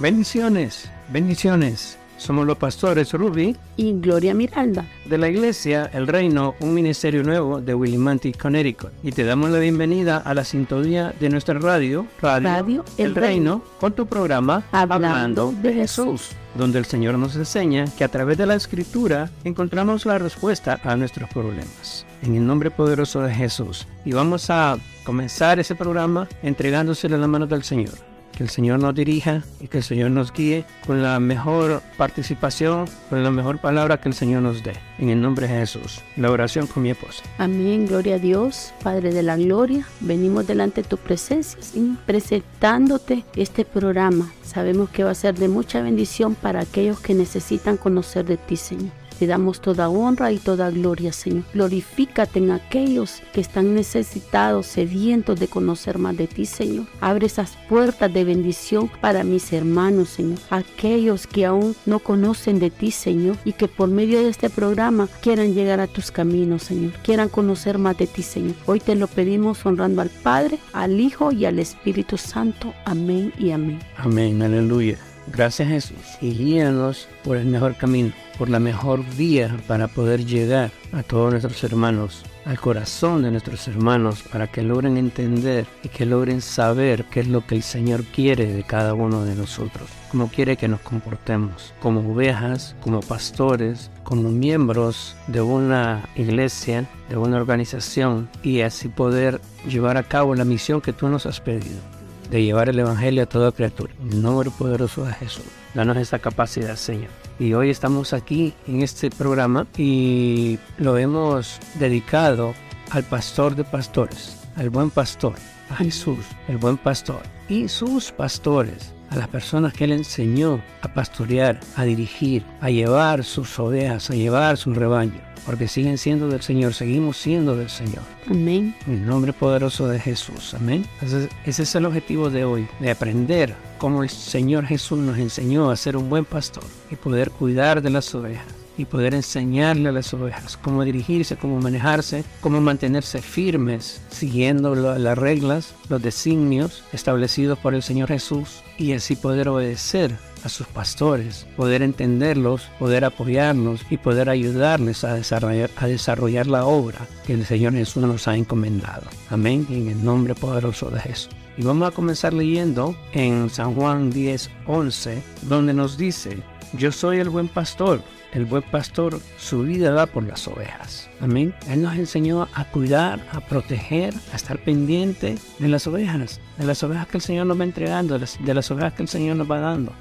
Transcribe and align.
Bendiciones, 0.00 0.90
bendiciones. 1.12 1.98
Somos 2.16 2.46
los 2.46 2.56
pastores 2.56 3.12
Ruby 3.12 3.54
y 3.76 3.92
Gloria 4.00 4.32
Miranda 4.32 4.86
de 5.04 5.18
la 5.18 5.28
iglesia 5.28 5.90
El 5.92 6.06
Reino, 6.06 6.54
un 6.60 6.72
ministerio 6.72 7.22
nuevo 7.22 7.60
de 7.60 7.74
Willimantic, 7.74 8.40
Connecticut. 8.40 8.92
Y 9.02 9.12
te 9.12 9.24
damos 9.24 9.50
la 9.50 9.58
bienvenida 9.58 10.16
a 10.16 10.32
la 10.32 10.44
sintonía 10.44 11.12
de 11.20 11.28
nuestra 11.28 11.58
radio, 11.58 12.06
Radio, 12.22 12.82
El, 12.96 13.14
Reino, 13.14 13.62
con 13.78 13.92
tu 13.92 14.06
programa 14.06 14.62
Hablando, 14.72 15.52
de 15.60 15.74
Jesús, 15.74 16.30
donde 16.54 16.78
el 16.78 16.86
Señor 16.86 17.18
nos 17.18 17.36
enseña 17.36 17.84
que 17.98 18.04
a 18.04 18.08
través 18.08 18.38
de 18.38 18.46
la 18.46 18.54
escritura 18.54 19.28
encontramos 19.44 20.06
la 20.06 20.16
respuesta 20.16 20.80
a 20.82 20.96
nuestros 20.96 21.28
problemas. 21.28 22.06
En 22.22 22.36
el 22.36 22.46
nombre 22.46 22.70
poderoso 22.70 23.20
de 23.20 23.34
Jesús. 23.34 23.86
Y 24.06 24.12
vamos 24.12 24.48
a 24.48 24.78
comenzar 25.04 25.60
ese 25.60 25.74
programa 25.74 26.26
entregándoselo 26.42 27.16
en 27.16 27.20
la 27.20 27.28
mano 27.28 27.46
del 27.46 27.64
Señor 27.64 28.09
que 28.40 28.44
el 28.44 28.48
Señor 28.48 28.80
nos 28.80 28.94
dirija 28.94 29.44
y 29.60 29.68
que 29.68 29.76
el 29.76 29.84
Señor 29.84 30.12
nos 30.12 30.32
guíe 30.32 30.64
con 30.86 31.02
la 31.02 31.20
mejor 31.20 31.82
participación, 31.98 32.86
con 33.10 33.22
la 33.22 33.30
mejor 33.30 33.60
palabra 33.60 34.00
que 34.00 34.08
el 34.08 34.14
Señor 34.14 34.40
nos 34.40 34.62
dé. 34.62 34.72
En 34.98 35.10
el 35.10 35.20
nombre 35.20 35.46
de 35.46 35.58
Jesús. 35.58 36.00
La 36.16 36.30
oración 36.30 36.66
con 36.66 36.82
mi 36.82 36.88
esposa. 36.88 37.22
Amén, 37.36 37.86
gloria 37.86 38.14
a 38.14 38.18
Dios, 38.18 38.72
Padre 38.82 39.12
de 39.12 39.22
la 39.22 39.36
Gloria. 39.36 39.86
Venimos 40.00 40.46
delante 40.46 40.80
de 40.80 40.88
tu 40.88 40.96
presencia, 40.96 41.58
presentándote 42.06 43.26
este 43.36 43.66
programa. 43.66 44.32
Sabemos 44.42 44.88
que 44.88 45.04
va 45.04 45.10
a 45.10 45.14
ser 45.14 45.34
de 45.34 45.48
mucha 45.48 45.82
bendición 45.82 46.34
para 46.34 46.60
aquellos 46.60 46.98
que 46.98 47.12
necesitan 47.12 47.76
conocer 47.76 48.24
de 48.24 48.38
ti, 48.38 48.56
Señor. 48.56 48.99
Te 49.20 49.26
damos 49.26 49.60
toda 49.60 49.90
honra 49.90 50.32
y 50.32 50.38
toda 50.38 50.70
gloria, 50.70 51.12
Señor. 51.12 51.44
Glorifícate 51.52 52.38
en 52.38 52.52
aquellos 52.52 53.20
que 53.34 53.42
están 53.42 53.74
necesitados, 53.74 54.64
sedientos 54.64 55.38
de 55.38 55.46
conocer 55.46 55.98
más 55.98 56.16
de 56.16 56.26
ti, 56.26 56.46
Señor. 56.46 56.86
Abre 57.02 57.26
esas 57.26 57.58
puertas 57.68 58.10
de 58.14 58.24
bendición 58.24 58.90
para 59.02 59.22
mis 59.22 59.52
hermanos, 59.52 60.08
Señor. 60.08 60.38
Aquellos 60.48 61.26
que 61.26 61.44
aún 61.44 61.76
no 61.84 61.98
conocen 61.98 62.60
de 62.60 62.70
ti, 62.70 62.90
Señor, 62.90 63.36
y 63.44 63.52
que 63.52 63.68
por 63.68 63.90
medio 63.90 64.22
de 64.22 64.30
este 64.30 64.48
programa 64.48 65.06
quieran 65.20 65.52
llegar 65.52 65.80
a 65.80 65.86
tus 65.86 66.10
caminos, 66.10 66.62
Señor. 66.62 66.92
Quieran 67.02 67.28
conocer 67.28 67.76
más 67.76 67.98
de 67.98 68.06
ti, 68.06 68.22
Señor. 68.22 68.54
Hoy 68.64 68.80
te 68.80 68.94
lo 68.94 69.06
pedimos 69.06 69.66
honrando 69.66 70.00
al 70.00 70.08
Padre, 70.08 70.58
al 70.72 70.98
Hijo 70.98 71.30
y 71.30 71.44
al 71.44 71.58
Espíritu 71.58 72.16
Santo. 72.16 72.72
Amén 72.86 73.34
y 73.38 73.50
amén. 73.50 73.80
Amén, 73.98 74.40
aleluya. 74.40 74.96
Gracias 75.32 75.68
Jesús. 75.68 76.18
Y 76.20 76.32
guíanos 76.32 77.08
por 77.24 77.36
el 77.36 77.46
mejor 77.46 77.76
camino 77.76 78.12
por 78.40 78.48
la 78.48 78.58
mejor 78.58 79.04
vía 79.18 79.54
para 79.66 79.86
poder 79.86 80.24
llegar 80.24 80.70
a 80.94 81.02
todos 81.02 81.30
nuestros 81.30 81.62
hermanos, 81.62 82.22
al 82.46 82.58
corazón 82.58 83.20
de 83.20 83.30
nuestros 83.30 83.68
hermanos, 83.68 84.22
para 84.32 84.46
que 84.46 84.62
logren 84.62 84.96
entender 84.96 85.66
y 85.82 85.88
que 85.90 86.06
logren 86.06 86.40
saber 86.40 87.04
qué 87.04 87.20
es 87.20 87.28
lo 87.28 87.46
que 87.46 87.56
el 87.56 87.62
Señor 87.62 88.02
quiere 88.02 88.46
de 88.46 88.62
cada 88.62 88.94
uno 88.94 89.26
de 89.26 89.34
nosotros, 89.34 89.90
cómo 90.10 90.28
quiere 90.28 90.56
que 90.56 90.68
nos 90.68 90.80
comportemos 90.80 91.74
como 91.82 92.00
ovejas, 92.10 92.74
como 92.80 93.00
pastores, 93.00 93.90
como 94.04 94.30
miembros 94.30 95.16
de 95.26 95.42
una 95.42 96.08
iglesia, 96.16 96.88
de 97.10 97.18
una 97.18 97.36
organización 97.36 98.30
y 98.42 98.62
así 98.62 98.88
poder 98.88 99.38
llevar 99.68 99.98
a 99.98 100.02
cabo 100.02 100.34
la 100.34 100.46
misión 100.46 100.80
que 100.80 100.94
tú 100.94 101.08
nos 101.08 101.26
has 101.26 101.42
pedido 101.42 101.99
de 102.30 102.42
llevar 102.42 102.68
el 102.68 102.78
Evangelio 102.78 103.24
a 103.24 103.26
toda 103.26 103.52
criatura. 103.52 103.92
En 104.00 104.12
el 104.12 104.22
nombre 104.22 104.50
poderoso 104.50 105.04
de 105.04 105.12
Jesús. 105.14 105.44
Danos 105.74 105.96
esa 105.96 106.18
capacidad, 106.18 106.76
Señor. 106.76 107.10
Y 107.38 107.54
hoy 107.54 107.70
estamos 107.70 108.12
aquí 108.12 108.54
en 108.66 108.82
este 108.82 109.10
programa 109.10 109.66
y 109.76 110.58
lo 110.78 110.96
hemos 110.98 111.58
dedicado 111.74 112.54
al 112.90 113.04
pastor 113.04 113.56
de 113.56 113.64
pastores, 113.64 114.36
al 114.56 114.70
buen 114.70 114.90
pastor, 114.90 115.34
a 115.70 115.76
Jesús, 115.76 116.18
el 116.48 116.58
buen 116.58 116.76
pastor, 116.76 117.22
y 117.48 117.68
sus 117.68 118.12
pastores, 118.12 118.92
a 119.10 119.16
las 119.16 119.28
personas 119.28 119.72
que 119.72 119.84
él 119.84 119.92
enseñó 119.92 120.62
a 120.82 120.94
pastorear, 120.94 121.60
a 121.76 121.84
dirigir, 121.84 122.44
a 122.60 122.70
llevar 122.70 123.24
sus 123.24 123.58
ovejas, 123.58 124.10
a 124.10 124.14
llevar 124.14 124.56
su 124.56 124.72
rebaño 124.72 125.20
porque 125.46 125.68
siguen 125.68 125.98
siendo 125.98 126.28
del 126.28 126.42
Señor, 126.42 126.74
seguimos 126.74 127.16
siendo 127.16 127.56
del 127.56 127.70
Señor. 127.70 128.02
Amén. 128.28 128.74
En 128.86 128.92
el 128.92 129.06
nombre 129.06 129.32
poderoso 129.32 129.88
de 129.88 129.98
Jesús. 129.98 130.54
Amén. 130.54 130.86
Entonces, 130.94 131.28
ese 131.44 131.62
es 131.62 131.74
el 131.74 131.86
objetivo 131.86 132.30
de 132.30 132.44
hoy, 132.44 132.68
de 132.78 132.90
aprender 132.90 133.54
cómo 133.78 134.02
el 134.02 134.10
Señor 134.10 134.66
Jesús 134.66 134.98
nos 134.98 135.18
enseñó 135.18 135.70
a 135.70 135.76
ser 135.76 135.96
un 135.96 136.08
buen 136.10 136.24
pastor 136.24 136.64
y 136.90 136.96
poder 136.96 137.30
cuidar 137.30 137.82
de 137.82 137.90
las 137.90 138.14
ovejas 138.14 138.59
y 138.80 138.86
poder 138.86 139.14
enseñarle 139.14 139.90
a 139.90 139.92
las 139.92 140.12
ovejas 140.14 140.56
cómo 140.56 140.84
dirigirse, 140.84 141.36
cómo 141.36 141.60
manejarse, 141.60 142.24
cómo 142.40 142.60
mantenerse 142.60 143.20
firmes, 143.20 144.00
siguiendo 144.10 144.74
las 144.74 145.18
reglas, 145.18 145.74
los 145.88 146.00
designios 146.00 146.82
establecidos 146.92 147.58
por 147.58 147.74
el 147.74 147.82
Señor 147.82 148.08
Jesús 148.08 148.62
y 148.78 148.92
así 148.92 149.16
poder 149.16 149.48
obedecer 149.48 150.16
a 150.44 150.48
sus 150.48 150.66
pastores, 150.66 151.46
poder 151.56 151.82
entenderlos, 151.82 152.62
poder 152.78 153.04
apoyarlos 153.04 153.82
y 153.90 153.98
poder 153.98 154.30
ayudarles 154.30 155.04
a 155.04 155.14
desarrollar, 155.14 155.70
a 155.76 155.86
desarrollar 155.86 156.46
la 156.46 156.64
obra 156.64 157.06
que 157.26 157.34
el 157.34 157.44
Señor 157.44 157.74
Jesús 157.74 158.02
nos 158.02 158.26
ha 158.26 158.36
encomendado. 158.36 159.02
Amén, 159.28 159.66
en 159.68 159.88
el 159.88 160.02
nombre 160.02 160.34
poderoso 160.34 160.88
de 160.90 161.00
Jesús. 161.00 161.28
Y 161.58 161.62
vamos 161.62 161.86
a 161.86 161.94
comenzar 161.94 162.32
leyendo 162.32 162.96
en 163.12 163.50
San 163.50 163.74
Juan 163.74 164.10
10, 164.10 164.50
11, 164.66 165.22
donde 165.42 165.74
nos 165.74 165.98
dice, 165.98 166.38
yo 166.72 166.90
soy 166.90 167.18
el 167.18 167.28
buen 167.28 167.48
pastor 167.48 168.00
el 168.32 168.44
buen 168.44 168.62
pastor 168.62 169.20
su 169.38 169.62
vida 169.62 169.90
da 169.92 170.06
por 170.06 170.24
las 170.24 170.46
ovejas. 170.48 171.08
Amén. 171.20 171.54
Él 171.68 171.82
nos 171.82 171.96
enseñó 171.96 172.48
a 172.54 172.64
cuidar, 172.64 173.20
a 173.32 173.40
proteger, 173.40 174.14
a 174.32 174.36
estar 174.36 174.58
pendiente 174.58 175.36
de 175.58 175.68
las 175.68 175.86
ovejas, 175.86 176.40
de 176.58 176.64
las 176.64 176.82
ovejas 176.82 177.06
que 177.08 177.18
el 177.18 177.22
Señor 177.22 177.46
nos 177.46 177.58
va 177.58 177.64
entregando, 177.64 178.18
de 178.18 178.54
las, 178.54 178.70
ovejas 178.70 178.94
que 178.94 179.02
el 179.02 179.08
Señor 179.08 179.36
nos 179.36 179.50
va 179.50 179.60
dando. 179.60 179.92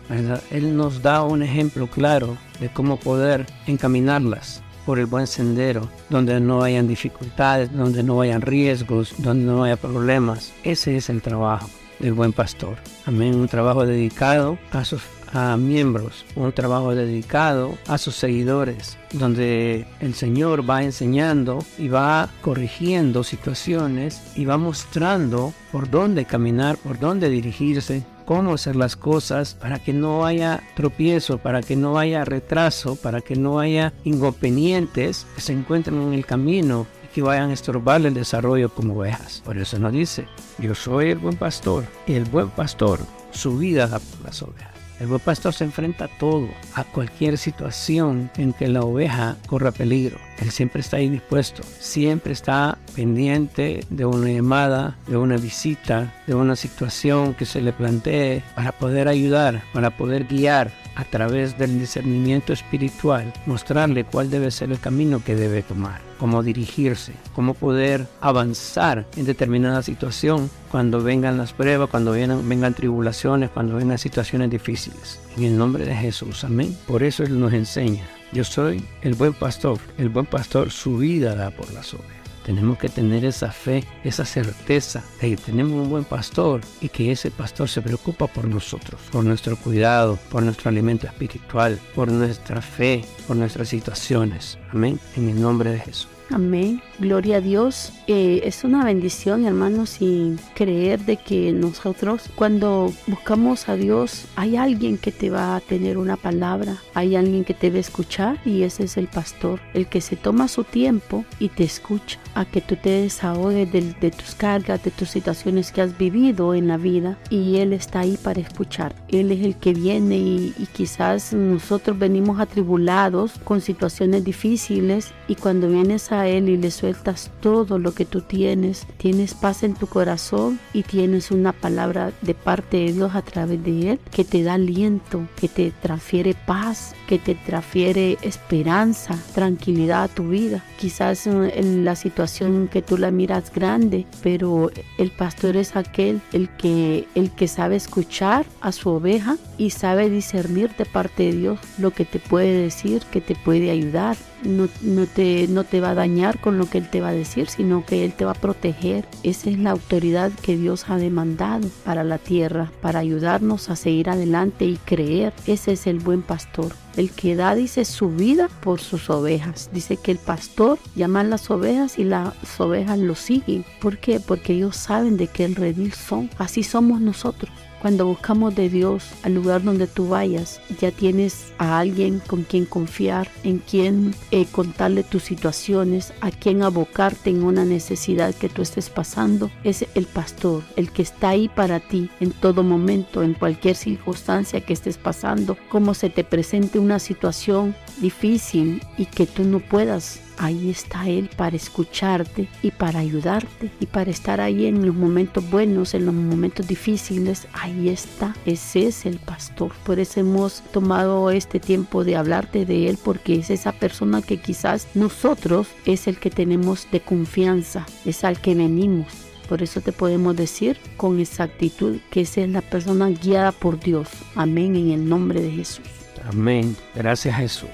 Él 0.52 0.76
nos 0.76 1.02
da 1.02 1.24
un 1.24 1.44
ejemplo 1.44 1.88
claro 1.88 2.38
de 2.60 2.70
cómo 2.70 2.98
poder 2.98 3.46
encaminarlas 3.68 4.62
por 4.86 4.98
el 4.98 5.06
buen 5.06 5.28
sendero, 5.28 5.88
donde 6.10 6.40
no 6.40 6.64
hayan 6.64 6.88
dificultades, 6.88 7.72
donde 7.72 8.02
no 8.02 8.22
hayan 8.22 8.42
riesgos, 8.42 9.14
donde 9.18 9.46
no 9.46 9.64
haya 9.64 9.76
problemas. 9.76 10.52
Ese 10.64 10.98
es 10.98 11.10
el 11.10 11.22
trabajo 11.22 11.70
del 12.00 12.14
buen 12.14 12.34
pastor. 12.34 12.78
Amén. 13.06 13.36
Un 13.36 13.48
trabajo 13.48 13.86
dedicado 13.86 14.58
a 14.72 14.84
sus 14.86 15.04
a 15.34 15.58
miembros, 15.58 16.26
un 16.36 16.52
trabajo 16.52 16.96
dedicado 16.96 17.78
a 17.88 17.98
sus 17.98 18.16
seguidores, 18.16 18.98
donde 19.14 19.86
el 20.00 20.14
Señor 20.14 20.70
va 20.70 20.84
enseñando 20.84 21.64
y 21.78 21.88
va 21.88 22.30
corrigiendo 22.42 23.24
situaciones 23.24 24.22
y 24.36 24.46
va 24.46 24.58
mostrando 24.58 25.54
por 25.72 25.90
dónde 25.90 26.26
caminar, 26.26 26.78
por 26.78 27.00
dónde 27.00 27.30
dirigirse, 27.30 28.04
cómo 28.26 28.54
hacer 28.54 28.76
las 28.76 28.96
cosas 28.96 29.56
para 29.56 29.80
que 29.80 29.94
no 29.94 30.26
haya 30.26 30.62
tropiezo, 30.76 31.40
para 31.40 31.62
que 31.62 31.76
no 31.76 31.98
haya 31.98 32.26
retraso, 32.26 32.96
para 32.96 33.22
que 33.22 33.36
no 33.36 33.60
haya 33.60 33.94
inconvenientes 34.04 35.26
que 35.36 35.42
se 35.42 35.54
encuentren 35.54 36.00
en 36.02 36.14
el 36.14 36.26
camino 36.26 36.86
y 37.04 37.08
que 37.08 37.22
vayan 37.24 37.50
a 37.50 37.54
estorbar 37.54 38.06
el 38.06 38.14
desarrollo 38.14 38.70
como 38.70 38.96
ovejas. 38.96 39.42
Por 39.44 39.58
eso 39.58 39.80
nos 39.80 39.94
dice, 39.94 40.28
yo 40.60 40.76
soy 40.76 41.10
el 41.10 41.18
buen 41.18 41.38
pastor 41.38 41.86
y 42.06 42.14
el 42.14 42.26
buen 42.26 42.50
pastor 42.50 43.00
su 43.32 43.58
vida 43.58 43.88
da 43.88 44.00
por 44.00 44.26
las 44.26 44.42
ovejas. 44.42 44.79
El 45.00 45.08
buen 45.08 45.22
pastor 45.22 45.54
se 45.54 45.64
enfrenta 45.64 46.06
a 46.06 46.08
todo, 46.08 46.50
a 46.76 46.84
cualquier 46.84 47.38
situación 47.38 48.30
en 48.36 48.52
que 48.52 48.68
la 48.68 48.82
oveja 48.82 49.38
corra 49.48 49.72
peligro. 49.72 50.18
Él 50.42 50.52
siempre 50.52 50.82
está 50.82 50.98
ahí 50.98 51.10
dispuesto, 51.10 51.64
siempre 51.80 52.34
está 52.34 52.78
pendiente 52.96 53.84
de 53.90 54.06
una 54.06 54.32
llamada, 54.32 54.98
de 55.08 55.18
una 55.18 55.38
visita, 55.38 56.14
de 56.28 56.36
una 56.36 56.56
situación 56.56 57.34
que 57.34 57.46
se 57.46 57.62
le 57.62 57.74
plantee 57.74 58.44
para 58.56 58.72
poder 58.72 59.08
ayudar, 59.08 59.64
para 59.74 59.96
poder 59.96 60.26
guiar, 60.26 60.72
a 61.00 61.06
través 61.06 61.58
del 61.58 61.80
discernimiento 61.80 62.52
espiritual, 62.52 63.32
mostrarle 63.46 64.04
cuál 64.04 64.30
debe 64.30 64.52
ser 64.52 64.70
el 64.70 64.82
camino 64.82 65.24
que 65.24 65.34
debe 65.34 65.64
tomar, 65.64 66.02
cómo 66.18 66.44
dirigirse, 66.44 67.14
cómo 67.34 67.54
poder 67.54 68.06
avanzar 68.20 69.06
en 69.16 69.26
determinada 69.26 69.82
situación 69.82 70.50
cuando 70.70 71.02
vengan 71.02 71.38
las 71.38 71.54
pruebas, 71.54 71.90
cuando 71.90 72.12
vengan, 72.12 72.48
vengan 72.50 72.74
tribulaciones, 72.74 73.50
cuando 73.50 73.78
vengan 73.78 73.98
situaciones 73.98 74.50
difíciles. 74.50 75.22
En 75.38 75.46
el 75.46 75.58
nombre 75.58 75.86
de 75.86 75.96
Jesús, 75.96 76.44
amén. 76.44 76.78
Por 76.86 77.02
eso 77.02 77.24
Él 77.24 77.40
nos 77.40 77.54
enseña. 77.54 78.04
Yo 78.32 78.44
soy 78.44 78.84
el 79.02 79.16
buen 79.16 79.34
pastor. 79.34 79.80
El 79.98 80.10
buen 80.10 80.26
pastor 80.26 80.72
su 80.72 80.98
vida 80.98 81.36
da 81.36 81.50
por 81.50 81.72
las 81.74 81.94
ovejas. 81.94 82.16
Tenemos 82.46 82.78
que 82.78 82.90
tener 82.90 83.26
esa 83.26 83.52
fe, 83.52 83.84
esa 84.04 84.26
certeza 84.26 85.04
de 85.22 85.32
que 85.32 85.38
tenemos 85.38 85.74
un 85.74 85.90
buen 85.90 86.04
pastor 86.04 86.62
y 86.82 86.90
que 86.90 87.12
ese 87.12 87.32
pastor 87.32 87.70
se 87.70 87.82
preocupa 87.82 88.28
por 88.28 88.46
nosotros, 88.46 89.02
por 89.12 89.24
nuestro 89.24 89.56
cuidado, 89.58 90.18
por 90.32 90.42
nuestro 90.44 90.70
alimento 90.70 91.06
espiritual, 91.06 91.80
por 91.94 92.12
nuestra 92.12 92.62
fe, 92.62 93.04
por 93.28 93.36
nuestras 93.36 93.70
situaciones. 93.70 94.58
Amén. 94.72 95.00
En 95.16 95.30
el 95.30 95.40
nombre 95.40 95.72
de 95.72 95.80
Jesús. 95.80 96.19
Amén. 96.32 96.82
Gloria 97.00 97.38
a 97.38 97.42
Dios. 97.42 97.94
Eh, 98.08 98.42
es 98.44 98.64
una 98.64 98.84
bendición, 98.84 99.46
hermanos, 99.46 100.02
y 100.02 100.36
creer 100.54 101.00
de 101.06 101.16
que 101.16 101.54
nosotros 101.54 102.30
cuando 102.36 102.92
buscamos 103.08 103.70
a 103.70 103.76
Dios 103.76 104.26
hay 104.36 104.58
alguien 104.58 104.98
que 104.98 105.12
te 105.12 105.30
va 105.30 105.56
a 105.56 105.62
tener 105.62 105.98
una 105.98 106.18
palabra, 106.18 106.78
hay 106.94 107.16
alguien 107.16 107.46
que 107.46 107.54
te 107.54 107.70
va 107.70 107.78
a 107.78 107.82
escuchar 107.82 108.40
y 108.46 108.64
ese 108.64 108.84
es 108.84 108.98
el 108.98 109.08
pastor, 109.08 109.62
el 109.74 109.88
que 109.88 110.02
se 110.02 110.18
toma 110.18 110.48
su 110.50 110.66
tiempo 110.66 111.24
y 111.40 111.50
te 111.50 111.64
escucha 111.64 112.20
a 112.36 112.46
que 112.46 112.62
tú 112.62 112.76
te 112.76 112.90
desahogues 112.90 113.72
de, 113.72 114.12
tus 114.12 114.36
cargas, 114.36 114.84
de 114.84 114.92
tus 114.92 115.10
situaciones 115.10 115.72
que 115.72 115.82
has 115.82 115.98
vivido 115.98 116.54
en 116.54 116.68
la 116.68 116.78
vida 116.78 117.18
y 117.30 117.58
Él 117.58 117.74
está 117.74 118.02
ahí 118.02 118.18
para 118.22 118.42
escuchar. 118.42 118.94
Él 119.08 119.32
es 119.32 119.46
el 119.46 119.56
que 119.56 119.74
viene 119.74 120.18
y, 120.18 120.54
y 120.58 120.66
quizás 120.66 121.34
nosotros 121.34 121.98
venimos 121.98 122.40
atribulados 122.40 123.34
con 123.44 123.62
situaciones 123.62 124.24
difíciles 124.24 125.14
y 125.28 125.36
cuando 125.36 125.70
vienes 125.70 126.12
a 126.12 126.19
Él 126.28 126.50
y 126.50 126.58
le 126.58 126.72
sueltas 126.72 127.32
todo 127.42 127.80
lo 127.80 127.94
que 127.94 128.06
tú 128.06 128.22
tienes, 128.22 128.86
tienes 128.98 129.34
paz 129.34 129.64
en 129.64 129.74
tu 129.74 129.88
corazón 129.88 130.60
y 130.74 130.84
tienes 130.84 131.32
una 131.32 131.54
palabra 131.54 132.12
de 132.22 132.34
parte 132.34 132.78
de 132.78 132.94
Dios 132.94 133.16
a 133.16 133.22
través 133.22 133.64
de 133.64 133.92
Él 133.92 134.00
que 134.12 134.24
te 134.24 134.44
da 134.44 134.54
aliento, 134.54 135.28
que 135.40 135.48
te 135.48 135.72
transfiere 135.72 136.36
paz, 136.46 136.96
que 137.08 137.20
te 137.20 137.36
transfiere 137.36 138.18
esperanza, 138.22 139.18
tranquilidad 139.34 140.04
a 140.04 140.08
tu 140.08 140.30
vida. 140.30 140.64
Quizás 140.80 141.28
en 141.28 141.86
la 141.86 141.96
situación 141.96 142.68
que 142.68 142.82
tú 142.82 142.98
la 142.98 143.12
miras 143.12 143.54
grande, 143.54 144.06
pero 144.22 144.72
el 144.98 145.12
pastor 145.12 145.58
es 145.58 145.76
aquel 145.76 146.22
el 146.34 146.50
que 146.50 147.08
el 147.16 147.32
que 147.32 147.48
sabe 147.48 147.76
escuchar 147.76 148.46
a 148.62 148.72
su 148.72 148.90
oveja 148.90 149.38
y 149.58 149.72
sabe 149.72 150.10
discernir 150.10 150.76
de 150.78 150.86
parte 150.86 151.24
de 151.24 151.34
Dios 151.34 151.60
lo 151.78 151.92
que 151.92 152.06
te 152.06 152.20
puede 152.20 152.62
decir, 152.62 153.04
que 153.12 153.22
te 153.22 153.36
puede 153.36 153.72
ayudar. 153.72 154.18
No, 154.44 154.70
no, 154.82 155.06
te, 155.06 155.48
no 155.50 155.66
te 155.66 155.82
va 155.82 155.90
a 155.90 155.96
dañar 155.96 156.09
con 156.42 156.58
lo 156.58 156.70
que 156.70 156.80
Él 156.80 156.90
te 156.90 157.02
va 157.02 157.10
a 157.10 157.14
decir, 157.14 157.48
sino 157.48 157.86
que 157.86 158.04
Él 158.04 158.14
te 158.14 158.26
va 158.26 158.32
a 158.32 158.36
proteger. 158.36 159.06
Esa 159.24 159.50
es 159.50 159.60
la 159.60 159.72
autoridad 159.72 160.32
que 160.42 160.58
Dios 160.58 160.90
ha 160.90 160.98
demandado 160.98 161.68
para 161.86 162.04
la 162.04 162.18
tierra, 162.18 162.72
para 162.82 163.00
ayudarnos 163.00 163.70
a 163.70 163.76
seguir 163.76 164.10
adelante 164.10 164.66
y 164.66 164.78
creer. 164.78 165.34
Ese 165.46 165.74
es 165.74 165.88
el 165.88 166.00
buen 166.00 166.22
pastor. 166.22 166.74
El 166.98 167.12
que 167.12 167.36
da, 167.36 167.56
dice, 167.56 167.86
su 167.86 168.10
vida 168.10 168.50
por 168.62 168.80
sus 168.80 169.10
ovejas. 169.10 169.70
Dice 169.72 169.98
que 169.98 170.12
el 170.12 170.18
pastor 170.18 170.80
llama 170.96 171.22
a 171.22 171.24
las 171.24 171.50
ovejas 171.50 172.00
y 172.00 172.04
las 172.04 172.34
ovejas 172.60 173.00
lo 173.00 173.16
siguen. 173.16 173.66
¿Por 173.82 173.98
qué? 174.00 174.20
Porque 174.20 174.54
ellos 174.54 174.76
saben 174.76 175.16
de 175.16 175.28
qué 175.28 175.46
el 175.46 175.56
redil 175.56 175.94
son. 175.94 176.30
Así 176.38 176.64
somos 176.64 177.02
nosotros. 177.02 177.52
Cuando 177.82 178.06
buscamos 178.06 178.56
de 178.56 178.70
Dios 178.70 179.10
al 179.24 179.36
lugar 179.36 179.64
donde 179.64 179.88
tú 179.88 180.10
vayas, 180.10 180.60
ya 180.82 180.92
tienes 180.92 181.54
a 181.58 181.80
alguien 181.80 182.22
con 182.26 182.44
quien 182.44 182.66
confiar, 182.66 183.30
en 183.44 183.60
quien 183.60 184.14
eh, 184.32 184.46
contarle 184.52 185.04
tus 185.04 185.24
situaciones, 185.24 186.14
a 186.20 186.30
quien 186.32 186.62
abocarte 186.62 187.30
en 187.30 187.44
una 187.44 187.64
necesidad 187.64 188.36
que 188.36 188.50
tú 188.50 188.62
estés 188.62 188.90
pasando. 188.90 189.50
Es 189.64 189.86
el 189.96 190.06
pastor, 190.08 190.64
el 190.76 190.92
que 190.92 191.04
está 191.04 191.30
ahí 191.30 191.48
para 191.48 191.80
ti 191.80 192.10
en 192.20 192.32
todo 192.32 192.64
momento, 192.64 193.24
en 193.24 193.34
cualquier 193.34 193.78
circunstancia 193.78 194.60
que 194.60 194.74
estés 194.74 194.98
pasando, 194.98 195.58
como 195.70 195.94
se 195.94 196.10
te 196.10 196.26
presente 196.26 196.80
una 196.80 197.00
situación 197.00 197.76
difícil 198.02 198.82
y 198.98 199.06
que 199.06 199.26
tú 199.26 199.44
no 199.44 199.60
puedas 199.60 200.20
ahí 200.40 200.70
está 200.70 201.08
Él 201.08 201.30
para 201.36 201.56
escucharte 201.56 202.48
y 202.64 202.72
para 202.72 203.00
ayudarte 203.00 203.70
y 203.80 203.86
para 203.86 204.10
estar 204.10 204.42
ahí 204.42 204.66
en 204.66 204.86
los 204.86 204.96
momentos 204.96 205.48
buenos, 205.52 205.94
en 205.94 206.06
los 206.06 206.16
momentos 206.16 206.68
difíciles. 206.68 207.48
Ahí 207.54 207.90
está, 207.90 208.36
ese 208.46 208.88
es 208.88 209.06
el 209.06 209.18
pastor. 209.18 209.72
Por 209.86 210.00
eso 210.00 210.22
hemos 210.22 210.62
tomado 210.72 211.30
este 211.30 211.60
tiempo 211.60 212.04
de 212.04 212.16
hablarte 212.16 212.66
de 212.66 212.90
Él 212.90 212.98
porque 213.04 213.36
es 213.36 213.50
esa 213.50 213.74
persona 213.74 214.22
que 214.22 214.38
quizás 214.38 214.88
nosotros 214.96 215.68
es 215.86 216.08
el 216.08 216.18
que 216.18 216.32
tenemos 216.32 216.88
de 216.92 217.02
confianza, 217.02 217.86
es 218.06 218.24
al 218.24 218.40
que 218.40 218.56
venimos. 218.56 219.08
Por 219.50 219.62
eso 219.64 219.82
te 219.82 219.92
podemos 219.92 220.36
decir 220.36 220.78
con 220.96 221.20
exactitud 221.20 221.98
que 222.12 222.22
esa 222.22 222.42
es 222.42 222.50
la 222.50 222.62
persona 222.62 223.10
guiada 223.10 223.52
por 223.52 223.80
Dios. 223.80 224.08
Amén 224.36 224.76
en 224.76 224.92
el 224.92 225.10
nombre 225.10 225.42
de 225.42 225.52
Jesús. 225.52 225.86
Amén. 226.24 226.76
Gracias 226.96 227.36
Jesús. 227.36 227.70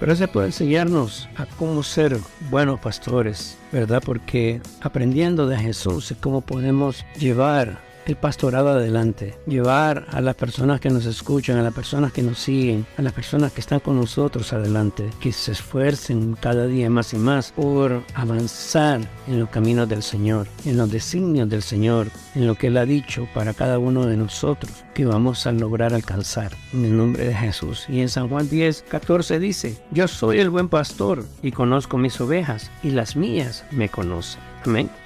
Gracias 0.00 0.28
por 0.28 0.44
enseñarnos 0.44 1.28
a 1.36 1.46
cómo 1.46 1.82
ser 1.82 2.18
buenos 2.50 2.80
pastores, 2.80 3.56
¿verdad? 3.72 4.02
Porque 4.04 4.60
aprendiendo 4.80 5.46
de 5.46 5.56
Jesús 5.56 6.10
es 6.10 6.16
cómo 6.18 6.40
podemos 6.40 7.06
llevar 7.18 7.78
el 8.06 8.16
pastorado 8.16 8.70
adelante, 8.70 9.36
llevar 9.46 10.06
a 10.10 10.20
las 10.20 10.34
personas 10.34 10.80
que 10.80 10.90
nos 10.90 11.06
escuchan, 11.06 11.58
a 11.58 11.62
las 11.62 11.74
personas 11.74 12.12
que 12.12 12.22
nos 12.22 12.38
siguen, 12.38 12.86
a 12.96 13.02
las 13.02 13.12
personas 13.12 13.52
que 13.52 13.60
están 13.60 13.80
con 13.80 13.96
nosotros 13.96 14.52
adelante, 14.52 15.10
que 15.20 15.32
se 15.32 15.52
esfuercen 15.52 16.36
cada 16.40 16.66
día 16.66 16.90
más 16.90 17.12
y 17.14 17.16
más 17.16 17.52
por 17.52 18.02
avanzar 18.14 19.00
en 19.26 19.40
los 19.40 19.48
caminos 19.48 19.88
del 19.88 20.02
Señor, 20.02 20.46
en 20.64 20.76
los 20.76 20.90
designios 20.90 21.48
del 21.48 21.62
Señor, 21.62 22.08
en 22.34 22.46
lo 22.46 22.54
que 22.54 22.68
Él 22.68 22.76
ha 22.76 22.84
dicho 22.84 23.26
para 23.34 23.54
cada 23.54 23.78
uno 23.78 24.06
de 24.06 24.16
nosotros 24.16 24.72
que 24.94 25.04
vamos 25.04 25.46
a 25.46 25.52
lograr 25.52 25.92
alcanzar 25.92 26.52
en 26.72 26.84
el 26.84 26.96
nombre 26.96 27.24
de 27.24 27.34
Jesús. 27.34 27.86
Y 27.88 28.00
en 28.00 28.08
San 28.08 28.28
Juan 28.28 28.48
10, 28.48 28.84
14 28.88 29.38
dice, 29.38 29.78
yo 29.90 30.08
soy 30.08 30.38
el 30.38 30.50
buen 30.50 30.68
pastor 30.68 31.24
y 31.42 31.52
conozco 31.52 31.98
mis 31.98 32.20
ovejas 32.20 32.70
y 32.82 32.90
las 32.90 33.16
mías 33.16 33.64
me 33.70 33.88
conocen. 33.88 34.53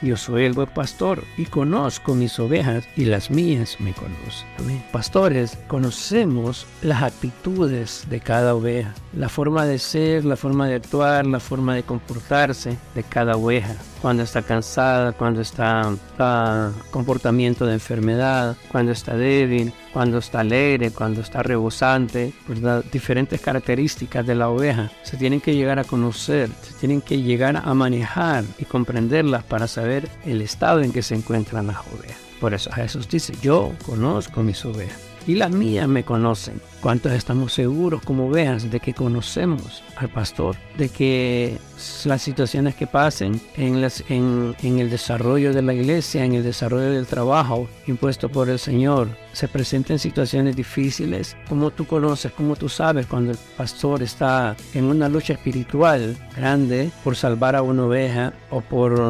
Yo 0.03 0.17
soy 0.17 0.45
el 0.45 0.53
buen 0.53 0.69
pastor 0.69 1.25
y 1.37 1.47
conozco 1.47 2.15
mis 2.15 2.39
ovejas 2.39 2.85
y 2.97 3.07
las 3.07 3.29
mías 3.29 3.77
me 3.81 3.93
conocen. 3.93 4.85
Pastores, 4.93 5.59
conocemos 5.67 6.67
las 6.81 7.03
actitudes 7.03 8.07
de 8.09 8.21
cada 8.21 8.55
oveja, 8.55 8.95
la 9.13 9.29
forma 9.29 9.67
de 9.67 9.81
ser, 9.81 10.25
la 10.25 10.37
forma 10.37 10.69
de 10.69 10.77
actuar, 10.77 11.27
la 11.27 11.41
forma 11.41 11.75
de 11.75 11.83
comportarse 11.83 12.79
de 12.95 13.03
cada 13.03 13.37
oveja. 13.37 13.75
Cuando 14.01 14.23
está 14.23 14.43
cansada, 14.43 15.13
cuando 15.13 15.41
está, 15.41 15.93
está 16.11 16.73
comportamiento 16.91 17.67
de 17.67 17.75
enfermedad, 17.75 18.57
cuando 18.71 18.93
está 18.93 19.17
débil, 19.17 19.73
cuando 19.93 20.19
está 20.19 20.41
alegre, 20.41 20.91
cuando 20.91 21.21
está 21.21 21.43
rebosante, 21.43 22.33
¿verdad? 22.47 22.85
diferentes 22.93 23.41
características 23.41 24.27
de 24.27 24.35
la 24.35 24.49
oveja 24.49 24.91
se 25.03 25.17
tienen 25.17 25.41
que 25.41 25.55
llegar 25.55 25.79
a 25.79 25.85
conocer, 25.85 26.51
se 26.63 26.75
tienen 26.75 27.01
que 27.01 27.21
llegar 27.21 27.57
a 27.57 27.75
manejar 27.75 28.45
y 28.59 28.65
comprenderlas 28.65 29.45
para 29.45 29.67
saber 29.67 30.09
el 30.25 30.43
estado 30.43 30.81
en 30.83 30.93
que 30.93 31.03
se 31.03 31.15
encuentran 31.15 31.67
las 31.67 31.79
ovejas. 31.89 32.19
Por 32.41 32.55
eso 32.55 32.71
Jesús 32.71 33.09
dice, 33.09 33.35
yo 33.43 33.73
conozco 33.85 34.43
mis 34.43 34.65
ovejas 34.65 35.08
y 35.27 35.35
las 35.35 35.51
mías 35.51 35.89
me 35.89 36.05
conocen. 36.05 36.61
¿Cuántos 36.81 37.13
estamos 37.13 37.53
seguros 37.53 38.03
como 38.03 38.29
ovejas 38.29 38.71
de 38.71 38.79
que 38.79 38.95
conocemos 38.95 39.83
al 39.97 40.09
pastor? 40.09 40.57
De 40.77 40.89
que 40.89 41.59
las 42.05 42.23
situaciones 42.23 42.77
que 42.77 42.87
pasen 42.87 43.41
en, 43.57 43.81
las, 43.81 44.05
en, 44.09 44.55
en 44.63 44.79
el 44.79 44.89
desarrollo 44.89 45.53
de 45.53 45.63
la 45.63 45.75
iglesia, 45.75 46.25
en 46.25 46.35
el 46.35 46.45
desarrollo 46.45 46.91
del 46.91 47.07
trabajo 47.07 47.69
impuesto 47.89 48.29
por 48.29 48.49
el 48.49 48.61
Señor, 48.61 49.09
se 49.33 49.49
presenten 49.49 49.99
situaciones 49.99 50.55
difíciles, 50.55 51.37
como 51.49 51.71
tú 51.71 51.85
conoces, 51.85 52.33
como 52.33 52.55
tú 52.55 52.69
sabes 52.69 53.07
cuando 53.07 53.33
el 53.33 53.39
pastor 53.57 54.03
está 54.03 54.57
en 54.75 54.85
una 54.85 55.09
lucha 55.09 55.33
espiritual 55.33 56.17
grande 56.37 56.91
por 57.03 57.17
salvar 57.17 57.57
a 57.57 57.63
una 57.63 57.87
oveja 57.87 58.33
o 58.51 58.61
por 58.61 59.01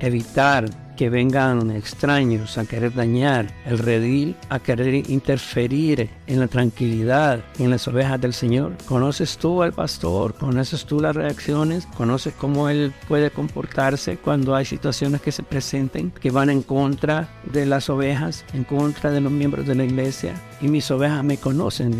evitar 0.00 0.68
que 0.96 1.10
vengan 1.10 1.70
extraños 1.70 2.58
a 2.58 2.64
querer 2.64 2.94
dañar 2.94 3.46
el 3.66 3.78
redil, 3.78 4.36
a 4.48 4.58
querer 4.58 5.08
interferir 5.10 6.10
en 6.26 6.40
la 6.40 6.48
tranquilidad, 6.48 7.44
en 7.58 7.70
las 7.70 7.86
ovejas 7.88 8.20
del 8.20 8.34
Señor. 8.34 8.72
¿Conoces 8.86 9.36
tú 9.38 9.62
al 9.62 9.72
pastor? 9.72 10.34
¿Conoces 10.34 10.84
tú 10.84 11.00
las 11.00 11.16
reacciones? 11.16 11.86
¿Conoces 11.96 12.34
cómo 12.34 12.68
él 12.68 12.92
puede 13.08 13.30
comportarse 13.30 14.16
cuando 14.16 14.54
hay 14.54 14.64
situaciones 14.64 15.20
que 15.20 15.32
se 15.32 15.42
presenten 15.42 16.10
que 16.10 16.30
van 16.30 16.50
en 16.50 16.62
contra 16.62 17.28
de 17.52 17.66
las 17.66 17.88
ovejas, 17.90 18.44
en 18.52 18.64
contra 18.64 19.10
de 19.10 19.20
los 19.20 19.32
miembros 19.32 19.66
de 19.66 19.74
la 19.74 19.84
iglesia? 19.84 20.34
Y 20.60 20.68
mis 20.68 20.90
ovejas 20.90 21.24
me 21.24 21.38
conocen. 21.38 21.94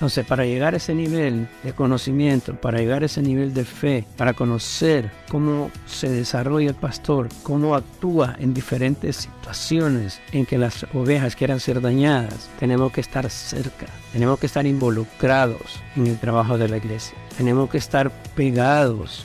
Entonces, 0.00 0.24
para 0.24 0.46
llegar 0.46 0.72
a 0.72 0.78
ese 0.78 0.94
nivel 0.94 1.46
de 1.62 1.74
conocimiento, 1.74 2.54
para 2.54 2.78
llegar 2.78 3.02
a 3.02 3.04
ese 3.04 3.20
nivel 3.20 3.52
de 3.52 3.66
fe, 3.66 4.06
para 4.16 4.32
conocer 4.32 5.10
cómo 5.28 5.70
se 5.84 6.08
desarrolla 6.08 6.70
el 6.70 6.74
pastor, 6.74 7.28
cómo 7.42 7.74
actúa 7.74 8.34
en 8.38 8.54
diferentes 8.54 9.16
situaciones 9.16 10.18
en 10.32 10.46
que 10.46 10.56
las 10.56 10.86
ovejas 10.94 11.36
quieran 11.36 11.60
ser 11.60 11.82
dañadas, 11.82 12.48
tenemos 12.58 12.92
que 12.92 13.02
estar 13.02 13.28
cerca, 13.28 13.88
tenemos 14.10 14.38
que 14.38 14.46
estar 14.46 14.64
involucrados 14.64 15.82
en 15.94 16.06
el 16.06 16.18
trabajo 16.18 16.56
de 16.56 16.68
la 16.70 16.78
iglesia, 16.78 17.18
tenemos 17.40 17.70
que 17.70 17.78
estar 17.78 18.10
pegados 18.34 19.24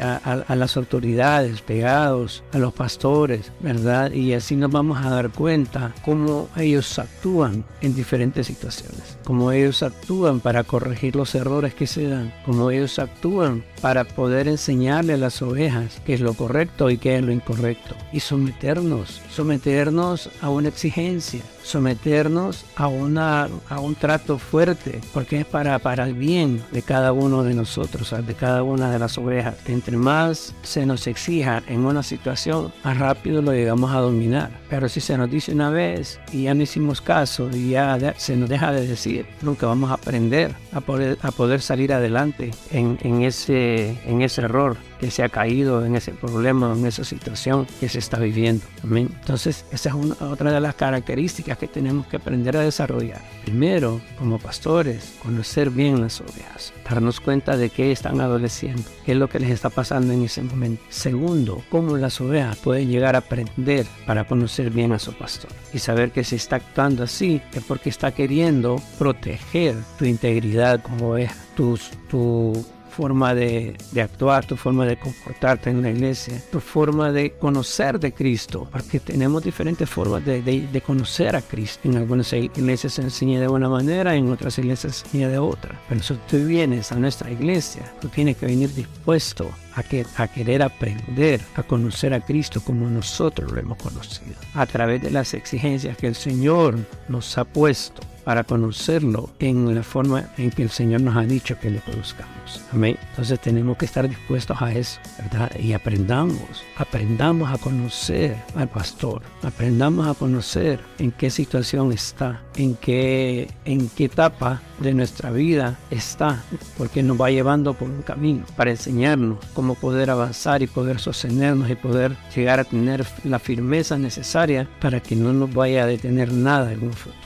a, 0.00 0.56
las 0.56 0.76
autoridades, 0.76 1.62
pegados 1.62 2.42
a 2.52 2.58
los 2.58 2.72
pastores, 2.72 3.52
¿verdad? 3.60 4.10
Y 4.10 4.32
así 4.34 4.56
nos 4.56 4.72
vamos 4.72 4.98
a 4.98 5.10
dar 5.10 5.30
cuenta 5.30 5.94
cómo 6.04 6.48
ellos 6.56 6.98
actúan 6.98 7.64
en 7.80 7.94
diferentes 7.94 8.48
situaciones, 8.48 9.16
cómo 9.24 9.52
ellos 9.52 9.84
actúan 9.84 10.40
para 10.40 10.64
corregir 10.64 11.14
los 11.14 11.36
errores 11.36 11.72
que 11.72 11.86
se 11.86 12.08
dan, 12.08 12.34
cómo 12.44 12.68
ellos 12.72 12.98
actúan 12.98 13.62
para 13.82 14.04
poder 14.04 14.48
enseñarle 14.48 15.14
a 15.14 15.18
las 15.18 15.42
ovejas 15.42 16.00
qué 16.06 16.14
es 16.14 16.20
lo 16.20 16.32
correcto 16.34 16.88
y 16.88 16.96
qué 16.96 17.16
es 17.16 17.22
lo 17.22 17.32
incorrecto 17.32 17.94
y 18.12 18.20
someternos, 18.20 19.20
someternos 19.30 20.30
a 20.40 20.50
una 20.50 20.68
exigencia, 20.68 21.42
someternos 21.62 22.64
a, 22.76 22.88
una, 22.88 23.48
a 23.68 23.80
un 23.80 23.94
trato 23.94 24.38
fuerte, 24.38 25.00
porque 25.12 25.40
es 25.40 25.46
para, 25.46 25.78
para 25.78 26.04
el 26.04 26.14
bien 26.14 26.62
de 26.72 26.82
cada 26.82 27.12
uno 27.12 27.42
de 27.42 27.54
nosotros, 27.54 28.14
de 28.26 28.34
cada 28.34 28.62
una 28.62 28.90
de 28.90 28.98
las 28.98 29.16
ovejas. 29.18 29.56
Entre 29.66 29.96
más 29.96 30.54
se 30.62 30.86
nos 30.86 31.06
exija 31.06 31.62
en 31.66 31.84
una 31.84 32.02
situación, 32.02 32.72
más 32.84 32.98
rápido 32.98 33.42
lo 33.42 33.52
llegamos 33.52 33.92
a 33.92 34.00
dominar. 34.00 34.50
Pero 34.68 34.88
si 34.88 35.00
se 35.00 35.16
nos 35.16 35.30
dice 35.30 35.52
una 35.52 35.70
vez 35.70 36.20
y 36.32 36.44
ya 36.44 36.54
no 36.54 36.62
hicimos 36.62 37.00
caso 37.00 37.48
y 37.52 37.70
ya 37.70 38.14
se 38.16 38.36
nos 38.36 38.48
deja 38.48 38.72
de 38.72 38.86
decir, 38.86 39.26
nunca 39.40 39.66
vamos 39.66 39.90
a 39.90 39.94
aprender 39.94 40.54
a 40.72 40.80
poder, 40.80 41.18
a 41.22 41.30
poder 41.30 41.60
salir 41.60 41.92
adelante 41.92 42.50
en, 42.70 42.98
en, 43.02 43.22
ese, 43.22 43.71
en 44.06 44.22
ese 44.22 44.42
error 44.42 44.76
que 45.00 45.10
se 45.10 45.22
ha 45.22 45.28
caído, 45.28 45.84
en 45.84 45.96
ese 45.96 46.12
problema, 46.12 46.72
en 46.72 46.86
esa 46.86 47.04
situación 47.04 47.66
que 47.80 47.88
se 47.88 47.98
está 47.98 48.18
viviendo. 48.18 48.64
Amén. 48.84 49.08
Entonces, 49.20 49.64
esa 49.72 49.88
es 49.88 49.94
una, 49.94 50.14
otra 50.20 50.52
de 50.52 50.60
las 50.60 50.74
características 50.74 51.58
que 51.58 51.66
tenemos 51.66 52.06
que 52.06 52.16
aprender 52.16 52.56
a 52.56 52.60
desarrollar. 52.60 53.20
Primero, 53.44 54.00
como 54.18 54.38
pastores, 54.38 55.14
conocer 55.22 55.70
bien 55.70 56.00
las 56.00 56.20
ovejas, 56.20 56.72
darnos 56.88 57.20
cuenta 57.20 57.56
de 57.56 57.70
qué 57.70 57.90
están 57.90 58.20
adoleciendo, 58.20 58.82
qué 59.04 59.12
es 59.12 59.18
lo 59.18 59.28
que 59.28 59.40
les 59.40 59.50
está 59.50 59.70
pasando 59.70 60.12
en 60.12 60.22
ese 60.22 60.42
momento. 60.42 60.82
Segundo, 60.88 61.62
cómo 61.68 61.96
las 61.96 62.20
ovejas 62.20 62.56
pueden 62.58 62.88
llegar 62.88 63.16
a 63.16 63.18
aprender 63.18 63.86
para 64.06 64.26
conocer 64.26 64.70
bien 64.70 64.92
a 64.92 64.98
su 64.98 65.12
pastor 65.12 65.50
y 65.72 65.78
saber 65.78 66.12
que 66.12 66.24
si 66.24 66.36
está 66.36 66.56
actuando 66.56 67.02
así 67.02 67.40
es 67.52 67.64
porque 67.64 67.88
está 67.88 68.12
queriendo 68.12 68.80
proteger 68.98 69.76
tu 69.98 70.04
integridad 70.04 70.82
como 70.82 71.10
oveja, 71.10 71.34
tus, 71.56 71.90
tu 72.08 72.64
forma 72.92 73.34
de, 73.34 73.76
actuar, 74.00 74.44
tu 74.44 74.56
forma 74.56 74.86
de 74.86 74.98
comportarte 74.98 75.70
en 75.70 75.82
la 75.82 75.90
iglesia, 75.90 76.40
tu 76.50 76.60
forma 76.60 77.10
de 77.10 77.32
conocer 77.32 77.98
de 77.98 78.12
Cristo, 78.12 78.68
porque 78.70 79.00
tenemos 79.00 79.42
diferentes 79.42 79.88
formas 79.88 80.24
de, 80.24 80.82
conocer 80.86 81.34
a 81.34 81.42
Cristo. 81.42 81.88
En 81.88 81.96
algunas 81.96 82.32
iglesias 82.32 82.94
se 82.94 83.02
enseña 83.02 83.40
de 83.40 83.48
una 83.48 83.68
manera, 83.68 84.14
en 84.14 84.30
otras 84.30 84.58
iglesias 84.58 84.96
se 84.96 85.06
enseña 85.06 85.28
de 85.28 85.38
otra. 85.38 85.80
Pero 85.88 86.02
si 86.02 86.14
tú 86.28 86.44
vienes 86.46 86.92
a 86.92 86.96
nuestra 86.96 87.30
iglesia, 87.30 87.82
tú 88.00 88.08
tienes 88.08 88.36
que 88.36 88.46
venir 88.46 88.72
dispuesto 88.74 89.50
a, 89.74 89.82
que, 89.82 90.04
a 90.16 90.28
querer 90.28 90.62
aprender 90.62 91.40
a 91.54 91.62
conocer 91.62 92.12
a 92.14 92.20
Cristo 92.20 92.60
como 92.60 92.88
nosotros 92.88 93.52
lo 93.52 93.60
hemos 93.60 93.78
conocido, 93.78 94.34
a 94.54 94.66
través 94.66 95.02
de 95.02 95.10
las 95.10 95.34
exigencias 95.34 95.96
que 95.96 96.06
el 96.06 96.14
Señor 96.14 96.78
nos 97.08 97.38
ha 97.38 97.44
puesto 97.44 98.02
para 98.24 98.44
conocerlo 98.44 99.30
en 99.38 99.74
la 99.74 99.82
forma 99.82 100.30
en 100.38 100.50
que 100.50 100.62
el 100.62 100.70
Señor 100.70 101.00
nos 101.00 101.16
ha 101.16 101.22
dicho 101.22 101.58
que 101.58 101.70
le 101.70 101.80
conozcamos. 101.80 102.62
Amén. 102.72 102.96
Entonces 103.10 103.40
tenemos 103.40 103.76
que 103.76 103.84
estar 103.84 104.08
dispuestos 104.08 104.60
a 104.60 104.72
eso, 104.72 105.00
¿verdad? 105.18 105.50
Y 105.58 105.72
aprendamos, 105.72 106.64
aprendamos 106.76 107.52
a 107.52 107.58
conocer 107.58 108.36
al 108.54 108.68
pastor, 108.68 109.22
aprendamos 109.42 110.06
a 110.06 110.14
conocer 110.14 110.80
en 110.98 111.12
qué 111.12 111.30
situación 111.30 111.92
está, 111.92 112.42
en 112.56 112.74
qué, 112.74 113.48
en 113.64 113.88
qué 113.88 114.04
etapa 114.04 114.60
de 114.80 114.94
nuestra 114.94 115.30
vida 115.30 115.78
está, 115.90 116.42
porque 116.76 117.02
nos 117.02 117.20
va 117.20 117.30
llevando 117.30 117.74
por 117.74 117.88
un 117.88 118.02
camino 118.02 118.44
para 118.56 118.70
enseñarnos 118.70 119.38
cómo 119.54 119.74
poder 119.74 120.10
avanzar 120.10 120.62
y 120.62 120.66
poder 120.66 120.98
sostenernos 120.98 121.70
y 121.70 121.74
poder 121.74 122.16
llegar 122.34 122.60
a 122.60 122.64
tener 122.64 123.06
la 123.24 123.38
firmeza 123.38 123.96
necesaria 123.98 124.68
para 124.80 125.00
que 125.00 125.16
no 125.16 125.32
nos 125.32 125.52
vaya 125.52 125.84
a 125.84 125.86
detener 125.86 126.32
nada 126.32 126.72
en 126.72 126.82
un 126.82 126.92
futuro 126.92 127.21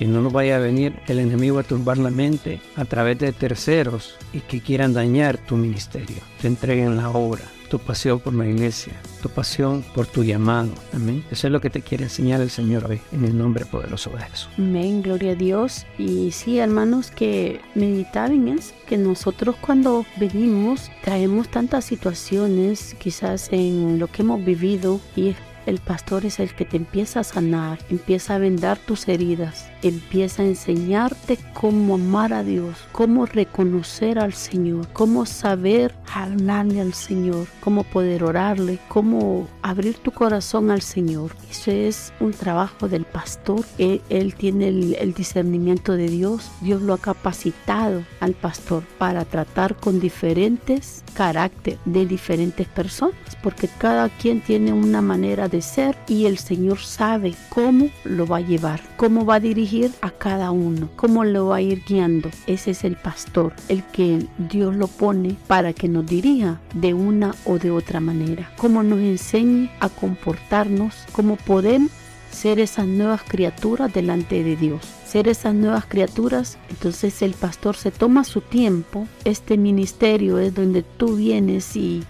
que 0.00 0.06
no 0.06 0.22
nos 0.22 0.32
vaya 0.32 0.56
a 0.56 0.60
venir 0.60 0.94
el 1.08 1.18
enemigo 1.18 1.58
a 1.58 1.62
turbar 1.62 1.98
la 1.98 2.08
mente 2.08 2.58
a 2.74 2.86
través 2.86 3.18
de 3.18 3.32
terceros 3.32 4.16
y 4.32 4.40
que 4.40 4.62
quieran 4.62 4.94
dañar 4.94 5.36
tu 5.36 5.56
ministerio. 5.56 6.16
Te 6.40 6.46
entreguen 6.46 6.96
la 6.96 7.10
obra, 7.10 7.42
tu 7.68 7.78
pasión 7.78 8.18
por 8.18 8.32
la 8.32 8.46
iglesia, 8.46 8.94
tu 9.20 9.28
pasión 9.28 9.84
por 9.94 10.06
tu 10.06 10.24
llamado. 10.24 10.70
Amén. 10.94 11.22
Eso 11.30 11.48
es 11.48 11.52
lo 11.52 11.60
que 11.60 11.68
te 11.68 11.82
quiere 11.82 12.04
enseñar 12.04 12.40
el 12.40 12.48
Señor 12.48 12.86
hoy, 12.86 12.98
en 13.12 13.26
el 13.26 13.36
nombre 13.36 13.66
poderoso 13.66 14.08
de 14.08 14.22
Jesús. 14.22 14.48
Amén, 14.56 15.02
gloria 15.02 15.32
a 15.32 15.34
Dios. 15.34 15.84
Y 15.98 16.30
sí, 16.30 16.58
hermanos, 16.58 17.10
que 17.10 17.60
meditar 17.74 18.32
en 18.32 18.48
es 18.48 18.72
que 18.88 18.96
nosotros 18.96 19.54
cuando 19.60 20.06
venimos 20.18 20.90
traemos 21.04 21.50
tantas 21.50 21.84
situaciones, 21.84 22.96
quizás 22.98 23.50
en 23.52 23.98
lo 23.98 24.06
que 24.06 24.22
hemos 24.22 24.42
vivido, 24.42 24.98
y 25.14 25.34
el 25.66 25.78
pastor 25.78 26.24
es 26.24 26.40
el 26.40 26.54
que 26.54 26.64
te 26.64 26.76
empieza 26.76 27.20
a 27.20 27.24
sanar, 27.24 27.78
empieza 27.90 28.34
a 28.34 28.38
vendar 28.38 28.78
tus 28.78 29.08
heridas, 29.08 29.68
empieza 29.82 30.42
a 30.42 30.46
enseñarte 30.46 31.38
cómo 31.54 31.94
amar 31.94 32.32
a 32.32 32.42
Dios, 32.42 32.76
cómo 32.92 33.26
reconocer 33.26 34.18
al 34.18 34.32
Señor, 34.32 34.88
cómo 34.92 35.26
saber 35.26 35.94
hablarle 36.12 36.80
al 36.80 36.94
Señor, 36.94 37.46
cómo 37.60 37.84
poder 37.84 38.24
orarle, 38.24 38.78
cómo 38.88 39.48
abrir 39.62 39.96
tu 39.98 40.10
corazón 40.10 40.70
al 40.70 40.82
Señor. 40.82 41.32
Eso 41.50 41.70
es 41.70 42.12
un 42.20 42.32
trabajo 42.32 42.88
del 42.88 43.04
pastor. 43.04 43.64
Él, 43.78 44.34
tiene 44.36 44.68
el, 44.68 45.14
discernimiento 45.14 45.94
de 45.94 46.08
Dios. 46.08 46.50
Dios 46.60 46.82
lo 46.82 46.94
ha 46.94 46.98
capacitado 46.98 48.02
al 48.20 48.32
pastor 48.34 48.84
para 48.98 49.24
tratar 49.24 49.76
con 49.76 50.00
diferentes 50.00 51.04
caracteres 51.14 51.80
de 51.84 52.06
diferentes 52.06 52.66
personas, 52.68 53.14
porque 53.42 53.68
cada 53.78 54.08
quien 54.08 54.40
tiene 54.40 54.72
una 54.72 55.02
manera 55.02 55.48
de 55.50 55.62
ser 55.62 55.96
y 56.06 56.26
el 56.26 56.38
Señor 56.38 56.78
sabe 56.78 57.34
cómo 57.48 57.90
lo 58.04 58.26
va 58.26 58.38
a 58.38 58.40
llevar, 58.40 58.80
cómo 58.96 59.24
va 59.24 59.36
a 59.36 59.40
dirigir 59.40 59.92
a 60.00 60.10
cada 60.10 60.50
uno, 60.50 60.88
cómo 60.96 61.24
lo 61.24 61.48
va 61.48 61.56
a 61.56 61.60
ir 61.60 61.82
guiando. 61.86 62.30
Ese 62.46 62.70
es 62.72 62.84
el 62.84 62.96
pastor, 62.96 63.52
el 63.68 63.82
que 63.84 64.26
Dios 64.38 64.74
lo 64.74 64.86
pone 64.86 65.36
para 65.46 65.72
que 65.72 65.88
nos 65.88 66.06
dirija 66.06 66.60
de 66.74 66.94
una 66.94 67.34
o 67.44 67.58
de 67.58 67.70
otra 67.70 68.00
manera, 68.00 68.50
cómo 68.56 68.82
nos 68.82 69.00
enseñe 69.00 69.70
a 69.80 69.88
comportarnos, 69.88 70.94
cómo 71.12 71.36
podemos 71.36 71.90
ser 72.30 72.60
esas 72.60 72.86
nuevas 72.86 73.22
criaturas 73.24 73.92
delante 73.92 74.44
de 74.44 74.56
Dios 74.56 74.99
ser 75.10 75.26
esas 75.26 75.54
nuevas 75.54 75.86
criaturas, 75.86 76.56
entonces 76.68 77.20
el 77.22 77.34
pastor 77.34 77.74
se 77.74 77.90
toma 77.90 78.22
su 78.22 78.40
tiempo. 78.40 79.08
Este 79.24 79.56
ministerio 79.56 80.38
es 80.38 80.54
donde 80.54 80.82
tú 80.82 81.16
vienes 81.16 81.74
y, 81.74 82.04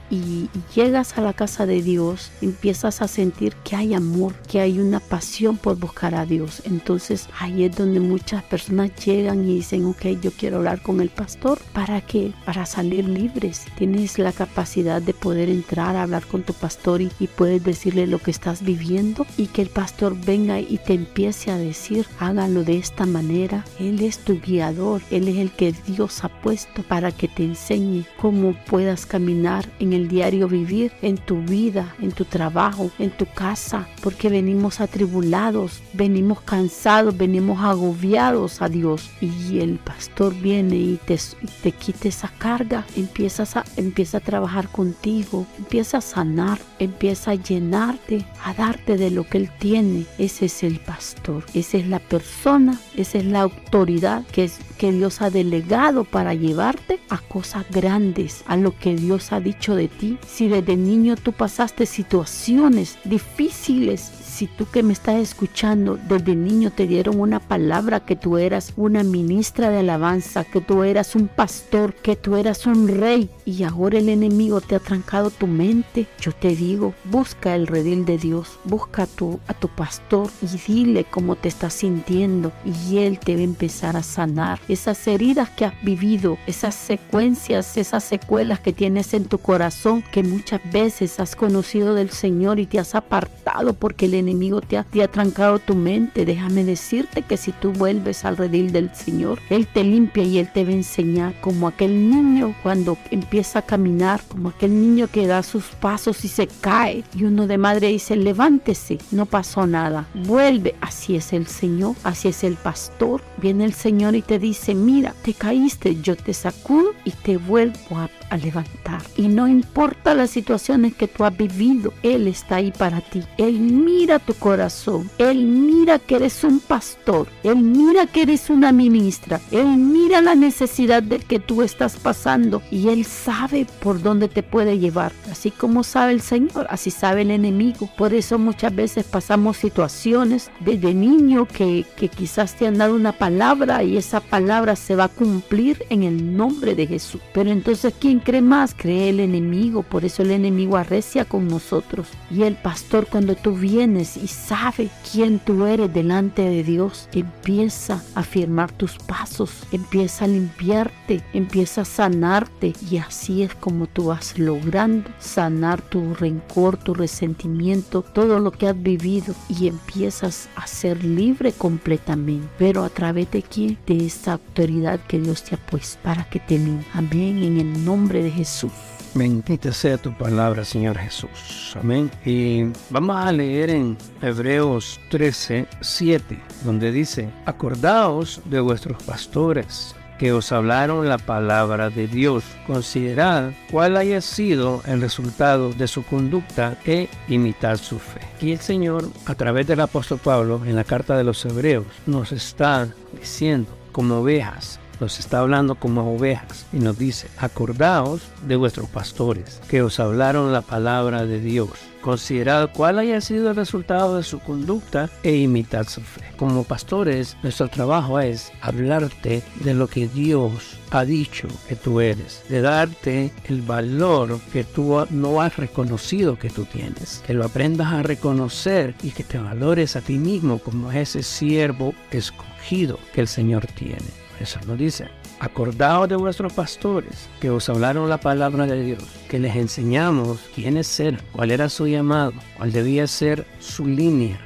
llegas 0.75 1.17
a 1.17 1.23
la 1.23 1.33
casa 1.33 1.65
de 1.67 1.83
Dios, 1.83 2.31
empiezas 2.43 3.01
a 3.01 3.09
sentir 3.09 3.55
que 3.65 3.75
hay 3.75 3.95
amor, 3.95 4.35
que 4.49 4.61
hay 4.61 4.79
una 4.79 5.01
pasión 5.01 5.57
por 5.57 5.79
buscar 5.79 6.15
a 6.15 6.27
Dios. 6.27 6.63
Entonces 6.67 7.29
ahí 7.39 7.65
es 7.65 7.75
donde 7.75 8.01
muchas 8.01 8.43
personas 8.43 8.91
llegan 9.05 9.49
y 9.49 9.55
dicen, 9.55 9.87
ok, 9.87 10.21
yo 10.21 10.31
quiero 10.33 10.59
hablar 10.59 10.83
con 10.83 11.01
el 11.01 11.09
pastor. 11.09 11.59
¿Para 11.73 12.01
qué? 12.03 12.33
Para 12.45 12.67
salir 12.67 13.09
libres. 13.09 13.65
Tienes 13.79 14.19
la 14.19 14.33
capacidad 14.33 15.01
de 15.01 15.15
poder 15.15 15.49
entrar 15.49 15.97
a 15.97 16.03
hablar 16.03 16.27
con 16.27 16.43
tu 16.43 16.53
pastor 16.53 17.01
y, 17.01 17.11
puedes 17.37 17.65
decirle 17.65 18.07
lo 18.07 18.19
que 18.19 18.31
estás 18.31 18.63
viviendo 18.63 19.25
y 19.39 19.47
que 19.47 19.63
el 19.63 19.71
pastor 19.71 20.15
venga 20.27 20.61
y 20.61 20.79
te 20.85 20.95
empiece 20.95 21.51
a 21.51 21.57
decir, 21.57 22.07
háganlo 22.19 22.65
de 22.65 22.77
esta 22.77 22.90
esta 22.91 23.07
manera. 23.07 23.65
Él 23.79 24.01
es 24.03 24.19
tu 24.19 24.41
guiador, 24.41 25.01
Él 25.11 25.29
es 25.29 25.37
el 25.37 25.51
que 25.53 25.73
Dios 25.87 26.25
ha 26.25 26.29
puesto 26.29 26.83
para 26.83 27.13
que 27.13 27.29
te 27.29 27.45
enseñe 27.45 28.05
cómo 28.19 28.55
puedas 28.67 29.07
caminar 29.07 29.69
en 29.79 29.93
el 29.93 30.09
diario 30.09 30.49
vivir, 30.49 30.93
en 31.01 31.17
tu 31.17 31.41
vida, 31.43 31.95
en 32.01 32.11
tu 32.13 32.25
trabajo, 32.25 32.91
en 32.99 33.11
tu 33.11 33.27
casa, 33.27 33.87
porque 34.03 34.29
venimos 34.29 34.81
atribulados, 34.81 35.83
venimos 35.93 36.41
cansados, 36.41 37.17
venimos 37.17 37.61
agobiados 37.63 38.61
a 38.61 38.69
Dios. 38.69 39.11
Y 39.21 39.61
el 39.61 39.79
pastor 39.79 40.35
viene 40.35 40.77
y 40.77 41.01
te, 41.05 41.19
te 41.63 41.73
quita 41.73 42.09
esa 42.09 42.29
carga, 42.39 42.85
empiezas 42.97 43.57
a, 43.57 43.65
empieza 43.77 44.19
a 44.19 44.21
trabajar 44.21 44.69
contigo, 44.69 45.47
empieza 45.59 45.99
a 45.99 46.01
sanar, 46.03 46.59
empieza 46.81 47.33
a 47.33 47.35
llenarte, 47.35 48.27
a 48.45 48.53
darte 48.55 48.97
de 48.97 49.11
lo 49.11 49.25
que 49.25 49.39
Él 49.39 49.51
tiene. 49.61 50.07
Ese 50.19 50.47
es 50.47 50.65
el 50.65 50.81
pastor, 50.81 51.45
esa 51.55 51.79
es 51.79 51.87
la 51.87 52.01
persona 52.01 52.80
esa 52.97 53.19
es 53.19 53.25
la 53.25 53.43
autoridad 53.43 54.25
que, 54.27 54.51
que 54.79 54.93
Dios 54.93 55.23
ha 55.23 55.31
delegado 55.31 56.05
para 56.05 56.35
llevarte 56.35 57.01
a 57.09 57.19
cosas 57.19 57.65
grandes, 57.71 58.45
a 58.47 58.57
lo 58.57 58.77
que 58.77 58.95
Dios 58.95 59.33
ha 59.33 59.41
dicho 59.41 59.75
de 59.75 59.89
ti. 59.89 60.19
Si 60.27 60.49
desde 60.49 60.77
niño 60.77 61.17
tú 61.17 61.33
pasaste 61.33 61.87
situaciones 61.87 62.99
difíciles, 63.05 64.01
si 64.01 64.47
tú 64.47 64.67
que 64.71 64.83
me 64.83 64.93
estás 64.93 65.17
escuchando 65.17 65.99
desde 66.09 66.35
niño 66.35 66.71
te 66.71 66.87
dieron 66.87 67.21
una 67.21 67.41
palabra 67.41 68.01
que 68.01 68.17
tú 68.17 68.39
eras 68.39 68.73
una 68.77 69.03
ministra 69.03 69.71
de 69.71 69.81
alabanza, 69.81 70.45
que 70.45 70.61
tú 70.61 70.83
eras 70.83 71.15
un 71.15 71.29
pastor, 71.29 71.95
que 71.95 72.17
tú 72.17 72.37
eras 72.37 72.65
un 72.65 72.89
rey 72.89 73.29
y 73.51 73.65
ahora 73.65 73.99
el 73.99 74.09
enemigo 74.09 74.61
te 74.61 74.75
ha 74.75 74.79
trancado 74.79 75.31
tu 75.31 75.47
mente, 75.47 76.07
yo 76.21 76.33
te 76.33 76.57
digo, 76.57 76.95
busca 77.05 77.55
el 77.55 77.67
redil 77.67 78.05
de 78.05 78.19
Dios, 78.19 78.59
busca 78.65 79.03
a 79.03 79.07
tu, 79.07 79.39
pastor 79.77 80.29
y 80.43 80.73
dile 80.73 81.05
cómo 81.05 81.37
te 81.37 81.49
estás 81.49 81.75
sintiendo 81.75 82.53
y 82.65 82.99
él 82.99 83.19
te 83.19 83.35
va 83.35 83.41
a 83.41 83.45
empezar 83.45 83.97
a 83.97 84.03
sanar. 84.03 84.61
Esas 84.69 85.07
heridas 85.07 85.51
que 85.51 85.67
has 85.67 85.75
vivido, 85.83 86.39
esas 86.47 86.75
secuencias, 86.75 87.77
esas 87.77 88.05
secuelas 88.05 88.61
que 88.61 88.73
tienes 88.73 89.15
en 89.15 89.27
tu 89.27 89.39
corazón 89.39 90.03
que 90.13 90.23
muchas 90.23 90.61
veces 90.73 91.21
has 91.21 91.37
conocido 91.37 91.95
del 91.95 92.11
Señor 92.11 92.59
y 92.59 92.67
te 92.67 92.79
has 92.79 92.95
apartado 92.95 93.75
porque 93.75 94.07
el 94.07 94.15
enemigo 94.15 94.31
enemigo 94.31 94.61
te 94.61 94.79
ha, 94.79 94.85
te 94.85 95.03
ha 95.03 95.09
trancado 95.09 95.59
tu 95.59 95.75
mente, 95.75 96.25
déjame 96.25 96.65
decirte 96.65 97.23
que 97.23 97.37
si 97.37 97.53
tú 97.53 97.73
vuelves 97.73 98.25
al 98.25 98.37
redil 98.37 98.73
del 98.73 98.95
Señor, 98.95 99.41
Él 99.51 99.67
te 99.67 99.85
limpia 99.85 100.23
y 100.23 100.39
Él 100.39 100.51
te 100.53 100.65
va 100.65 100.71
a 100.71 100.75
enseñar 100.75 101.41
como 101.41 101.69
aquel 101.69 102.11
niño 102.11 102.55
cuando 102.63 102.97
empieza 103.11 103.40
a 103.41 103.63
caminar, 103.63 104.21
como 104.29 104.51
aquel 104.51 104.81
niño 104.81 105.09
que 105.09 105.27
da 105.27 105.43
sus 105.43 105.65
pasos 105.65 106.25
y 106.25 106.29
se 106.29 106.47
cae 106.47 107.05
y 107.17 107.25
uno 107.25 107.47
de 107.47 107.59
madre 107.59 107.89
dice, 107.89 108.17
levántese, 108.17 108.99
no 109.11 109.27
pasó 109.27 109.67
nada, 109.67 110.07
vuelve, 110.15 110.75
así 110.81 111.17
es 111.17 111.33
el 111.33 111.47
Señor, 111.47 111.97
así 112.05 112.29
es 112.29 112.45
el 112.45 112.57
pastor, 112.57 113.23
viene 113.39 113.65
el 113.65 113.73
Señor 113.73 114.15
y 114.15 114.23
te 114.23 114.39
dice, 114.39 114.75
mira, 114.75 115.15
te 115.23 115.35
caíste, 115.35 116.01
yo 116.01 116.17
te 116.17 116.35
sacudo 116.35 116.93
y 117.05 117.13
te 117.13 117.39
vuelvo 117.39 117.97
a, 117.97 118.11
a 118.31 118.37
levantar. 118.37 119.03
Y 119.17 119.29
no 119.29 119.47
importa 119.49 120.15
las 120.15 120.31
situaciones 120.31 120.95
que 120.95 121.09
tú 121.09 121.25
has 121.25 121.37
vivido, 121.37 121.93
Él 122.03 122.27
está 122.27 122.57
ahí 122.57 122.73
para 122.73 123.01
ti. 123.01 123.23
Él 123.37 123.61
mira 123.61 124.19
tu 124.19 124.35
corazón, 124.35 125.11
Él 125.19 125.45
mira 125.45 125.99
que 125.99 126.17
eres 126.17 126.43
un 126.45 126.61
pastor, 126.61 127.29
Él 127.43 127.57
mira 127.57 128.07
que 128.07 128.23
eres 128.23 128.49
una 128.49 128.73
ministra, 128.73 129.41
Él 129.51 129.67
mira 129.67 130.23
la 130.23 130.35
necesidad 130.35 131.03
de 131.03 131.19
que 131.19 131.39
tú 131.39 131.63
estás 131.63 131.97
pasando 131.97 132.63
y 132.71 132.89
Él 132.89 133.05
sabe 133.05 133.67
por 133.83 134.01
dónde 134.01 134.29
te 134.29 134.43
puede 134.43 134.79
llevar. 134.79 135.13
Así 135.31 135.51
como 135.51 135.83
sabe 135.83 136.13
el 136.13 136.21
Señor, 136.21 136.67
así 136.71 136.91
sabe 136.91 137.23
el 137.23 137.31
enemigo. 137.31 137.91
Por 137.97 138.15
eso 138.15 138.39
muchas 138.39 138.75
veces 138.75 139.05
pasamos 139.05 139.57
situaciones 139.57 140.51
desde 140.61 140.95
niño 140.95 141.47
que, 141.47 141.85
que 141.97 142.09
quizás 142.09 142.55
te 142.55 142.67
han 142.67 142.79
dado 142.79 142.95
una 142.95 143.13
palabra 143.13 143.83
y 143.83 143.97
esa 143.97 144.21
palabra 144.21 144.77
se 144.77 144.95
va 144.95 145.05
a 145.05 145.09
cumplir 145.09 145.85
en 145.91 146.05
el 146.05 146.37
nombre 146.37 146.75
de 146.75 146.87
Jesús. 146.87 147.21
Pero 147.35 147.51
entonces, 147.51 147.93
¿quién 147.99 148.20
cree 148.21 148.43
más? 148.43 148.75
Cree 148.77 149.11
el 149.11 149.21
enemigo. 149.21 149.83
Por 149.83 150.05
eso 150.05 150.23
el 150.23 150.31
enemigo 150.31 150.77
arrecia 150.77 151.25
con 151.25 151.49
nosotros. 151.49 152.09
Y 152.31 152.43
el 152.43 152.55
pastor, 152.55 153.07
cuando 153.07 153.35
tú 153.35 153.55
vienes 153.55 154.17
y 154.17 154.29
sabe 154.29 154.89
quién 155.11 155.39
tú 155.39 155.67
eres 155.67 155.93
delante 155.93 156.43
de 156.43 156.63
Dios, 156.63 157.09
empieza 157.13 158.03
a 158.15 158.23
firmar 158.23 158.71
tus 158.71 158.97
pasos, 158.99 159.65
empieza 159.73 160.27
a 160.27 160.29
limpiarte, 160.29 161.23
empieza 161.33 161.81
a 161.81 161.87
sanarte. 161.87 162.73
Y 162.89 162.99
así 162.99 163.43
es 163.43 163.55
como 163.57 163.87
tú 163.89 164.07
vas 164.07 164.39
logrando 164.39 165.11
sanar 165.19 165.83
tu 165.83 166.15
rencor, 166.15 166.77
tu 166.77 166.95
resentimiento, 166.95 168.03
todo 168.03 168.39
lo 168.39 168.53
que 168.53 168.69
has 168.69 168.81
vivido 168.81 169.35
y 169.49 169.67
empiezas 169.67 170.49
a 170.55 170.67
ser 170.69 171.03
libre 171.05 171.53
completamente. 171.53 172.49
Pero 172.59 172.85
a 172.85 172.91
través 172.91 173.31
de 173.33 173.43
quién? 173.43 173.77
De 173.87 174.07
esa 174.07 174.35
autoridad 174.35 175.01
que 175.09 175.19
Dios 175.19 175.43
te 175.43 175.57
ha 175.57 175.59
puesto 175.59 176.01
para 176.03 176.25
que 176.31 176.39
te. 176.39 176.61
Amén. 176.93 177.43
En 177.43 177.59
el 177.59 177.85
nombre 177.85 178.10
de 178.19 178.31
Jesús. 178.31 178.73
Bendita 179.15 179.73
sea 179.73 179.99
tu 179.99 180.17
palabra, 180.17 180.65
Señor 180.65 180.97
Jesús. 180.97 181.77
Amén. 181.81 182.11
Y 182.25 182.65
vamos 182.91 183.17
a 183.17 183.33
leer 183.33 183.71
en 183.71 183.97
Hebreos 184.23 185.01
13, 185.11 185.67
7, 185.81 186.41
donde 186.65 186.93
dice, 186.93 187.29
acordaos 187.45 188.41
de 188.45 188.61
vuestros 188.61 189.03
pastores 189.03 189.97
que 190.21 190.33
os 190.33 190.53
hablaron 190.53 191.09
la 191.09 191.17
palabra 191.17 191.89
de 191.89 192.07
Dios. 192.07 192.45
Considerad 192.67 193.53
cuál 193.71 193.97
haya 193.97 194.21
sido 194.21 194.83
el 194.87 195.01
resultado 195.01 195.73
de 195.73 195.89
su 195.89 196.05
conducta 196.05 196.77
e 196.85 197.09
imitad 197.29 197.79
su 197.79 197.99
fe. 197.99 198.21
Y 198.41 198.53
el 198.53 198.61
Señor, 198.61 199.09
a 199.25 199.35
través 199.35 199.67
del 199.67 199.81
apóstol 199.81 200.21
Pablo, 200.23 200.61
en 200.67 200.77
la 200.77 200.85
carta 200.85 201.17
de 201.17 201.25
los 201.25 201.45
Hebreos, 201.47 201.87
nos 202.07 202.33
está 202.33 202.87
diciendo, 203.19 203.71
como 203.93 204.17
ovejas, 204.17 204.80
nos 205.01 205.19
está 205.19 205.41
hablando 205.41 205.75
como 205.75 206.15
ovejas 206.15 206.67
y 206.73 206.79
nos 206.79 206.99
dice, 206.99 207.29
acordaos 207.39 208.23
de 208.47 208.57
vuestros 208.57 208.89
pastores 208.89 209.61
que 209.69 209.83
os 209.83 209.99
hablaron 209.99 210.53
la 210.53 210.63
palabra 210.63 211.27
de 211.27 211.41
Dios. 211.41 211.71
Considerad 212.01 212.71
cuál 212.75 212.99
haya 212.99 213.21
sido 213.21 213.51
el 213.51 213.57
resultado 213.57 214.17
de 214.17 214.23
su 214.23 214.39
conducta 214.39 215.11
e 215.23 215.37
imitad 215.37 215.87
su 215.87 216.01
fe. 216.01 216.23
Como 216.37 216.65
pastores, 216.65 217.37
nuestro 217.43 217.69
trabajo 217.69 218.19
es 218.21 218.53
hablarte 218.63 219.43
de 219.57 219.75
lo 219.75 219.87
que 219.87 220.09
Dios 220.09 220.79
ha 220.91 221.05
dicho 221.05 221.47
que 221.69 221.77
tú 221.77 222.01
eres, 222.01 222.43
de 222.49 222.63
darte 222.63 223.31
el 223.45 223.61
valor 223.63 224.41
que 224.53 224.65
tú 224.65 225.05
no 225.11 225.43
has 225.43 225.57
reconocido 225.57 226.39
que 226.39 226.49
tú 226.49 226.65
tienes, 226.65 227.23
que 227.27 227.35
lo 227.35 227.45
aprendas 227.45 227.93
a 227.93 228.03
reconocer 228.03 228.95
y 229.03 229.11
que 229.11 229.25
te 229.25 229.39
valores 229.39 229.95
a 229.97 230.01
ti 230.01 230.19
mismo 230.19 230.59
como 230.59 230.91
ese 230.91 231.23
siervo 231.23 231.95
escogido 232.11 232.99
que 233.13 233.21
el 233.21 233.29
Señor 233.29 233.67
tiene. 233.67 234.30
Eso 234.41 234.59
lo 234.67 234.77
dice. 234.77 235.09
Acordaos 235.39 236.09
de 236.09 236.17
vuestros 236.17 236.53
pastores 236.53 237.29
que 237.41 237.51
os 237.51 237.69
hablaron 237.69 238.09
la 238.09 238.19
palabra 238.19 238.67
de 238.67 238.83
Dios, 238.83 239.05
que 239.29 239.39
les 239.39 239.55
enseñamos 239.55 240.41
quiénes 240.55 240.99
eran, 240.99 241.21
cuál 241.33 241.51
era 241.51 241.69
su 241.69 241.87
llamado, 241.87 242.33
cuál 242.57 242.73
debía 242.73 243.07
ser 243.07 243.47
su 243.59 243.87
línea 243.87 244.41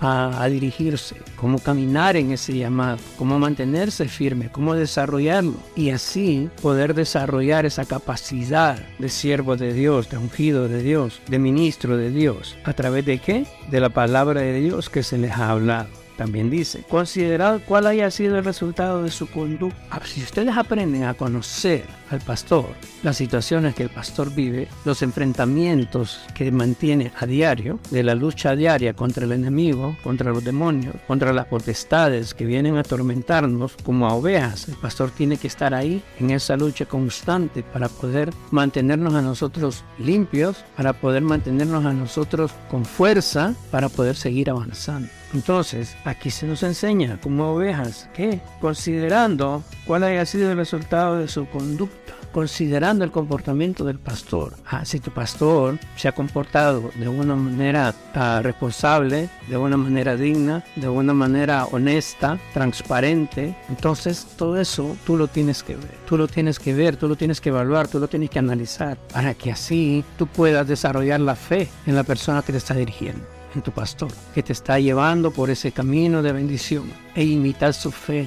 a, 0.00 0.42
a, 0.42 0.48
dirigirse, 0.48 1.16
cómo 1.36 1.58
caminar 1.58 2.16
en 2.16 2.32
ese 2.32 2.56
llamado, 2.56 2.98
cómo 3.16 3.38
mantenerse 3.38 4.08
firme, 4.08 4.50
cómo 4.50 4.74
desarrollarlo 4.74 5.54
y 5.76 5.90
así 5.90 6.50
poder 6.62 6.94
desarrollar 6.94 7.66
esa 7.66 7.84
capacidad 7.84 8.78
de 8.98 9.08
siervo 9.08 9.56
de 9.56 9.72
Dios, 9.72 10.10
de 10.10 10.18
ungido 10.18 10.68
de 10.68 10.82
Dios, 10.82 11.20
de 11.28 11.38
ministro 11.38 11.96
de 11.96 12.10
Dios. 12.10 12.56
¿A 12.64 12.72
través 12.72 13.04
de 13.04 13.18
qué? 13.18 13.46
De 13.70 13.80
la 13.80 13.90
palabra 13.90 14.40
de 14.40 14.60
Dios 14.60 14.90
que 14.90 15.02
se 15.02 15.18
les 15.18 15.32
ha 15.32 15.50
hablado. 15.50 15.97
También 16.18 16.50
dice, 16.50 16.82
considerad 16.90 17.60
cuál 17.64 17.86
haya 17.86 18.10
sido 18.10 18.38
el 18.38 18.44
resultado 18.44 19.04
de 19.04 19.10
su 19.12 19.28
conducta. 19.28 19.78
Ah, 19.88 20.00
si 20.04 20.20
ustedes 20.20 20.56
aprenden 20.56 21.04
a 21.04 21.14
conocer 21.14 21.84
al 22.10 22.20
pastor, 22.20 22.66
las 23.04 23.16
situaciones 23.16 23.76
que 23.76 23.84
el 23.84 23.88
pastor 23.88 24.34
vive, 24.34 24.66
los 24.84 25.02
enfrentamientos 25.02 26.20
que 26.34 26.50
mantiene 26.50 27.12
a 27.20 27.24
diario, 27.24 27.78
de 27.90 28.02
la 28.02 28.16
lucha 28.16 28.56
diaria 28.56 28.94
contra 28.94 29.26
el 29.26 29.30
enemigo, 29.30 29.96
contra 30.02 30.32
los 30.32 30.42
demonios, 30.42 30.96
contra 31.06 31.32
las 31.32 31.46
potestades 31.46 32.34
que 32.34 32.46
vienen 32.46 32.76
a 32.76 32.80
atormentarnos 32.80 33.76
como 33.84 34.08
a 34.08 34.14
ovejas, 34.14 34.68
el 34.68 34.74
pastor 34.74 35.12
tiene 35.12 35.36
que 35.36 35.46
estar 35.46 35.72
ahí 35.72 36.02
en 36.18 36.30
esa 36.30 36.56
lucha 36.56 36.86
constante 36.86 37.62
para 37.62 37.88
poder 37.88 38.32
mantenernos 38.50 39.14
a 39.14 39.22
nosotros 39.22 39.84
limpios, 40.00 40.64
para 40.76 40.94
poder 40.94 41.22
mantenernos 41.22 41.84
a 41.84 41.92
nosotros 41.92 42.50
con 42.68 42.84
fuerza, 42.84 43.54
para 43.70 43.88
poder 43.88 44.16
seguir 44.16 44.50
avanzando. 44.50 45.17
Entonces, 45.34 45.96
aquí 46.04 46.30
se 46.30 46.46
nos 46.46 46.62
enseña 46.62 47.18
como 47.20 47.52
ovejas 47.52 48.08
que, 48.14 48.40
considerando 48.60 49.62
cuál 49.86 50.04
haya 50.04 50.24
sido 50.24 50.50
el 50.50 50.56
resultado 50.56 51.18
de 51.18 51.28
su 51.28 51.46
conducta, 51.46 52.14
considerando 52.32 53.04
el 53.04 53.10
comportamiento 53.10 53.84
del 53.84 53.98
pastor. 53.98 54.54
Ah, 54.66 54.84
si 54.84 55.00
tu 55.00 55.10
pastor 55.10 55.78
se 55.96 56.08
ha 56.08 56.12
comportado 56.12 56.90
de 56.94 57.08
una 57.08 57.34
manera 57.34 57.94
uh, 58.14 58.42
responsable, 58.42 59.28
de 59.48 59.56
una 59.56 59.76
manera 59.76 60.16
digna, 60.16 60.64
de 60.76 60.88
una 60.88 61.12
manera 61.12 61.66
honesta, 61.66 62.38
transparente, 62.54 63.56
entonces 63.68 64.26
todo 64.36 64.58
eso 64.58 64.96
tú 65.06 65.16
lo 65.16 65.28
tienes 65.28 65.62
que 65.62 65.76
ver. 65.76 65.98
Tú 66.06 66.16
lo 66.16 66.28
tienes 66.28 66.58
que 66.58 66.74
ver, 66.74 66.96
tú 66.96 67.08
lo 67.08 67.16
tienes 67.16 67.40
que 67.40 67.48
evaluar, 67.50 67.88
tú 67.88 67.98
lo 67.98 68.08
tienes 68.08 68.30
que 68.30 68.38
analizar 68.38 68.96
para 69.12 69.34
que 69.34 69.52
así 69.52 70.04
tú 70.16 70.26
puedas 70.26 70.66
desarrollar 70.66 71.20
la 71.20 71.36
fe 71.36 71.68
en 71.86 71.94
la 71.94 72.04
persona 72.04 72.42
que 72.42 72.52
te 72.52 72.58
está 72.58 72.74
dirigiendo 72.74 73.37
tu 73.62 73.72
pastor, 73.72 74.10
que 74.34 74.42
te 74.42 74.52
está 74.52 74.78
llevando 74.78 75.30
por 75.30 75.50
ese 75.50 75.72
camino 75.72 76.22
de 76.22 76.32
bendición 76.32 76.84
e 77.14 77.24
imitar 77.24 77.74
su 77.74 77.90
fe, 77.90 78.26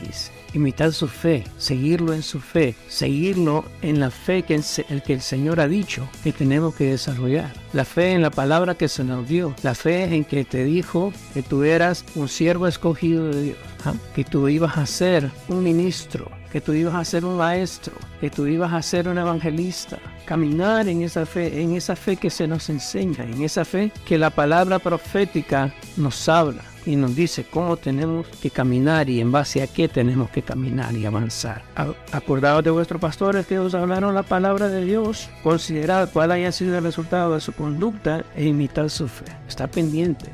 imitar 0.54 0.92
su 0.92 1.08
fe, 1.08 1.44
seguirlo 1.58 2.14
en 2.14 2.24
su 2.24 2.40
fe, 2.40 2.76
seguirlo 2.88 3.66
en 3.82 4.00
la 4.00 4.12
fe 4.12 4.44
que 4.44 4.56
el, 4.56 5.02
que 5.04 5.14
el 5.14 5.22
Señor 5.22 5.60
ha 5.60 5.68
dicho 5.68 6.08
que 6.24 6.34
tenemos 6.34 6.76
que 6.76 6.92
desarrollar. 6.92 7.54
La 7.74 7.86
fe 7.86 8.12
en 8.12 8.22
la 8.22 8.32
palabra 8.32 8.76
que 8.76 8.88
se 8.88 9.04
nos 9.04 9.28
dio, 9.28 9.56
la 9.64 9.76
fe 9.76 10.04
en 10.16 10.26
que 10.26 10.44
te 10.44 10.64
dijo 10.64 11.14
que 11.34 11.44
tú 11.44 11.64
eras 11.64 12.06
un 12.16 12.28
siervo 12.28 12.68
escogido 12.68 13.30
de 13.30 13.42
Dios, 13.42 13.58
¿ah? 13.86 13.94
que 14.16 14.24
tú 14.24 14.48
ibas 14.48 14.78
a 14.78 14.86
ser 14.86 15.30
un 15.48 15.64
ministro, 15.64 16.30
que 16.52 16.62
tú 16.62 16.74
ibas 16.74 16.96
a 16.96 17.06
ser 17.06 17.26
un 17.26 17.38
maestro, 17.38 17.94
que 18.20 18.30
tú 18.30 18.46
ibas 18.46 18.74
a 18.74 18.82
ser 18.82 19.08
un 19.08 19.18
evangelista, 19.18 20.00
caminar 20.26 20.88
en 20.88 21.02
esa 21.02 21.26
fe, 21.26 21.62
en 21.62 21.76
esa 21.76 21.96
fe 21.96 22.18
que 22.18 22.30
se 22.30 22.48
nos 22.48 22.70
enseña, 22.70 23.24
en 23.24 23.42
esa 23.42 23.66
fe 23.66 23.92
que 24.06 24.18
la 24.18 24.30
palabra 24.30 24.80
profética 24.80 25.74
nos 25.98 26.28
habla 26.28 26.64
y 26.86 26.96
nos 26.96 27.16
dice 27.16 27.46
cómo 27.50 27.78
tenemos 27.78 28.28
que 28.42 28.50
caminar 28.50 29.10
y 29.10 29.22
en 29.22 29.32
base 29.32 29.62
a 29.62 29.68
qué 29.68 29.88
tenemos 29.88 30.30
que 30.30 30.42
caminar 30.42 30.96
y 30.96 31.06
avanzar. 31.06 31.64
Acordados 32.12 32.64
de 32.64 32.72
vuestros 32.72 33.00
pastores 33.00 33.46
que 33.46 33.60
os 33.60 33.74
hablaron 33.74 34.16
la 34.16 34.24
palabra 34.24 34.68
de 34.68 34.84
Dios, 34.84 35.30
considerad 35.44 36.10
cuál 36.12 36.32
haya 36.32 36.52
sido 36.52 36.78
el 36.78 36.84
resultado 36.84 37.36
de 37.36 37.42
su 37.42 37.54
conducta 37.54 38.26
e 38.36 38.46
imitad 38.46 38.90
su 38.90 39.08
fe. 39.08 39.26
Estar 39.48 39.70
pendiente, 39.70 40.32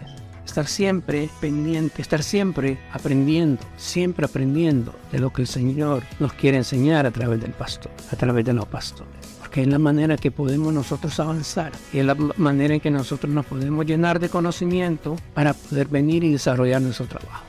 estar 0.57 0.73
siempre 0.73 1.29
pendiente, 1.39 2.01
estar 2.01 2.23
siempre 2.23 2.79
aprendiendo, 2.91 3.61
siempre 3.77 4.25
aprendiendo 4.25 4.91
de 5.11 5.19
lo 5.19 5.31
que 5.31 5.43
el 5.43 5.47
Señor 5.47 6.01
nos 6.19 6.33
quiere 6.33 6.57
enseñar 6.57 7.05
a 7.05 7.11
través 7.11 7.39
del 7.39 7.51
pastor, 7.51 7.91
a 8.11 8.15
través 8.15 8.43
de 8.43 8.53
los 8.53 8.65
pastores 8.65 9.07
que 9.51 9.61
es 9.61 9.67
la 9.67 9.79
manera 9.79 10.17
que 10.17 10.29
podemos 10.29 10.73
nosotros 10.73 11.19
avanzar, 11.19 11.71
y 11.93 11.99
es 11.99 12.05
la 12.05 12.15
manera 12.15 12.75
en 12.75 12.79
que 12.79 12.91
nosotros 12.91 13.31
nos 13.31 13.45
podemos 13.45 13.85
llenar 13.85 14.19
de 14.19 14.29
conocimiento 14.29 15.15
para 15.33 15.53
poder 15.53 15.87
venir 15.87 16.23
y 16.23 16.31
desarrollar 16.31 16.81
nuestro 16.81 17.05
trabajo. 17.05 17.43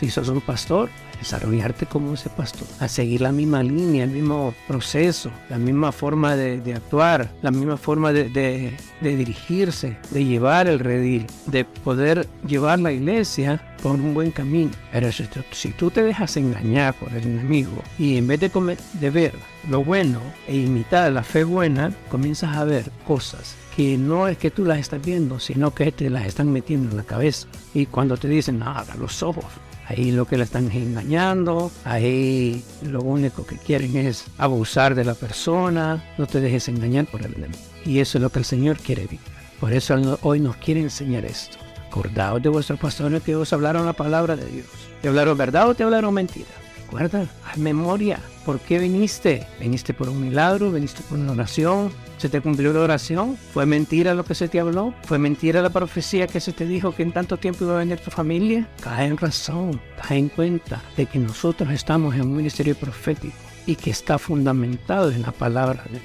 Si 0.00 0.08
sos 0.10 0.28
un 0.28 0.40
pastor, 0.40 0.88
desarrollarte 1.22 1.86
como 1.86 2.14
ese 2.14 2.28
pastor, 2.28 2.66
a 2.80 2.88
seguir 2.88 3.20
la 3.20 3.32
misma 3.32 3.62
línea, 3.62 4.04
el 4.04 4.10
mismo 4.10 4.54
proceso, 4.66 5.30
la 5.48 5.58
misma 5.58 5.92
forma 5.92 6.36
de, 6.36 6.74
actuar, 6.74 7.30
la 7.42 7.50
misma 7.50 7.76
forma 7.76 8.12
de, 8.12 8.28
de, 8.28 9.16
dirigirse, 9.16 9.96
de 10.10 10.24
llevar 10.24 10.66
el 10.66 10.78
redil, 10.78 11.26
de 11.46 11.64
poder 11.64 12.26
llevar 12.46 12.78
la 12.80 12.92
iglesia 12.92 13.60
por 13.82 13.92
un 13.92 14.14
buen 14.14 14.30
camino. 14.30 14.72
Pero 14.92 15.10
si, 15.12 15.28
si 15.52 15.70
tú 15.70 15.90
te 15.90 16.02
dejas 16.02 16.36
engañar 16.36 16.94
por 16.94 17.12
el 17.12 17.22
enemigo 17.24 17.82
y 17.98 18.16
en 18.16 18.26
vez 18.26 18.40
de, 18.40 18.50
comer, 18.50 18.78
de 19.00 19.10
ver 19.10 19.34
lo 19.68 19.84
bueno 19.84 20.20
e 20.46 20.56
imitar 20.56 21.12
la 21.12 21.22
fe 21.22 21.44
buena, 21.44 21.92
comienzas 22.10 22.56
a 22.56 22.64
ver 22.64 22.90
cosas 23.06 23.56
que 23.76 23.96
no 23.96 24.28
es 24.28 24.36
que 24.36 24.50
tú 24.50 24.64
las 24.64 24.78
estás 24.78 25.02
viendo, 25.02 25.40
sino 25.40 25.72
que 25.72 25.90
te 25.92 26.10
las 26.10 26.26
están 26.26 26.52
metiendo 26.52 26.90
en 26.90 26.96
la 26.96 27.04
cabeza. 27.04 27.48
Y 27.72 27.86
cuando 27.86 28.16
te 28.16 28.28
dicen, 28.28 28.58
no, 28.58 28.66
abra 28.66 28.94
los 28.96 29.22
ojos, 29.22 29.46
Ahí 29.92 30.10
lo 30.10 30.24
que 30.24 30.38
la 30.38 30.44
están 30.44 30.72
engañando, 30.72 31.70
ahí 31.84 32.64
lo 32.80 33.02
único 33.02 33.44
que 33.44 33.58
quieren 33.58 33.94
es 33.98 34.24
abusar 34.38 34.94
de 34.94 35.04
la 35.04 35.14
persona, 35.14 36.02
no 36.16 36.26
te 36.26 36.40
dejes 36.40 36.68
engañar 36.68 37.04
por 37.04 37.20
el 37.20 37.34
enemigo. 37.34 37.62
Y 37.84 37.98
eso 37.98 38.16
es 38.16 38.22
lo 38.22 38.30
que 38.30 38.38
el 38.38 38.46
Señor 38.46 38.78
quiere 38.78 39.02
evitar. 39.02 39.34
Por 39.60 39.74
eso 39.74 40.18
hoy 40.22 40.40
nos 40.40 40.56
quiere 40.56 40.80
enseñar 40.80 41.26
esto. 41.26 41.58
Acordaos 41.88 42.42
de 42.42 42.48
vuestros 42.48 42.80
pastores 42.80 43.22
que 43.22 43.36
os 43.36 43.52
hablaron 43.52 43.84
la 43.84 43.92
palabra 43.92 44.34
de 44.34 44.46
Dios. 44.46 44.66
¿Te 45.02 45.08
hablaron 45.08 45.36
verdad 45.36 45.68
o 45.68 45.74
te 45.74 45.82
hablaron 45.82 46.14
mentira? 46.14 46.48
Recuerda, 46.84 47.26
haz 47.46 47.58
memoria. 47.58 48.18
¿Por 48.46 48.60
qué 48.60 48.78
viniste? 48.78 49.46
¿Viniste 49.60 49.92
por 49.92 50.08
un 50.08 50.22
milagro? 50.22 50.72
¿Viniste 50.72 51.02
por 51.02 51.18
una 51.18 51.32
oración? 51.32 51.92
¿Se 52.22 52.28
te 52.28 52.40
cumplió 52.40 52.72
la 52.72 52.78
oración? 52.78 53.36
¿Fue 53.52 53.66
mentira 53.66 54.14
lo 54.14 54.24
que 54.24 54.36
se 54.36 54.46
te 54.46 54.60
habló? 54.60 54.94
¿Fue 55.06 55.18
mentira 55.18 55.60
la 55.60 55.70
profecía 55.70 56.28
que 56.28 56.38
se 56.38 56.52
te 56.52 56.66
dijo 56.66 56.94
que 56.94 57.02
en 57.02 57.10
tanto 57.10 57.36
tiempo 57.36 57.64
iba 57.64 57.74
a 57.74 57.78
venir 57.78 57.98
tu 57.98 58.12
familia? 58.12 58.68
Cae 58.80 59.08
en 59.08 59.16
razón, 59.16 59.80
cae 60.00 60.18
en 60.18 60.28
cuenta 60.28 60.80
de 60.96 61.06
que 61.06 61.18
nosotros 61.18 61.68
estamos 61.72 62.14
en 62.14 62.20
un 62.20 62.36
ministerio 62.36 62.76
profético 62.76 63.34
y 63.66 63.74
que 63.74 63.90
está 63.90 64.20
fundamentado 64.20 65.10
en 65.10 65.22
la 65.22 65.32
palabra 65.32 65.82
de 65.86 65.98
Dios. 65.98 66.04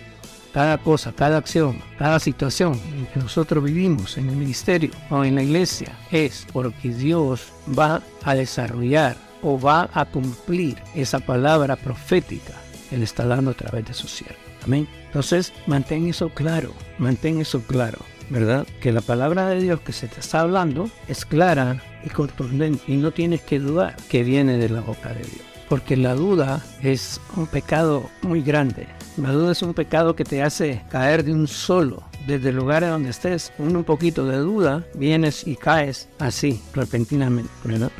Cada 0.51 0.79
cosa, 0.79 1.13
cada 1.15 1.37
acción, 1.37 1.83
cada 1.99 2.19
situación 2.19 2.81
en 2.97 3.05
que 3.05 3.19
nosotros 3.19 3.63
vivimos 3.63 4.17
en 4.17 4.27
el 4.29 4.37
ministerio 4.37 4.89
o 5.11 5.23
en 5.23 5.35
la 5.35 5.43
iglesia 5.43 5.95
es 6.11 6.47
porque 6.51 6.89
Dios 6.89 7.53
va 7.77 8.01
a 8.23 8.33
desarrollar 8.33 9.15
o 9.43 9.61
va 9.61 9.87
a 9.93 10.03
cumplir 10.05 10.77
esa 10.95 11.19
palabra 11.19 11.75
profética 11.75 12.53
que 12.89 12.95
Él 12.95 13.03
está 13.03 13.27
dando 13.27 13.51
a 13.51 13.53
través 13.53 13.85
de 13.85 13.93
su 13.93 14.07
siervo. 14.07 14.46
Entonces, 14.75 15.53
mantén 15.65 16.07
eso 16.07 16.29
claro, 16.29 16.73
mantén 16.99 17.39
eso 17.39 17.61
claro, 17.61 17.99
¿verdad? 18.29 18.67
Que 18.81 18.91
la 18.91 19.01
palabra 19.01 19.47
de 19.47 19.61
Dios 19.61 19.79
que 19.81 19.93
se 19.93 20.07
te 20.07 20.19
está 20.19 20.41
hablando 20.41 20.89
es 21.07 21.25
clara 21.25 21.81
y 22.05 22.09
contundente 22.09 22.83
y 22.87 22.97
no 22.97 23.11
tienes 23.11 23.41
que 23.41 23.59
dudar 23.59 23.95
que 24.09 24.23
viene 24.23 24.57
de 24.57 24.69
la 24.69 24.81
boca 24.81 25.09
de 25.09 25.21
Dios. 25.21 25.41
Porque 25.69 25.97
la 25.97 26.13
duda 26.13 26.63
es 26.81 27.19
un 27.35 27.47
pecado 27.47 28.09
muy 28.21 28.41
grande. 28.41 28.87
La 29.17 29.31
duda 29.31 29.51
es 29.51 29.61
un 29.61 29.73
pecado 29.73 30.15
que 30.15 30.23
te 30.23 30.41
hace 30.41 30.83
caer 30.89 31.23
de 31.23 31.33
un 31.33 31.47
solo 31.47 32.03
desde 32.27 32.49
el 32.49 32.57
lugar 32.57 32.85
donde 32.85 33.09
estés, 33.09 33.53
con 33.57 33.75
un 33.75 33.83
poquito 33.85 34.25
de 34.25 34.37
duda, 34.37 34.83
vienes 34.93 35.47
y 35.47 35.55
caes 35.55 36.09
así, 36.19 36.61
repentinamente. 36.73 37.49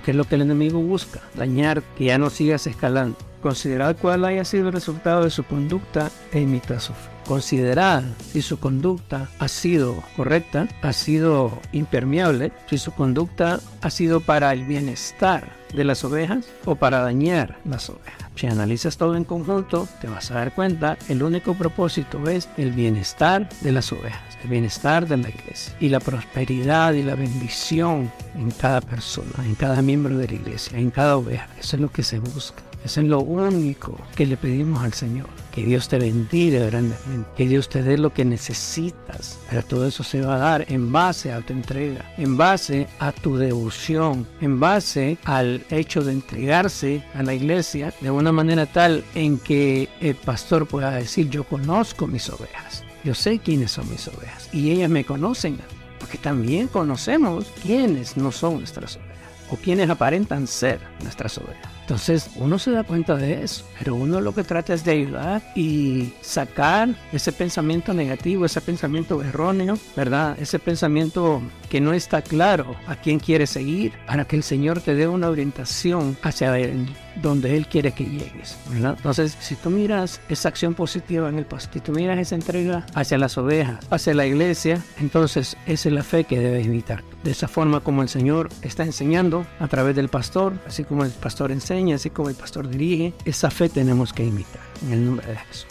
Que 0.03 0.11
es 0.11 0.17
lo 0.17 0.25
que 0.25 0.35
el 0.35 0.41
enemigo 0.41 0.79
busca, 0.81 1.21
dañar, 1.35 1.81
que 1.97 2.05
ya 2.05 2.17
no 2.17 2.29
sigas 2.29 2.67
escalando. 2.67 3.17
Considerar 3.41 3.95
cuál 3.95 4.25
haya 4.25 4.43
sido 4.45 4.67
el 4.67 4.73
resultado 4.73 5.23
de 5.23 5.29
su 5.29 5.43
conducta 5.43 6.09
e 6.31 6.41
imita 6.41 6.79
su 6.79 6.93
fe. 6.93 7.09
Considerar 7.27 8.03
si 8.31 8.41
su 8.41 8.57
conducta 8.57 9.29
ha 9.39 9.47
sido 9.49 10.01
correcta, 10.15 10.67
ha 10.81 10.93
sido 10.93 11.59
impermeable, 11.73 12.53
si 12.69 12.77
su 12.77 12.93
conducta 12.93 13.59
ha 13.81 13.89
sido 13.89 14.21
para 14.21 14.53
el 14.53 14.63
bienestar 14.63 15.51
de 15.73 15.83
las 15.83 16.05
ovejas 16.05 16.45
o 16.63 16.75
para 16.75 17.01
dañar 17.01 17.57
las 17.65 17.89
ovejas. 17.89 18.27
Si 18.35 18.47
analizas 18.47 18.97
todo 18.97 19.17
en 19.17 19.25
conjunto, 19.25 19.87
te 19.99 20.07
vas 20.07 20.31
a 20.31 20.35
dar 20.35 20.53
cuenta, 20.53 20.97
el 21.09 21.21
único 21.21 21.53
propósito 21.53 22.29
es 22.29 22.47
el 22.55 22.71
bienestar 22.71 23.49
de 23.61 23.71
las 23.71 23.91
ovejas, 23.91 24.37
el 24.43 24.49
bienestar 24.49 25.07
de 25.07 25.17
la 25.17 25.29
iglesia 25.29 25.73
y 25.79 25.89
la 25.89 25.99
prosperidad 25.99 26.93
y 26.93 27.03
la 27.03 27.15
bendición 27.15 28.11
en 28.35 28.51
cada 28.51 28.79
persona, 28.79 29.43
en 29.43 29.55
cada 29.55 29.81
miembro 29.81 30.17
de 30.17 30.27
la 30.27 30.33
iglesia, 30.33 30.77
en 30.77 30.91
cada 30.91 31.17
oveja. 31.17 31.47
Eso 31.59 31.75
es 31.75 31.81
lo 31.81 31.91
que 31.91 32.03
se 32.03 32.19
busca. 32.19 32.66
Es 32.87 32.95
lo 33.03 33.19
único 33.19 33.97
que 34.15 34.25
le 34.25 34.37
pedimos 34.37 34.81
al 34.81 34.93
Señor. 34.93 35.27
Que 35.51 35.65
Dios 35.65 35.89
te 35.89 35.99
bendiga 35.99 36.65
grandemente. 36.67 37.29
Que 37.35 37.45
Dios 37.45 37.67
te 37.67 37.83
dé 37.83 37.97
lo 37.97 38.13
que 38.13 38.23
necesitas. 38.23 39.37
Pero 39.49 39.61
todo 39.63 39.87
eso 39.87 40.03
se 40.03 40.21
va 40.21 40.35
a 40.35 40.39
dar 40.39 40.65
en 40.69 40.89
base 40.89 41.33
a 41.33 41.41
tu 41.41 41.51
entrega, 41.51 42.05
en 42.17 42.37
base 42.37 42.87
a 42.99 43.11
tu 43.11 43.35
devoción, 43.35 44.25
en 44.39 44.61
base 44.61 45.17
al 45.25 45.65
hecho 45.69 46.01
de 46.01 46.13
entregarse 46.13 47.03
a 47.13 47.23
la 47.23 47.33
iglesia 47.33 47.93
de 47.99 48.09
una 48.09 48.31
manera 48.31 48.65
tal 48.65 49.03
en 49.15 49.37
que 49.37 49.89
el 49.99 50.15
pastor 50.15 50.65
pueda 50.65 50.91
decir, 50.91 51.29
yo 51.29 51.43
conozco 51.43 52.07
mis 52.07 52.29
ovejas. 52.29 52.85
Yo 53.03 53.13
sé 53.13 53.39
quiénes 53.39 53.71
son 53.71 53.89
mis 53.89 54.07
ovejas. 54.07 54.49
Y 54.53 54.71
ellas 54.71 54.89
me 54.89 55.03
conocen. 55.03 55.57
Porque 55.99 56.17
también 56.17 56.67
conocemos 56.69 57.47
quiénes 57.61 58.15
no 58.15 58.31
son 58.31 58.59
nuestras 58.59 58.95
ovejas. 58.95 59.17
O 59.51 59.57
quienes 59.57 59.89
aparentan 59.89 60.47
ser 60.47 60.79
nuestras 61.01 61.37
ovejas. 61.37 61.76
Entonces 61.87 62.31
uno 62.35 62.59
se 62.59 62.71
da 62.71 62.83
cuenta 62.83 63.15
de 63.15 63.45
eso, 63.45 63.63
pero 63.79 63.95
uno 63.95 64.19
lo 64.19 64.35
que 64.35 64.43
trata 64.43 64.73
es 64.73 64.83
de 64.83 64.91
ayudar 64.91 65.41
y 65.55 66.11
sacar 66.19 66.89
ese 67.13 67.31
pensamiento 67.31 67.93
negativo, 67.93 68.45
ese 68.45 68.59
pensamiento 68.59 69.23
erróneo, 69.23 69.79
¿verdad? 69.95 70.37
Ese 70.37 70.59
pensamiento 70.59 71.41
que 71.69 71.79
no 71.79 71.93
está 71.93 72.21
claro 72.21 72.75
a 72.87 72.97
quién 72.97 73.19
quiere 73.19 73.47
seguir, 73.47 73.93
para 74.05 74.25
que 74.25 74.35
el 74.35 74.43
Señor 74.43 74.81
te 74.81 74.95
dé 74.95 75.07
una 75.07 75.29
orientación 75.29 76.17
hacia 76.23 76.57
él, 76.57 76.87
donde 77.21 77.55
Él 77.55 77.67
quiere 77.67 77.93
que 77.93 78.03
llegues, 78.03 78.57
¿verdad? 78.69 78.95
Entonces, 78.97 79.37
si 79.39 79.55
tú 79.55 79.69
miras 79.69 80.19
esa 80.29 80.49
acción 80.49 80.73
positiva 80.73 81.29
en 81.29 81.37
el 81.37 81.45
pastor, 81.45 81.73
si 81.73 81.79
tú 81.79 81.91
miras 81.93 82.19
esa 82.19 82.35
entrega 82.35 82.85
hacia 82.95 83.17
las 83.17 83.37
ovejas, 83.37 83.79
hacia 83.89 84.13
la 84.13 84.25
iglesia, 84.25 84.83
entonces 84.99 85.55
esa 85.65 85.89
es 85.89 85.93
la 85.93 86.03
fe 86.03 86.25
que 86.25 86.39
debes 86.39 86.65
imitar. 86.65 87.03
De 87.23 87.31
esa 87.31 87.47
forma 87.47 87.79
como 87.79 88.03
el 88.03 88.09
Señor 88.09 88.49
está 88.61 88.83
enseñando 88.83 89.45
a 89.59 89.67
través 89.67 89.95
del 89.95 90.09
pastor, 90.09 90.53
así 90.67 90.83
como 90.83 91.03
el 91.03 91.11
pastor 91.11 91.51
enseña, 91.51 91.76
así 91.93 92.09
como 92.09 92.29
el 92.29 92.35
pastor 92.35 92.67
dirige, 92.67 93.13
esa 93.25 93.49
fe 93.49 93.69
tenemos 93.69 94.13
que 94.13 94.25
imitar 94.25 94.61
en 94.85 94.93
el 94.93 95.05
nombre 95.05 95.27
de 95.27 95.35
Jesús. 95.37 95.67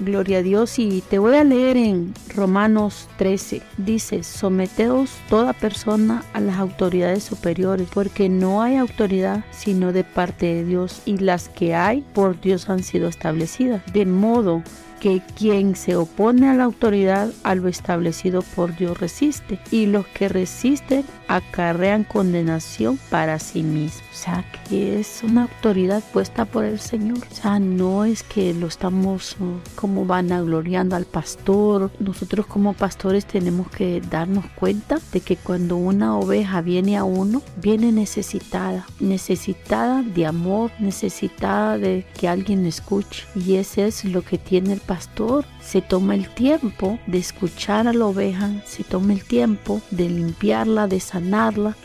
Gloria 0.00 0.38
a 0.38 0.42
Dios 0.42 0.78
y 0.78 1.02
te 1.08 1.18
voy 1.18 1.36
a 1.36 1.44
leer 1.44 1.76
en 1.76 2.14
Romanos 2.34 3.08
13. 3.18 3.62
Dice, 3.78 4.24
someteos 4.24 5.10
toda 5.28 5.52
persona 5.52 6.24
a 6.32 6.40
las 6.40 6.56
autoridades 6.56 7.22
superiores, 7.22 7.88
porque 7.92 8.28
no 8.28 8.62
hay 8.62 8.76
autoridad 8.76 9.44
sino 9.52 9.92
de 9.92 10.02
parte 10.04 10.46
de 10.46 10.64
Dios 10.64 11.02
y 11.04 11.18
las 11.18 11.48
que 11.48 11.74
hay 11.74 12.00
por 12.14 12.40
Dios 12.40 12.68
han 12.68 12.82
sido 12.82 13.08
establecidas. 13.08 13.82
De 13.92 14.04
modo 14.04 14.62
que 15.02 15.20
quien 15.36 15.74
se 15.74 15.96
opone 15.96 16.48
a 16.48 16.54
la 16.54 16.62
autoridad 16.62 17.30
a 17.42 17.56
lo 17.56 17.66
establecido 17.66 18.42
por 18.54 18.76
Dios 18.76 19.00
resiste 19.00 19.58
y 19.72 19.86
los 19.86 20.06
que 20.06 20.28
resisten 20.28 21.04
acarrean 21.36 22.04
condenación 22.04 22.98
para 23.10 23.38
sí 23.38 23.62
mismos. 23.62 24.02
O 24.12 24.14
sea, 24.14 24.44
que 24.68 25.00
es 25.00 25.22
una 25.22 25.42
autoridad 25.42 26.02
puesta 26.12 26.44
por 26.44 26.64
el 26.64 26.78
Señor. 26.78 27.18
O 27.18 27.34
sea, 27.34 27.58
no 27.58 28.04
es 28.04 28.22
que 28.22 28.52
lo 28.54 28.66
estamos 28.66 29.36
uh, 29.40 29.58
como 29.74 30.04
vanagloriando 30.04 30.94
al 30.94 31.06
pastor. 31.06 31.90
Nosotros 31.98 32.46
como 32.46 32.74
pastores 32.74 33.24
tenemos 33.24 33.70
que 33.70 34.00
darnos 34.00 34.44
cuenta 34.54 34.98
de 35.12 35.20
que 35.20 35.36
cuando 35.36 35.76
una 35.76 36.16
oveja 36.16 36.60
viene 36.60 36.96
a 36.96 37.04
uno, 37.04 37.42
viene 37.56 37.90
necesitada, 37.90 38.86
necesitada 39.00 40.02
de 40.02 40.26
amor, 40.26 40.70
necesitada 40.78 41.78
de 41.78 42.04
que 42.18 42.28
alguien 42.28 42.66
escuche. 42.66 43.24
Y 43.34 43.56
ese 43.56 43.86
es 43.86 44.04
lo 44.04 44.22
que 44.22 44.38
tiene 44.38 44.74
el 44.74 44.80
pastor. 44.80 45.46
Se 45.60 45.80
toma 45.80 46.14
el 46.14 46.28
tiempo 46.28 46.98
de 47.06 47.18
escuchar 47.18 47.88
a 47.88 47.92
la 47.92 48.06
oveja, 48.06 48.50
se 48.66 48.84
toma 48.84 49.12
el 49.14 49.24
tiempo 49.24 49.80
de 49.90 50.10
limpiarla, 50.10 50.86
de 50.86 51.00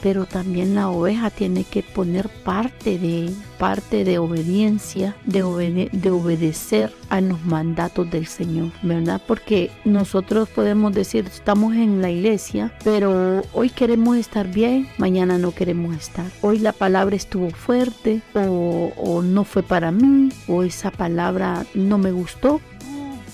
pero 0.01 0.25
también 0.25 0.75
la 0.75 0.89
oveja 0.89 1.29
tiene 1.29 1.63
que 1.63 1.83
poner 1.83 2.29
parte 2.29 2.97
de 2.97 3.29
parte 3.57 4.03
de 4.03 4.19
obediencia, 4.19 5.15
de, 5.25 5.89
de 5.91 6.11
obedecer 6.11 6.93
a 7.09 7.21
los 7.21 7.43
mandatos 7.43 8.09
del 8.09 8.27
Señor, 8.27 8.71
¿verdad? 8.83 9.21
Porque 9.25 9.71
nosotros 9.83 10.47
podemos 10.49 10.93
decir, 10.93 11.25
estamos 11.25 11.73
en 11.73 12.01
la 12.01 12.11
iglesia, 12.11 12.71
pero 12.83 13.41
hoy 13.53 13.69
queremos 13.69 14.17
estar 14.17 14.47
bien, 14.47 14.87
mañana 14.97 15.37
no 15.37 15.51
queremos 15.51 15.95
estar. 15.95 16.25
Hoy 16.41 16.59
la 16.59 16.71
palabra 16.71 17.15
estuvo 17.15 17.49
fuerte 17.49 18.21
o, 18.35 18.93
o 18.95 19.21
no 19.21 19.43
fue 19.43 19.63
para 19.63 19.91
mí, 19.91 20.29
o 20.47 20.63
esa 20.63 20.91
palabra 20.91 21.65
no 21.73 21.97
me 21.97 22.11
gustó, 22.11 22.61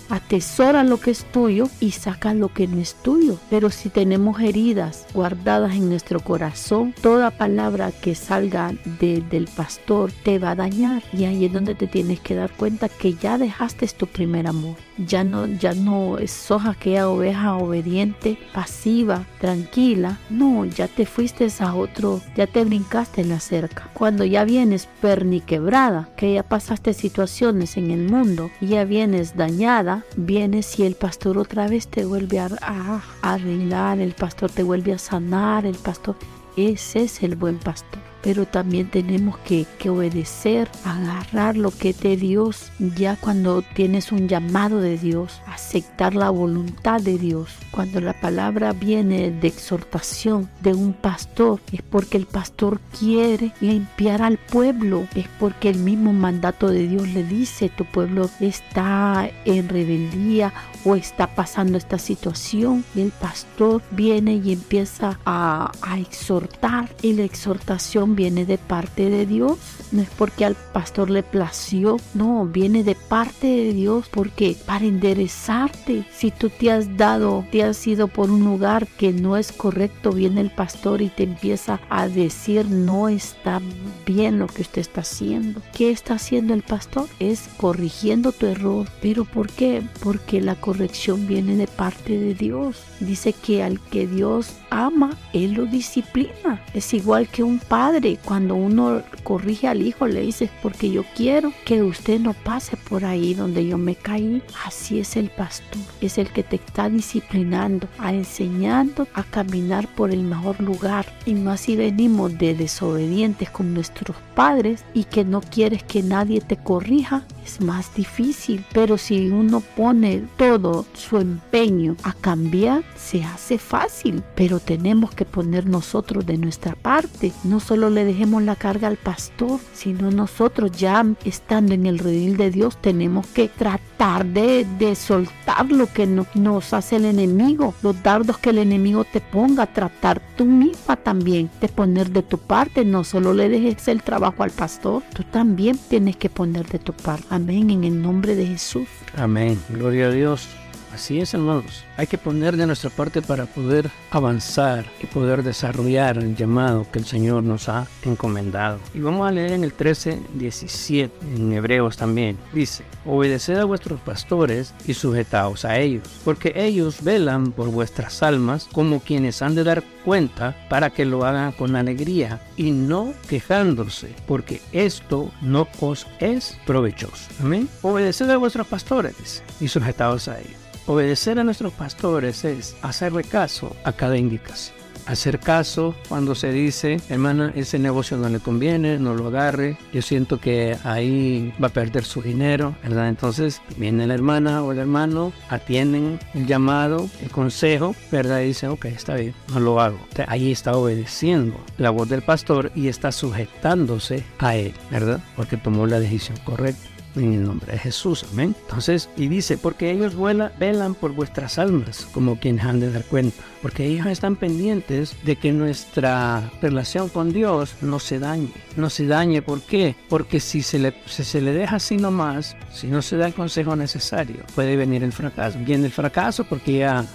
atesora 0.10 0.84
lo 0.84 1.00
que 1.00 1.12
es 1.12 1.26
tuyo 1.26 1.70
y 1.80 1.92
saca 1.92 2.34
lo 2.34 2.50
que 2.50 2.68
no 2.68 2.80
es 2.80 2.96
tuyo. 2.96 3.38
Pero 3.50 3.70
si 3.70 3.90
tenemos 3.90 4.42
heridas 4.42 5.06
guardadas 5.14 5.74
en 5.76 5.90
nuestro 5.90 6.20
corazón, 6.20 6.94
toda 7.02 7.32
palabra 7.32 7.92
que 7.92 8.16
salga 8.16 8.74
del 9.00 9.48
pastor 9.56 10.12
te 10.24 10.40
va 10.40 10.52
a 10.52 10.56
dañar. 10.56 11.04
Y 11.14 11.26
ahí 11.26 11.46
es 11.46 11.54
donde 11.54 11.76
te 11.76 11.88
tienes 11.88 12.20
que 12.20 12.36
dar 12.36 12.52
cuenta 12.52 12.90
que 12.90 13.14
ya 13.14 13.38
dejaste 13.38 13.84
tu 13.88 14.08
primer 14.08 14.48
amor. 14.48 14.76
Ya 14.98 15.24
no, 15.24 15.48
ya 15.48 15.74
no 15.74 16.18
sos 16.28 16.66
aquella 16.66 17.10
oveja 17.10 17.56
obediente, 17.56 18.38
pasiva, 18.54 19.26
tranquila. 19.40 20.20
No, 20.30 20.66
ya 20.66 20.88
te 20.88 21.06
fuiste 21.06 21.48
a 21.60 21.76
otro, 21.76 22.22
ya 22.36 22.48
te 22.48 22.64
brincaste 22.64 23.22
en 23.22 23.30
la 23.30 23.40
cerca. 23.40 23.90
Cuando 23.94 24.24
ya 24.24 24.46
vienes 24.46 24.88
perniquebrada, 25.02 26.10
que 26.16 26.34
ya 26.34 26.44
pasaste 26.44 26.94
situaciones 26.94 27.78
en 27.78 27.92
el 27.92 28.10
mundo 28.10 28.50
ya 28.66 28.86
vienes 28.86 29.36
dañada, 29.36 29.93
vienes 30.16 30.80
y 30.80 30.84
el 30.84 30.96
pastor 30.96 31.38
otra 31.38 31.68
vez 31.68 31.88
te 31.88 32.06
vuelve 32.06 32.40
a, 32.40 33.02
arreglar, 33.22 34.00
el 34.00 34.14
pastor 34.14 34.52
te 34.52 34.64
vuelve 34.64 34.94
a 34.94 34.98
sanar, 34.98 35.66
el 35.66 35.76
pastor, 35.76 36.16
ese 36.56 37.04
es 37.04 37.24
el 37.24 37.36
buen 37.36 37.60
pastor. 37.60 38.13
Pero 38.24 38.46
también 38.46 38.90
tenemos 38.90 39.38
que, 39.40 39.68
que 39.78 39.90
obedecer, 39.90 40.70
agarrar 40.86 41.58
lo 41.58 41.72
que 41.72 41.90
es 41.90 42.00
de 42.00 42.16
Dios, 42.16 42.72
ya 42.80 43.18
cuando 43.18 43.62
tienes 43.62 44.14
un 44.14 44.30
llamado 44.30 44.80
de 44.80 44.98
Dios, 44.98 45.42
aceptar 45.46 46.16
la 46.16 46.30
voluntad 46.30 47.02
de 47.02 47.18
Dios. 47.18 47.50
Cuando 47.72 48.00
la 48.00 48.14
palabra 48.14 48.72
viene 48.72 49.30
de 49.30 49.48
exhortación 49.48 50.50
de 50.62 50.74
un 50.74 50.94
pastor, 50.94 51.60
es 51.72 51.82
porque 51.82 52.18
el 52.18 52.26
pastor 52.26 52.80
quiere 52.98 53.52
limpiar 53.60 54.22
al 54.22 54.38
pueblo, 54.38 55.06
es 55.16 55.28
porque 55.40 55.70
el 55.70 55.80
mismo 55.80 56.14
mandato 56.14 56.70
de 56.70 56.88
Dios 56.88 57.10
le 57.10 57.24
dice, 57.24 57.70
tu 57.70 57.84
pueblo 57.84 58.30
está 58.40 59.30
en 59.44 59.68
rebeldía 59.68 60.54
o 60.86 60.96
está 60.96 61.36
pasando 61.36 61.78
esta 61.78 61.98
situación. 61.98 62.86
Y 62.96 63.02
el 63.02 63.12
pastor 63.12 63.82
viene 63.92 64.36
y 64.36 64.54
empieza 64.54 65.20
a, 65.26 65.72
a 65.82 66.00
exhortar 66.00 66.90
y 67.02 67.14
la 67.14 67.24
exhortación 67.24 68.13
viene 68.16 68.46
de 68.46 68.58
parte 68.58 69.10
de 69.10 69.26
Dios. 69.26 69.58
No 69.92 70.02
es 70.02 70.10
porque 70.10 70.46
al 70.46 70.56
pastor 70.56 71.10
le 71.10 71.22
plació, 71.22 71.98
no, 72.14 72.46
viene 72.46 72.84
de 72.84 72.96
parte 72.96 73.48
de 73.48 73.74
Dios 73.74 74.08
porque 74.10 74.56
para 74.66 74.86
enderezarte, 74.86 76.06
si 76.12 76.32
tú 76.32 76.50
te 76.50 76.72
has 76.72 76.98
dado, 76.98 77.46
te 77.52 77.64
has 77.64 77.86
ido 77.86 78.08
por 78.08 78.32
un 78.32 78.44
lugar 78.44 78.88
que 78.88 79.14
no 79.14 79.38
es 79.38 79.52
correcto, 79.52 80.12
viene 80.12 80.42
el 80.42 80.50
pastor 80.50 81.02
y 81.02 81.10
te 81.10 81.24
empieza 81.24 81.80
a 81.90 82.08
decir 82.08 82.66
no 82.70 83.10
está 83.10 83.62
bien 84.06 84.40
lo 84.40 84.48
que 84.48 84.64
usted 84.64 84.82
está 84.82 85.02
haciendo. 85.02 85.62
¿Qué 85.74 85.92
está 85.92 86.16
haciendo 86.16 86.54
el 86.54 86.64
pastor? 86.64 87.08
Es 87.20 87.50
corrigiendo 87.58 88.32
tu 88.32 88.48
error. 88.48 88.88
¿Pero 89.02 89.26
por 89.26 89.50
qué? 89.50 89.84
Porque 90.02 90.42
la 90.42 90.56
corrección 90.56 91.28
viene 91.28 91.56
de 91.56 91.68
parte 91.68 92.18
de 92.18 92.34
Dios. 92.34 92.84
Dice 93.00 93.34
que 93.34 93.64
al 93.64 93.80
que 93.80 94.08
Dios 94.08 94.54
ama, 94.70 95.12
Él 95.34 95.54
lo 95.54 95.66
disciplina. 95.66 96.64
Es 96.74 96.94
igual 96.94 97.28
que 97.28 97.44
un 97.44 97.60
padre. 98.04 98.20
Cuando 98.24 98.56
uno 98.56 99.02
corrige 99.24 99.68
al 99.68 99.82
hijo, 99.82 100.08
le 100.08 100.22
dice, 100.22 100.50
porque 100.62 100.90
yo 100.92 101.04
quiero 101.16 101.54
que 101.66 101.84
usted 101.84 102.20
no 102.20 102.34
pase 102.34 102.78
por 102.78 103.06
ahí 103.06 103.34
donde 103.34 103.66
yo 103.66 103.78
me 103.78 103.96
caí. 103.96 104.42
Así 104.66 105.00
es 105.00 105.16
el 105.16 105.30
pastor. 105.30 105.82
Es 106.02 106.18
el 106.18 106.30
que 106.30 106.44
te 106.44 106.58
está 106.58 106.90
disciplinando, 106.90 107.88
a 108.00 108.14
enseñando 108.14 109.08
a 109.14 109.24
caminar 109.24 109.88
por 109.96 110.12
el 110.12 110.24
mejor 110.24 110.60
lugar. 110.60 111.06
Y 111.26 111.36
más 111.36 111.62
si 111.62 111.76
venimos 111.76 112.38
de 112.38 112.54
desobedientes 112.54 113.50
con 113.50 113.74
nuestros 113.74 114.18
padres 114.36 114.84
y 114.94 115.06
que 115.06 115.24
no 115.24 115.42
quieres 115.42 115.84
que 115.84 116.04
nadie 116.04 116.42
te 116.42 116.58
corrija, 116.58 117.24
es 117.46 117.62
más 117.62 117.94
difícil. 117.96 118.66
Pero 118.74 118.98
si 118.98 119.30
uno 119.30 119.62
pone 119.62 120.24
todo 120.38 120.86
su 120.94 121.18
empeño 121.18 121.96
a 122.04 122.14
cambiar, 122.14 122.84
se 122.96 123.24
hace 123.24 123.58
fácil. 123.58 124.24
Pero 124.36 124.60
tenemos 124.60 125.14
que 125.14 125.26
poner 125.26 125.66
nosotros 125.68 126.26
de 126.26 126.38
nuestra 126.38 126.76
parte. 126.76 127.32
No 127.44 127.60
solo 127.60 127.90
le 127.94 128.04
dejemos 128.04 128.44
la 128.44 128.56
carga 128.56 128.88
al 128.90 128.98
pastor, 128.98 129.60
sino 129.74 130.12
nosotros 130.12 130.72
ya 130.72 131.06
estando 131.24 131.74
en 131.74 131.86
el 131.86 132.00
redil 132.00 132.36
de 132.36 132.52
Dios 132.52 132.78
tenemos 132.82 133.28
que 133.28 133.48
tratar 133.48 134.26
de, 134.26 134.66
de 134.78 134.96
soltar 134.96 135.72
lo 135.72 135.88
que 135.88 136.06
no, 136.06 136.26
nos 136.34 136.74
hace 136.74 136.98
el 136.98 137.06
enemigo, 137.06 137.74
los 137.82 138.02
dardos 138.04 138.38
que 138.38 138.50
el 138.50 138.58
enemigo 138.58 139.06
te 139.06 139.22
ponga, 139.22 139.68
tratar 139.68 140.22
tú 140.36 140.46
misma 140.46 140.96
también 140.98 141.50
de 141.62 141.70
poner 141.70 142.10
de 142.10 142.24
tu 142.24 142.38
parte. 142.38 142.84
No 142.84 143.04
solo 143.04 143.34
le 143.34 143.50
dejes 143.50 143.88
el 143.88 144.02
trabajo 144.02 144.44
al 144.44 144.52
pastor, 144.52 145.04
tú 145.14 145.24
también 145.24 145.78
tienes 145.90 146.18
que 146.18 146.30
poner 146.30 146.68
de 146.68 146.80
tu 146.80 146.94
parte. 146.94 147.26
Amén, 147.30 147.70
en 147.70 147.84
el 147.84 148.02
nombre 148.02 148.36
de 148.36 148.48
Jesús. 148.48 148.88
Amén, 149.16 149.60
gloria 149.70 150.08
a 150.08 150.12
Dios. 150.12 150.48
Así 150.94 151.20
es, 151.20 151.34
hermanos. 151.34 151.84
Hay 151.98 152.06
que 152.06 152.20
poner 152.20 152.56
de 152.56 152.68
nuestra 152.68 152.92
parte 152.92 153.24
para 153.24 153.48
poder 153.48 153.90
avanzar 154.12 154.86
y 155.02 155.08
poder 155.08 155.42
desarrollar 155.42 156.20
el 156.20 156.36
llamado 156.36 156.86
que 156.92 157.00
el 157.00 157.06
Señor 157.06 157.44
nos 157.44 157.68
ha 157.68 157.88
encomendado. 158.04 158.80
Y 158.94 159.00
vamos 159.00 159.28
a 159.28 159.32
leer 159.32 159.54
en 159.54 159.64
el 159.64 159.74
13, 159.74 160.22
17, 160.36 161.12
en 161.36 161.52
Hebreos 161.52 161.98
también. 161.98 162.38
Dice, 162.54 162.84
obedeced 163.06 163.58
a 163.58 163.66
vuestros 163.66 164.00
pastores 164.02 164.74
y 164.86 164.94
sujetaos 164.94 165.66
a 165.66 165.80
ellos, 165.80 166.08
porque 166.24 166.54
ellos 166.56 167.04
velan 167.04 167.52
por 167.52 167.70
vuestras 167.70 168.22
almas 168.22 168.70
como 168.72 169.00
quienes 169.00 169.42
han 169.42 169.56
de 169.56 169.64
dar 169.64 169.84
cuenta 170.06 170.56
para 170.70 170.92
que 170.92 171.06
lo 171.06 171.26
hagan 171.26 171.54
con 171.54 171.76
alegría 171.76 172.40
y 172.56 172.72
no 172.72 173.14
quejándose, 173.28 174.14
porque 174.28 174.62
esto 174.72 175.32
no 175.42 175.68
os 175.80 176.06
es 176.20 176.58
provechoso. 176.68 177.30
Amén. 177.42 177.68
Obedeced 177.82 178.30
a 178.30 178.38
vuestros 178.38 178.68
pastores 178.68 179.42
y 179.60 179.68
sujetaos 179.68 180.28
a 180.28 180.40
ellos. 180.40 180.63
Obedecer 180.86 181.40
a 181.40 181.46
nuestros 181.46 181.72
pastores 181.72 182.44
es 182.44 182.76
hacerle 182.82 183.24
caso 183.24 183.74
a 183.86 183.94
cada 183.94 184.18
indicación. 184.18 184.76
Hacer 185.06 185.40
caso 185.40 185.96
cuando 186.08 186.34
se 186.34 186.52
dice, 186.52 186.98
hermana, 187.10 187.52
ese 187.56 187.78
negocio 187.78 188.18
no 188.18 188.30
le 188.30 188.40
conviene, 188.40 189.00
no 189.00 189.14
lo 189.14 189.28
agarre. 189.28 189.78
Yo 189.92 190.02
siento 190.02 190.40
que 190.40 190.78
ahí 190.84 191.54
va 191.62 191.68
a 191.68 191.74
perder 191.74 192.06
su 192.06 192.22
dinero, 192.22 192.76
¿verdad? 192.84 193.10
Entonces 193.10 193.62
viene 193.78 194.08
la 194.08 194.14
hermana 194.14 194.64
o 194.64 194.72
el 194.72 194.80
hermano, 194.80 195.34
atienden 195.50 196.20
el 196.34 196.48
llamado, 196.48 197.10
el 197.22 197.30
consejo, 197.32 197.96
¿verdad? 198.12 198.42
Y 198.42 198.48
dicen, 198.48 198.70
ok, 198.70 198.86
está 198.86 199.16
bien, 199.16 199.34
no 199.54 199.60
lo 199.60 199.82
hago. 199.82 200.00
ahí 200.28 200.52
está 200.52 200.76
obedeciendo 200.76 201.56
la 201.78 201.90
voz 201.90 202.08
del 202.08 202.22
pastor 202.22 202.72
y 202.76 202.88
está 202.88 203.12
sujetándose 203.12 204.24
a 204.40 204.56
él, 204.56 204.74
¿verdad? 204.90 205.22
Porque 205.36 205.58
tomó 205.58 205.86
la 205.86 206.00
decisión 206.00 206.38
correcta 206.46 206.93
en 207.16 207.34
el 207.34 207.44
nombre 207.44 207.74
de 207.74 207.80
Jesús. 207.80 208.26
Amén. 208.32 208.56
Entonces, 208.62 209.10
y 209.18 209.28
dice, 209.28 209.58
porque 209.58 209.92
ellos 209.92 210.16
velan 210.60 210.96
por 210.96 211.14
vuestras 211.14 211.60
almas, 211.60 212.08
como 212.14 212.40
quienes 212.40 212.66
han 212.66 212.80
de 212.80 212.92
dar 212.92 213.04
cuenta. 213.06 213.44
Porque 213.62 213.86
ellos 213.86 214.08
están 214.08 214.36
pendientes 214.36 215.16
de 215.24 215.36
que 215.38 215.52
nuestra 215.52 216.52
relación 216.62 217.10
con 217.10 217.32
Dios 217.32 217.76
no 217.82 218.00
se 218.00 218.20
dañe. 218.20 218.52
No 218.76 218.90
se 218.90 219.08
dañe, 219.08 219.42
¿por 219.42 219.62
qué? 219.62 219.96
Porque 220.10 220.40
si 220.40 220.62
se 220.62 220.80
le, 220.80 220.94
si 221.06 221.24
se 221.24 221.42
le 221.42 221.54
deja 221.54 221.78
así 221.78 221.98
nomás, 221.98 222.56
si 222.74 222.88
no 222.88 223.02
se 223.02 223.18
da 223.18 223.28
el 223.28 223.34
consejo 223.34 223.76
necesario, 223.76 224.44
puede 224.56 224.76
venir 224.76 225.04
el 225.04 225.14
fracaso. 225.14 225.58
Viene 225.60 225.86
el 225.86 225.92
fracaso 225.92 226.44
porque 226.44 226.80
ya 226.80 227.06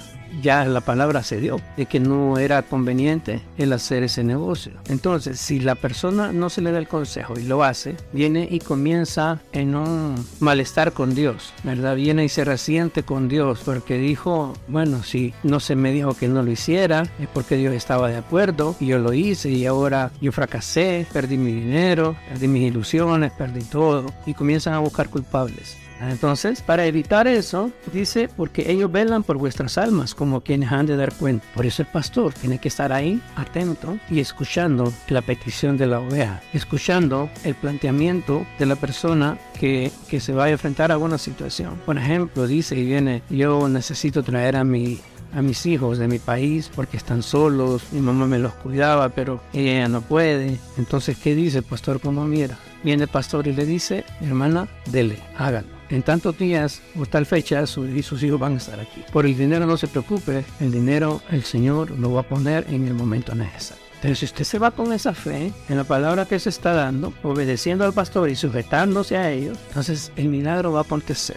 ya 0.42 0.64
la 0.64 0.80
palabra 0.80 1.22
se 1.22 1.40
dio 1.40 1.60
de 1.76 1.86
que 1.86 2.00
no 2.00 2.38
era 2.38 2.62
conveniente 2.62 3.40
el 3.56 3.72
hacer 3.72 4.02
ese 4.02 4.24
negocio. 4.24 4.72
Entonces, 4.88 5.40
si 5.40 5.60
la 5.60 5.74
persona 5.74 6.32
no 6.32 6.50
se 6.50 6.62
le 6.62 6.72
da 6.72 6.78
el 6.78 6.88
consejo 6.88 7.34
y 7.38 7.44
lo 7.44 7.64
hace, 7.64 7.96
viene 8.12 8.48
y 8.50 8.60
comienza 8.60 9.40
en 9.52 9.74
un 9.74 10.24
malestar 10.40 10.92
con 10.92 11.14
Dios, 11.14 11.52
¿verdad? 11.64 11.96
Viene 11.96 12.24
y 12.24 12.28
se 12.28 12.44
resiente 12.44 13.02
con 13.02 13.28
Dios 13.28 13.60
porque 13.64 13.98
dijo, 13.98 14.54
bueno, 14.68 15.02
si 15.02 15.34
no 15.42 15.60
se 15.60 15.76
me 15.76 15.92
dijo 15.92 16.14
que 16.14 16.28
no 16.28 16.42
lo 16.42 16.50
hiciera, 16.50 17.02
es 17.18 17.28
porque 17.32 17.56
Dios 17.56 17.74
estaba 17.74 18.08
de 18.08 18.16
acuerdo 18.16 18.76
y 18.80 18.86
yo 18.86 18.98
lo 18.98 19.12
hice 19.12 19.50
y 19.50 19.66
ahora 19.66 20.10
yo 20.20 20.32
fracasé, 20.32 21.06
perdí 21.12 21.36
mi 21.36 21.52
dinero, 21.52 22.16
perdí 22.28 22.48
mis 22.48 22.68
ilusiones, 22.68 23.32
perdí 23.32 23.62
todo 23.62 24.06
y 24.26 24.34
comienzan 24.34 24.74
a 24.74 24.78
buscar 24.78 25.08
culpables. 25.08 25.76
Entonces, 26.00 26.62
para 26.62 26.86
evitar 26.86 27.26
eso, 27.26 27.70
dice, 27.92 28.28
porque 28.28 28.70
ellos 28.70 28.90
velan 28.90 29.22
por 29.22 29.36
vuestras 29.36 29.78
almas 29.78 30.14
como 30.14 30.40
quienes 30.40 30.70
han 30.70 30.86
de 30.86 30.96
dar 30.96 31.12
cuenta. 31.14 31.44
Por 31.54 31.66
eso 31.66 31.82
el 31.82 31.88
pastor 31.88 32.32
tiene 32.34 32.58
que 32.58 32.68
estar 32.68 32.92
ahí 32.92 33.20
atento 33.36 33.98
y 34.10 34.20
escuchando 34.20 34.92
la 35.08 35.22
petición 35.22 35.76
de 35.76 35.86
la 35.86 36.00
oveja, 36.00 36.40
escuchando 36.52 37.30
el 37.44 37.54
planteamiento 37.54 38.46
de 38.58 38.66
la 38.66 38.76
persona 38.76 39.38
que, 39.58 39.90
que 40.08 40.20
se 40.20 40.32
va 40.32 40.44
a 40.44 40.50
enfrentar 40.50 40.90
a 40.90 40.94
alguna 40.94 41.18
situación. 41.18 41.80
Por 41.84 41.98
ejemplo, 41.98 42.46
dice 42.46 42.76
y 42.76 42.84
viene, 42.84 43.22
yo 43.30 43.68
necesito 43.68 44.22
traer 44.22 44.56
a 44.56 44.64
mi 44.64 44.98
a 45.34 45.42
mis 45.42 45.66
hijos 45.66 45.98
de 45.98 46.08
mi 46.08 46.18
país 46.18 46.70
porque 46.74 46.96
están 46.96 47.22
solos, 47.22 47.82
mi 47.92 48.00
mamá 48.00 48.26
me 48.26 48.38
los 48.38 48.54
cuidaba, 48.54 49.10
pero 49.10 49.40
ella 49.52 49.86
no 49.86 50.00
puede. 50.00 50.58
Entonces, 50.78 51.18
¿qué 51.18 51.34
dice 51.34 51.58
el 51.58 51.64
pastor? 51.64 52.00
Como 52.00 52.24
mira, 52.24 52.58
viene 52.82 53.02
el 53.02 53.10
pastor 53.10 53.46
y 53.46 53.52
le 53.52 53.66
dice, 53.66 54.04
hermana, 54.22 54.68
dele, 54.90 55.18
hágalo 55.36 55.77
en 55.90 56.02
tantos 56.02 56.38
días 56.38 56.82
o 56.98 57.06
tal 57.06 57.26
fecha 57.26 57.66
su, 57.66 57.86
y 57.86 58.02
sus 58.02 58.22
hijos 58.22 58.38
van 58.38 58.54
a 58.54 58.56
estar 58.58 58.78
aquí. 58.80 59.04
Por 59.12 59.26
el 59.26 59.36
dinero 59.36 59.66
no 59.66 59.76
se 59.76 59.88
preocupe, 59.88 60.44
el 60.60 60.72
dinero 60.72 61.22
el 61.30 61.44
Señor 61.44 61.90
lo 61.92 62.12
va 62.12 62.20
a 62.20 62.28
poner 62.28 62.66
en 62.68 62.86
el 62.86 62.94
momento 62.94 63.34
necesario. 63.34 63.88
Entonces, 63.96 64.18
si 64.20 64.24
usted 64.26 64.44
se 64.44 64.58
va 64.60 64.70
con 64.70 64.92
esa 64.92 65.12
fe 65.12 65.52
en 65.68 65.76
la 65.76 65.82
palabra 65.82 66.24
que 66.24 66.38
se 66.38 66.50
está 66.50 66.72
dando, 66.72 67.12
obedeciendo 67.24 67.84
al 67.84 67.92
pastor 67.92 68.30
y 68.30 68.36
sujetándose 68.36 69.16
a 69.16 69.30
ellos, 69.32 69.58
entonces 69.68 70.12
el 70.14 70.28
milagro 70.28 70.70
va 70.70 70.80
a 70.80 70.82
acontecer. 70.82 71.36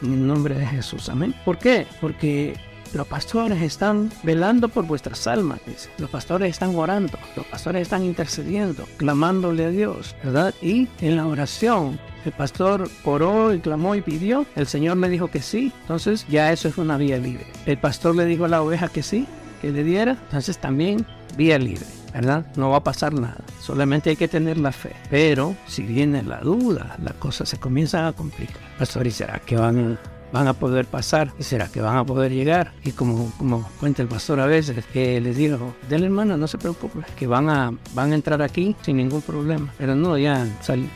En 0.00 0.12
el 0.12 0.24
nombre 0.24 0.54
de 0.54 0.64
Jesús, 0.64 1.08
amén. 1.08 1.34
¿Por 1.44 1.58
qué? 1.58 1.88
Porque 2.00 2.54
los 2.94 3.06
pastores 3.06 3.62
están 3.62 4.10
velando 4.22 4.68
por 4.68 4.86
vuestras 4.86 5.26
almas. 5.26 5.60
Los 5.98 6.10
pastores 6.10 6.50
están 6.50 6.74
orando, 6.74 7.18
los 7.36 7.46
pastores 7.46 7.82
están 7.82 8.04
intercediendo, 8.04 8.84
clamándole 8.96 9.64
a 9.64 9.70
Dios, 9.70 10.14
¿verdad? 10.22 10.54
Y 10.62 10.88
en 11.00 11.16
la 11.16 11.26
oración 11.26 11.98
el 12.24 12.32
pastor 12.32 12.90
oró 13.04 13.54
y 13.54 13.60
clamó 13.60 13.94
y 13.94 14.02
pidió. 14.02 14.44
El 14.56 14.66
Señor 14.66 14.96
le 14.98 15.08
dijo 15.08 15.28
que 15.28 15.40
sí. 15.40 15.72
Entonces 15.82 16.26
ya 16.28 16.52
eso 16.52 16.68
es 16.68 16.78
una 16.78 16.96
vía 16.96 17.18
libre. 17.18 17.46
El 17.66 17.78
pastor 17.78 18.16
le 18.16 18.24
dijo 18.24 18.44
a 18.44 18.48
la 18.48 18.62
oveja 18.62 18.88
que 18.88 19.02
sí, 19.02 19.26
que 19.62 19.70
le 19.70 19.84
diera. 19.84 20.12
Entonces 20.12 20.58
también 20.58 21.06
vía 21.36 21.58
libre. 21.58 21.86
¿verdad? 22.12 22.46
No 22.56 22.70
va 22.70 22.78
a 22.78 22.84
pasar 22.84 23.12
nada. 23.12 23.44
Solamente 23.60 24.10
hay 24.10 24.16
que 24.16 24.28
tener 24.28 24.58
la 24.58 24.72
fe. 24.72 24.92
Pero 25.10 25.56
si 25.66 25.82
viene 25.82 26.22
la 26.22 26.40
duda, 26.40 26.96
las 27.02 27.14
cosas 27.14 27.48
se 27.48 27.58
comienzan 27.58 28.06
a 28.06 28.12
complicar. 28.12 28.62
Pastor, 28.78 29.06
¿y 29.06 29.10
será 29.10 29.38
que 29.40 29.56
van 29.56 29.98
van 30.32 30.46
a 30.46 30.52
poder 30.52 30.86
pasar? 30.86 31.32
¿Y 31.38 31.42
será 31.42 31.68
que 31.68 31.80
van 31.80 31.96
a 31.96 32.04
poder 32.04 32.32
llegar? 32.32 32.72
Y 32.84 32.92
como, 32.92 33.32
como 33.38 33.68
cuenta 33.80 34.02
el 34.02 34.08
pastor 34.08 34.40
a 34.40 34.46
veces, 34.46 34.84
que 34.86 35.20
les 35.20 35.36
digo, 35.36 35.74
del 35.88 36.04
hermano, 36.04 36.36
no 36.36 36.46
se 36.46 36.58
preocupe, 36.58 37.00
que 37.16 37.26
van 37.26 37.48
a, 37.48 37.72
van 37.94 38.12
a 38.12 38.14
entrar 38.14 38.42
aquí 38.42 38.76
sin 38.82 38.96
ningún 38.96 39.22
problema. 39.22 39.72
Pero 39.78 39.94
no, 39.94 40.18
ya 40.18 40.46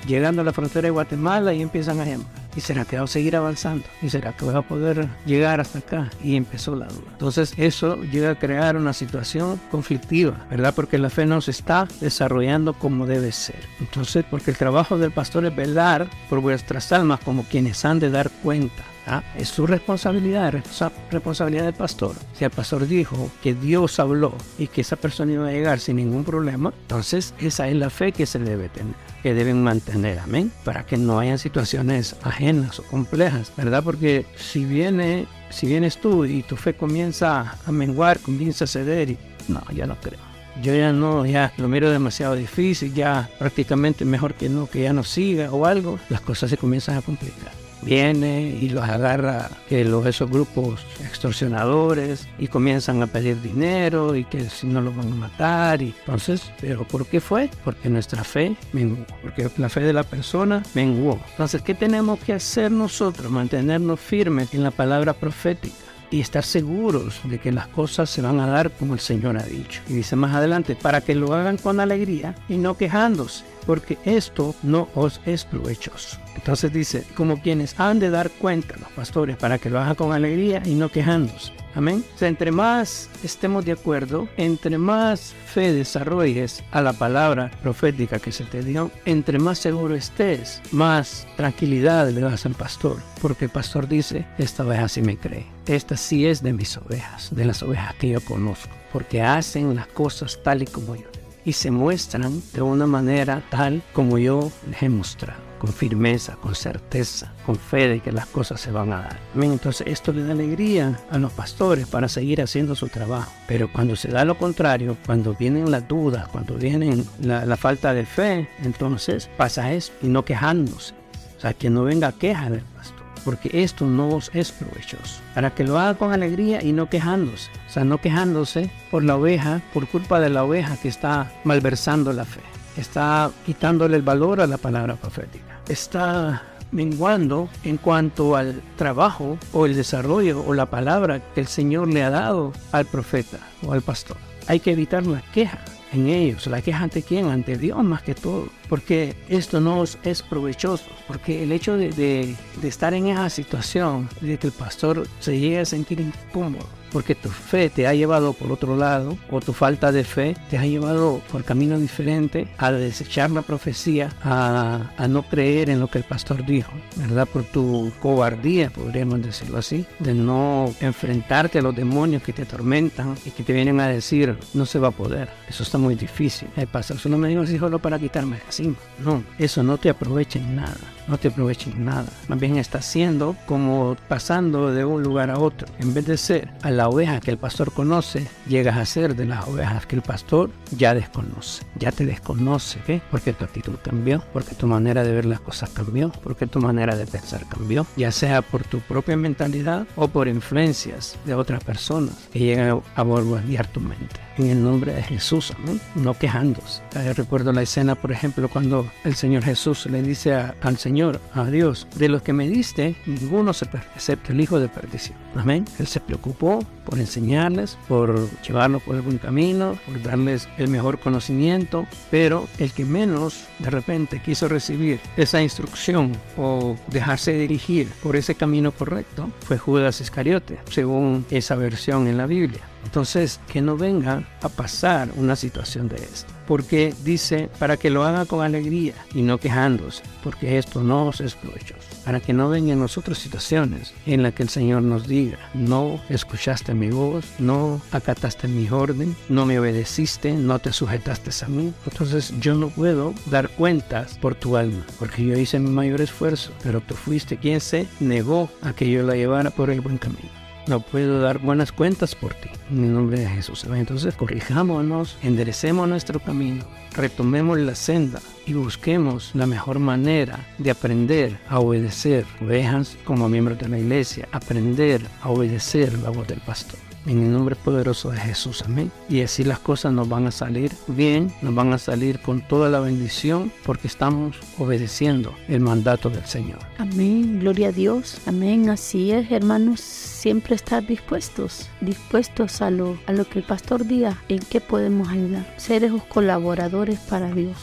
llegando 0.07 0.43
a 0.43 0.45
la 0.45 0.53
frontera 0.53 0.87
de 0.87 0.91
Guatemala 0.91 1.53
y 1.53 1.63
empiezan 1.63 2.01
a 2.01 2.05
llamar. 2.05 2.43
¿Y 2.55 2.61
será 2.61 2.85
que 2.85 2.99
va 2.99 3.05
a 3.05 3.07
seguir 3.07 3.35
avanzando? 3.35 3.85
¿Y 4.03 4.11
será 4.11 4.37
que 4.37 4.45
va 4.45 4.59
a 4.59 4.63
poder 4.63 5.09
llegar 5.25 5.61
hasta 5.61 5.79
acá? 5.79 6.11
Y 6.23 6.37
empezó 6.37 6.77
la 6.77 6.87
duda. 6.87 7.11
Entonces 7.13 7.55
eso 7.57 7.97
llega 8.03 8.33
a 8.33 8.39
crear 8.39 8.77
una 8.77 8.93
situación 8.93 9.59
conflictiva, 9.71 10.47
¿verdad? 10.51 10.75
Porque 10.75 10.99
la 10.99 11.09
fe 11.09 11.25
no 11.25 11.41
se 11.41 11.53
está 11.53 11.89
desarrollando 12.01 12.75
como 12.75 13.07
debe 13.07 13.33
ser. 13.33 13.61
Entonces, 13.81 14.25
porque 14.31 14.51
el 14.51 14.59
trabajo 14.59 14.99
del 14.99 15.13
pastor 15.13 15.47
es 15.47 15.57
velar 15.57 16.09
por 16.29 16.41
vuestras 16.41 16.93
almas 16.93 17.21
como 17.21 17.45
quienes 17.45 17.85
han 17.87 17.99
de 17.99 18.11
dar 18.11 18.31
cuenta 18.43 18.83
¿Ah? 19.07 19.23
Es 19.37 19.49
su 19.49 19.67
responsabilidad, 19.67 20.55
es 20.55 20.85
responsabilidad 21.11 21.65
del 21.65 21.75
pastor. 21.75 22.15
Si 22.35 22.45
el 22.45 22.51
pastor 22.51 22.87
dijo 22.87 23.31
que 23.43 23.55
Dios 23.55 23.99
habló 23.99 24.33
y 24.59 24.69
que 24.69 24.83
esa 24.83 24.97
persona 24.97 25.33
iba 25.33 25.49
a 25.49 25.53
llegar 25.53 25.81
sin 25.81 25.97
ningún 25.97 26.25
problema, 26.25 26.73
entonces 26.83 27.35
esa 27.41 27.69
es 27.69 27.77
la 27.77 27.91
fe 27.91 28.13
que 28.13 28.27
se 28.27 28.39
debe 28.39 28.69
tener, 28.69 28.95
que 29.23 29.35
deben 29.35 29.63
mantener, 29.63 30.21
amén, 30.21 30.53
para 30.65 30.87
que 30.87 30.97
no 30.97 31.19
hayan 31.19 31.39
situaciones 31.39 32.17
ajenas 32.23 32.79
o 32.79 32.85
complejas, 32.85 33.53
¿verdad? 33.57 33.83
Porque 33.83 34.27
si 34.37 34.65
viene, 34.65 35.27
si 35.51 35.67
vienes 35.67 36.01
tú 36.01 36.25
y 36.25 36.43
tu 36.43 36.57
fe 36.57 36.75
comienza 36.75 37.57
a 37.67 37.73
menguar, 37.73 38.21
comienza 38.21 38.65
a 38.65 38.69
ceder, 38.69 39.11
y 39.11 39.19
no, 39.49 39.63
ya 39.75 39.87
no 39.87 39.97
creo 40.01 40.33
yo 40.63 40.75
ya 40.75 40.93
no, 40.93 41.25
ya 41.25 41.51
lo 41.57 41.67
miro 41.67 41.91
demasiado 41.91 42.35
difícil, 42.35 42.93
ya 42.93 43.31
prácticamente 43.39 44.05
mejor 44.05 44.35
que 44.35 44.51
no, 44.51 44.67
que 44.67 44.83
ya 44.83 44.93
no 44.93 45.03
siga 45.03 45.51
o 45.51 45.65
algo, 45.65 45.99
las 46.11 46.21
cosas 46.21 46.51
se 46.51 46.59
comienzan 46.59 46.99
a 46.99 47.01
complicar 47.01 47.62
viene 47.83 48.57
y 48.61 48.69
los 48.69 48.89
agarra 48.89 49.51
que 49.69 49.85
los 49.85 50.07
esos 50.07 50.31
grupos 50.31 50.81
extorsionadores 51.05 52.29
y 52.39 52.49
comienzan 52.49 53.03
a 53.03 53.07
pedir 53.07 53.41
dinero 53.41 54.15
y 54.15 54.25
que 54.25 54.49
si 54.49 54.67
no 54.67 54.81
los 54.81 54.95
van 54.97 55.13
a 55.13 55.17
matar 55.17 55.83
y 55.83 55.95
entonces 56.01 56.43
pero 56.61 56.87
¿por 56.87 57.07
qué 57.07 57.21
fue? 57.21 57.51
porque 57.65 57.89
nuestra 57.89 58.25
fe 58.25 58.57
menguó 58.73 59.05
porque 59.23 59.51
la 59.57 59.69
fe 59.69 59.81
de 59.81 59.93
la 59.93 60.05
persona 60.05 60.63
menguó 60.75 61.21
entonces 61.31 61.63
¿qué 61.63 61.75
tenemos 61.75 62.19
que 62.21 62.33
hacer 62.33 62.71
nosotros? 62.71 63.31
mantenernos 63.31 64.01
firmes 64.01 64.55
en 64.55 64.63
la 64.63 64.71
palabra 64.71 65.13
profética 65.13 65.75
y 66.13 66.21
estar 66.21 66.45
seguros 66.45 67.21
de 67.25 67.39
que 67.39 67.51
las 67.51 67.67
cosas 67.69 68.11
se 68.11 68.21
van 68.21 68.39
a 68.39 68.47
dar 68.47 68.71
como 68.71 68.95
el 68.95 69.01
Señor 69.01 69.39
ha 69.39 69.45
dicho. 69.45 69.81
Y 69.89 69.95
dice 69.95 70.15
más 70.15 70.35
adelante, 70.35 70.77
para 70.77 71.01
que 71.01 71.15
lo 71.15 71.33
hagan 71.33 71.57
con 71.57 71.81
alegría 71.81 72.35
y 72.49 72.59
no 72.59 72.77
quejándose, 72.77 73.45
porque 73.67 73.99
esto 74.05 74.55
no 74.63 74.89
os 74.95 75.21
es 75.27 75.45
provechoso. 75.45 76.19
Entonces 76.35 76.73
dice, 76.73 77.05
como 77.15 77.41
quienes 77.41 77.79
han 77.79 77.99
de 77.99 78.11
dar 78.11 78.31
cuenta 78.31 78.77
los 78.79 78.91
pastores, 78.91 79.37
para 79.37 79.59
que 79.59 79.71
lo 79.71 79.81
hagan 79.81 79.95
con 79.95 80.13
alegría 80.13 80.63
y 80.65 80.75
no 80.75 80.89
quejándose. 80.89 81.53
Amén. 81.75 82.05
O 82.15 82.19
sea, 82.19 82.29
entre 82.29 82.53
más 82.53 83.09
estemos 83.25 83.65
de 83.65 83.73
acuerdo, 83.73 84.29
entre 84.37 84.77
más 84.77 85.35
fe 85.47 85.73
desarrolles 85.73 86.63
a 86.71 86.83
la 86.83 86.93
palabra 86.93 87.51
profética 87.63 88.19
que 88.19 88.33
se 88.33 88.45
te 88.45 88.63
dio, 88.63 88.91
entre 89.07 89.39
más 89.39 89.59
seguro 89.59 89.95
estés, 89.95 90.61
más 90.71 91.27
tranquilidad 91.37 92.11
le 92.11 92.21
das 92.21 92.45
al 92.45 92.55
pastor. 92.55 92.99
Porque 93.23 93.47
el 93.47 93.51
pastor 93.51 93.89
dice, 93.89 94.27
esta 94.39 94.65
oveja 94.65 94.89
sí 94.89 95.01
me 95.01 95.17
cree. 95.17 95.47
Esta 95.67 95.97
sí 95.97 96.27
es 96.27 96.43
de 96.43 96.53
mis 96.53 96.77
ovejas, 96.77 97.35
de 97.35 97.45
las 97.45 97.63
ovejas 97.63 97.95
que 97.95 98.11
yo 98.11 98.21
conozco. 98.21 98.75
Porque 98.93 99.23
hacen 99.23 99.75
las 99.75 99.87
cosas 99.87 100.39
tal 100.43 100.63
y 100.63 100.67
como 100.67 100.97
yo. 100.97 101.07
Y 101.45 101.53
se 101.53 101.71
muestran 101.71 102.43
de 102.53 102.63
una 102.63 102.87
manera 102.87 103.43
tal 103.51 103.83
como 103.93 104.19
yo 104.19 104.51
les 104.71 104.83
he 104.83 104.89
mostrado 104.89 105.53
con 105.63 105.73
firmeza, 105.73 106.35
con 106.43 106.57
certeza, 106.57 107.33
con 107.47 107.55
fe 107.55 107.87
de 107.87 108.01
que 108.01 108.11
las 108.11 108.27
cosas 108.27 108.61
se 108.61 108.73
van 108.73 108.93
a 108.93 109.03
dar. 109.03 109.21
Entonces 109.41 109.87
esto 109.87 110.13
le 110.13 110.25
da 110.25 110.33
alegría 110.33 110.99
a 111.09 111.19
los 111.19 111.33
pastores 111.33 111.87
para 111.87 112.09
seguir 112.09 112.43
haciendo 112.43 112.75
su 112.75 112.89
trabajo. 112.89 113.31
Pero 113.47 113.73
cuando 113.73 113.95
se 113.95 114.09
da 114.09 114.25
lo 114.25 114.37
contrario, 114.37 114.97
cuando 115.07 115.35
vienen 115.35 115.71
las 115.71 115.87
dudas, 115.87 116.27
cuando 116.27 116.55
vienen 116.55 117.07
la, 117.21 117.57
falta 117.57 117.95
de 117.95 118.05
fe, 118.05 118.49
entonces 118.65 119.31
pasa 119.37 119.73
eso 119.73 119.93
y 120.03 120.09
no 120.09 120.25
quejándose. 120.25 120.95
O 121.37 121.41
sea, 121.41 121.55
que 121.55 121.71
no 121.71 121.85
venga 121.85 122.11
queja 122.11 122.51
del 122.51 122.63
pastor 122.63 122.92
porque 123.25 123.63
esto 123.63 123.87
no 123.87 124.09
os 124.09 124.31
es 124.35 124.53
provechoso. 124.53 125.21
Para 125.35 125.51
que 125.51 125.65
lo 125.65 125.79
haga 125.79 125.95
con 125.95 126.13
alegría 126.13 126.63
y 126.63 126.73
no 126.73 126.89
quejándose. 126.89 127.51
O 127.69 127.71
sea, 127.71 127.85
no 127.85 127.99
quejándose 127.99 128.71
por 128.91 129.05
la 129.05 129.17
oveja, 129.17 129.63
por 129.73 129.87
culpa 129.89 130.21
de 130.21 130.31
la 130.31 130.45
oveja 130.45 130.77
que 130.77 130.89
está 130.89 131.33
malversando 131.45 132.13
la 132.13 132.25
fe. 132.25 132.41
Está 132.77 133.31
quitándole 133.45 133.97
el 133.97 134.03
valor 134.03 134.41
a 134.41 134.47
la 134.47 134.57
palabra 134.57 134.97
profética 134.97 135.53
está 135.69 136.43
menguando 136.71 137.49
en 137.65 137.77
cuanto 137.77 138.37
al 138.37 138.63
trabajo 138.77 139.39
o 139.53 139.67
el 139.67 139.77
desarrollo 139.77 140.45
o 140.47 140.55
la 140.55 140.67
palabra 140.67 141.21
que 141.35 141.41
el 141.41 141.47
Señor 141.47 141.89
le 141.89 142.03
ha 142.03 142.11
dado 142.11 142.53
al 142.73 142.87
profeta 142.87 143.39
o 143.67 143.73
al 143.73 143.83
pastor. 143.83 144.17
Hay 144.49 144.61
que 144.61 144.73
evitar 144.73 145.07
la 145.07 145.23
queja 145.33 145.59
en 145.93 146.09
ellos, 146.09 146.47
la 146.47 146.63
queja 146.63 146.83
ante 146.85 147.03
quién, 147.03 147.27
ante 147.29 147.57
Dios 147.57 147.83
más 147.85 148.03
que 148.03 148.15
todo, 148.15 148.49
porque 148.69 149.15
esto 149.29 149.61
no 149.61 149.85
es 149.85 150.23
provechoso, 150.23 150.87
porque 151.07 151.43
el 151.43 151.53
hecho 151.53 151.77
de, 151.77 152.35
estar 152.63 152.95
en 152.95 153.09
esa 153.09 153.29
situación, 153.31 154.09
de 154.21 154.39
que 154.39 154.49
el 154.49 154.53
pastor 154.53 155.07
se 155.21 155.39
llegue 155.39 155.61
a 155.61 155.65
sentir 155.65 156.01
incómodo, 156.01 156.67
porque 156.93 157.15
tu 157.15 157.29
fe 157.29 157.71
te 157.71 157.87
ha 157.87 157.95
llevado 157.95 158.33
por 158.33 158.53
otro 158.53 158.77
lado 158.77 159.17
o 159.31 159.41
tu 159.41 159.53
falta 159.53 159.93
de 159.93 160.05
fe 160.05 160.37
te 160.51 160.59
ha 160.59 160.67
llevado 160.67 161.21
por 161.31 161.45
camino 161.45 161.79
diferente 161.79 162.47
a 162.59 162.71
desechar 162.73 163.31
la 163.31 163.43
profecía, 163.43 164.11
a, 164.23 165.07
no 165.09 165.23
creer 165.23 165.69
en 165.71 165.81
lo 165.81 165.89
que 165.89 165.99
el 165.99 166.05
pastor 166.05 166.45
dijo, 166.47 166.73
¿verdad? 166.97 167.27
Por 167.27 167.45
tu 167.45 167.93
cobardía, 168.01 168.71
podríamos 168.71 169.23
decirlo 169.23 169.59
así, 169.59 169.85
de 169.99 170.15
no 170.15 170.73
enfrentarte 170.81 171.59
a 171.59 171.63
los 171.63 171.75
demonios 171.75 172.23
que 172.23 172.33
te 172.33 172.43
atormentan 172.43 173.15
y 173.25 173.31
que 173.31 173.43
te 173.43 173.53
vienen 173.53 173.81
a 173.81 173.89
decir, 173.89 174.37
no 174.55 174.65
se 174.65 174.79
va 174.79 174.89
a 174.89 174.93
poder, 174.93 175.29
eso 175.49 175.63
está 175.63 175.79
muy 175.79 175.95
difícil. 175.95 176.49
El 176.57 176.67
pastor 176.67 176.99
solo 176.99 177.19
me 177.19 177.29
dijo, 177.29 177.47
solo 177.47 177.79
para 177.79 177.99
quitarme 177.99 178.39
encima. 178.47 178.77
No, 179.05 179.23
eso 179.39 179.63
no 179.63 179.79
te 179.79 179.91
aprovecha 179.91 180.39
en 180.39 180.57
nada 180.57 180.77
no 181.09 181.19
te 181.19 181.29
aprovechen 181.29 181.85
nada. 181.85 182.07
Más 182.29 182.39
bien 182.39 182.57
está 182.57 182.83
siendo 182.83 183.37
como 183.47 183.97
pasando 184.09 184.73
de 184.73 184.85
un 184.85 185.03
lugar 185.03 185.31
a 185.31 185.39
otro. 185.39 185.69
En 185.79 185.95
vez 185.95 186.07
de 186.07 186.17
ser 186.17 186.51
a 186.63 186.71
la 186.71 186.89
oveja 186.89 187.21
que 187.21 187.31
el 187.31 187.39
pastor 187.39 187.73
conoce, 187.73 188.27
llegas 188.49 188.77
a 188.77 188.87
ser 188.87 189.17
de 189.17 189.27
las 189.27 189.47
ovejas 189.47 189.87
que 189.87 189.97
el 189.97 190.03
pastor 190.03 190.51
ya 190.77 190.95
desconoce. 190.95 191.65
Ya 191.79 191.93
te 191.93 192.07
desconoce, 192.07 192.79
¿qué? 192.87 193.03
Porque 193.11 193.33
tu 193.33 193.45
actitud 193.45 193.75
cambió, 193.83 194.23
porque 194.33 194.55
tu 194.55 194.67
manera 194.67 195.05
de 195.05 195.13
ver 195.13 195.25
las 195.25 195.41
cosas 195.41 195.71
cambió, 195.71 196.11
porque 196.23 196.47
tu 196.47 196.61
manera 196.61 196.97
de 196.97 197.07
pensar 197.07 197.47
cambió. 197.49 197.87
Ya 197.97 198.13
sea 198.13 198.43
por 198.43 198.65
tu 198.65 198.81
propia 198.81 199.17
mentalidad 199.17 199.87
o 199.97 200.09
por 200.09 200.29
influencias 200.29 201.17
de 201.25 201.35
otras 201.35 201.63
personas 201.65 202.29
que 202.33 202.41
llegan 202.41 202.83
a 202.95 203.03
bombardear 203.03 203.67
tu 203.67 203.81
mente 203.81 204.21
en 204.39 204.47
el 204.47 204.63
nombre 204.63 204.95
de 204.95 205.03
Jesús, 205.03 205.53
no 205.95 206.15
quejándose. 206.15 206.83
recuerdo 207.15 207.53
la 207.53 207.63
escena, 207.63 207.95
por 207.95 208.13
ejemplo, 208.13 208.49
cuando 208.49 208.91
el 209.05 209.15
Señor 209.15 209.43
Jesús 209.43 209.87
le 209.87 210.03
dice 210.03 210.35
al 210.35 210.79
Señor, 210.79 211.21
a 211.35 211.45
Dios, 211.45 211.87
de 211.97 212.09
los 212.09 212.23
que 212.23 212.33
me 212.33 212.49
diste, 212.49 212.97
ninguno 213.07 213.53
se 213.53 213.67
excepto 213.95 214.33
el 214.33 214.41
Hijo 214.41 214.59
de 214.59 214.69
perdición. 214.69 215.17
Amén. 215.37 215.65
Él 215.79 215.87
se 215.87 216.01
preocupó 216.01 216.61
por 216.85 216.99
enseñarles, 216.99 217.79
por 217.89 218.29
llevarlos 218.43 218.83
por 218.83 219.01
buen 219.03 219.19
camino, 219.19 219.79
por 219.87 220.03
darles 220.03 220.49
el 220.59 220.69
mejor 220.69 220.99
conocimiento, 220.99 221.87
pero 222.11 222.49
el 222.59 222.73
que 222.73 222.85
menos 222.85 223.45
de 223.59 223.71
repente 223.71 224.21
quiso 224.23 224.49
recibir 224.49 225.01
esa 225.17 225.43
instrucción 225.43 226.13
o 226.37 226.77
dejarse 226.89 227.33
dirigir 227.33 227.89
por 228.03 228.17
ese 228.17 228.35
camino 228.35 228.73
correcto 228.73 229.31
fue 229.47 229.59
Judas 229.59 230.01
Iscariote, 230.01 230.59
según 230.71 231.25
esa 231.31 231.55
versión 231.55 232.07
en 232.09 232.17
la 232.17 232.27
Biblia. 232.27 232.72
Entonces, 232.85 233.41
que 233.49 233.61
no 233.61 233.77
venga 233.77 234.25
a 234.43 234.49
pasar 234.49 235.11
una 235.17 235.37
situación 235.37 235.89
de 235.89 235.97
esta. 235.97 236.33
Porque 236.47 236.93
dice, 237.05 237.49
para 237.59 237.77
que 237.77 237.89
lo 237.89 238.05
haga 238.05 238.27
con 238.27 238.45
alegría 238.45 238.95
y 239.15 239.23
no 239.23 239.39
quejándose, 239.39 240.03
porque 240.23 240.59
esto 240.59 240.83
no 240.83 241.11
es 241.11 241.35
provechoso. 241.35 241.81
Para 242.05 242.21
que 242.21 242.33
no 242.33 242.49
vengan 242.49 242.81
nosotros 242.81 243.19
situaciones 243.19 243.95
en 244.07 244.23
las 244.23 244.35
que 244.35 244.43
el 244.43 244.49
Señor 244.49 244.83
nos 244.83 245.07
diga, 245.07 245.39
no 245.55 246.01
escuchaste 246.09 246.75
mi 246.75 246.91
voz, 246.91 247.25
no 247.39 247.81
acataste 247.93 248.49
mi 248.49 248.69
orden, 248.69 249.15
no 249.29 249.47
me 249.47 249.59
obedeciste, 249.59 250.33
no 250.33 250.59
te 250.59 250.73
sujetaste 250.73 251.31
a 251.45 251.49
mí. 251.49 251.73
Entonces 251.87 252.35
yo 252.41 252.55
no 252.55 252.69
puedo 252.69 253.15
dar 253.27 253.49
cuentas 253.49 254.19
por 254.19 254.35
tu 254.35 254.57
alma, 254.57 254.85
porque 254.99 255.25
yo 255.25 255.39
hice 255.39 255.59
mi 255.61 255.71
mayor 255.71 256.01
esfuerzo, 256.01 256.53
pero 256.63 256.81
tú 256.81 256.95
fuiste 256.95 257.37
quien 257.37 257.61
se 257.61 257.87
negó 258.01 258.51
a 258.63 258.73
que 258.73 258.91
yo 258.91 259.03
la 259.05 259.15
llevara 259.15 259.51
por 259.51 259.71
el 259.71 259.81
buen 259.81 259.99
camino 259.99 260.42
no 260.67 260.81
puedo 260.81 261.21
dar 261.21 261.39
buenas 261.39 261.73
cuentas 261.73 262.15
por 262.15 262.35
ti. 262.35 262.49
En 262.71 262.85
el 262.85 262.95
nombre 262.95 263.21
de 263.21 263.29
Jesús. 263.29 263.65
Entonces 263.65 264.15
corrijámonos, 264.15 265.17
enderecemos 265.23 265.89
nuestro 265.89 266.21
camino, 266.21 266.65
retomemos 266.95 267.59
la 267.59 267.75
senda 267.75 268.21
y 268.47 268.55
busquemos 268.55 269.31
la 269.35 269.47
mejor 269.47 269.79
manera 269.79 270.47
de 270.59 270.71
aprender 270.71 271.39
a 271.49 271.59
obedecer 271.59 272.25
ovejas 272.41 272.97
como 273.05 273.29
miembros 273.29 273.59
de 273.59 273.69
la 273.69 273.79
iglesia, 273.79 274.29
aprender 274.33 275.03
a 275.23 275.31
obedecer 275.31 275.99
la 275.99 276.11
voz 276.11 276.29
del 276.29 276.41
pastor. 276.41 276.92
En 277.07 277.23
el 277.23 277.33
nombre 277.33 277.57
poderoso 277.57 278.11
de 278.11 278.19
Jesús. 278.19 278.63
Amén. 278.63 278.91
Y 279.09 279.23
así 279.23 279.45
las 279.45 279.59
cosas 279.59 279.93
nos 279.93 280.09
van 280.09 280.27
a 280.27 280.31
salir 280.31 280.73
bien, 280.87 281.33
nos 281.43 281.55
van 281.55 281.73
a 281.73 281.79
salir 281.79 282.21
con 282.21 282.41
toda 282.41 282.69
la 282.69 282.81
bendición 282.81 283.53
porque 283.65 283.89
estamos 283.89 284.37
obedeciendo 284.59 285.35
el 285.49 285.61
mandato 285.61 286.11
del 286.11 286.25
Señor. 286.27 286.59
Amén. 286.79 287.41
Gloria 287.41 287.69
a 287.69 287.73
Dios. 287.73 288.19
Amén. 288.27 288.71
Así 288.71 289.13
es, 289.13 289.31
hermanos. 289.31 289.81
Siempre 289.81 290.55
estar 290.55 290.87
dispuestos, 290.87 291.69
dispuestos 291.81 292.63
a 292.63 292.71
lo, 292.71 292.97
a 293.07 293.13
lo 293.13 293.25
que 293.25 293.41
el 293.41 293.45
pastor 293.45 293.87
diga, 293.87 294.23
en 294.29 294.39
qué 294.39 294.61
podemos 294.61 295.09
ayudar. 295.09 295.53
Ser 295.57 295.85
esos 295.85 296.05
colaboradores 296.05 296.99
para 297.01 297.33
Dios 297.33 297.57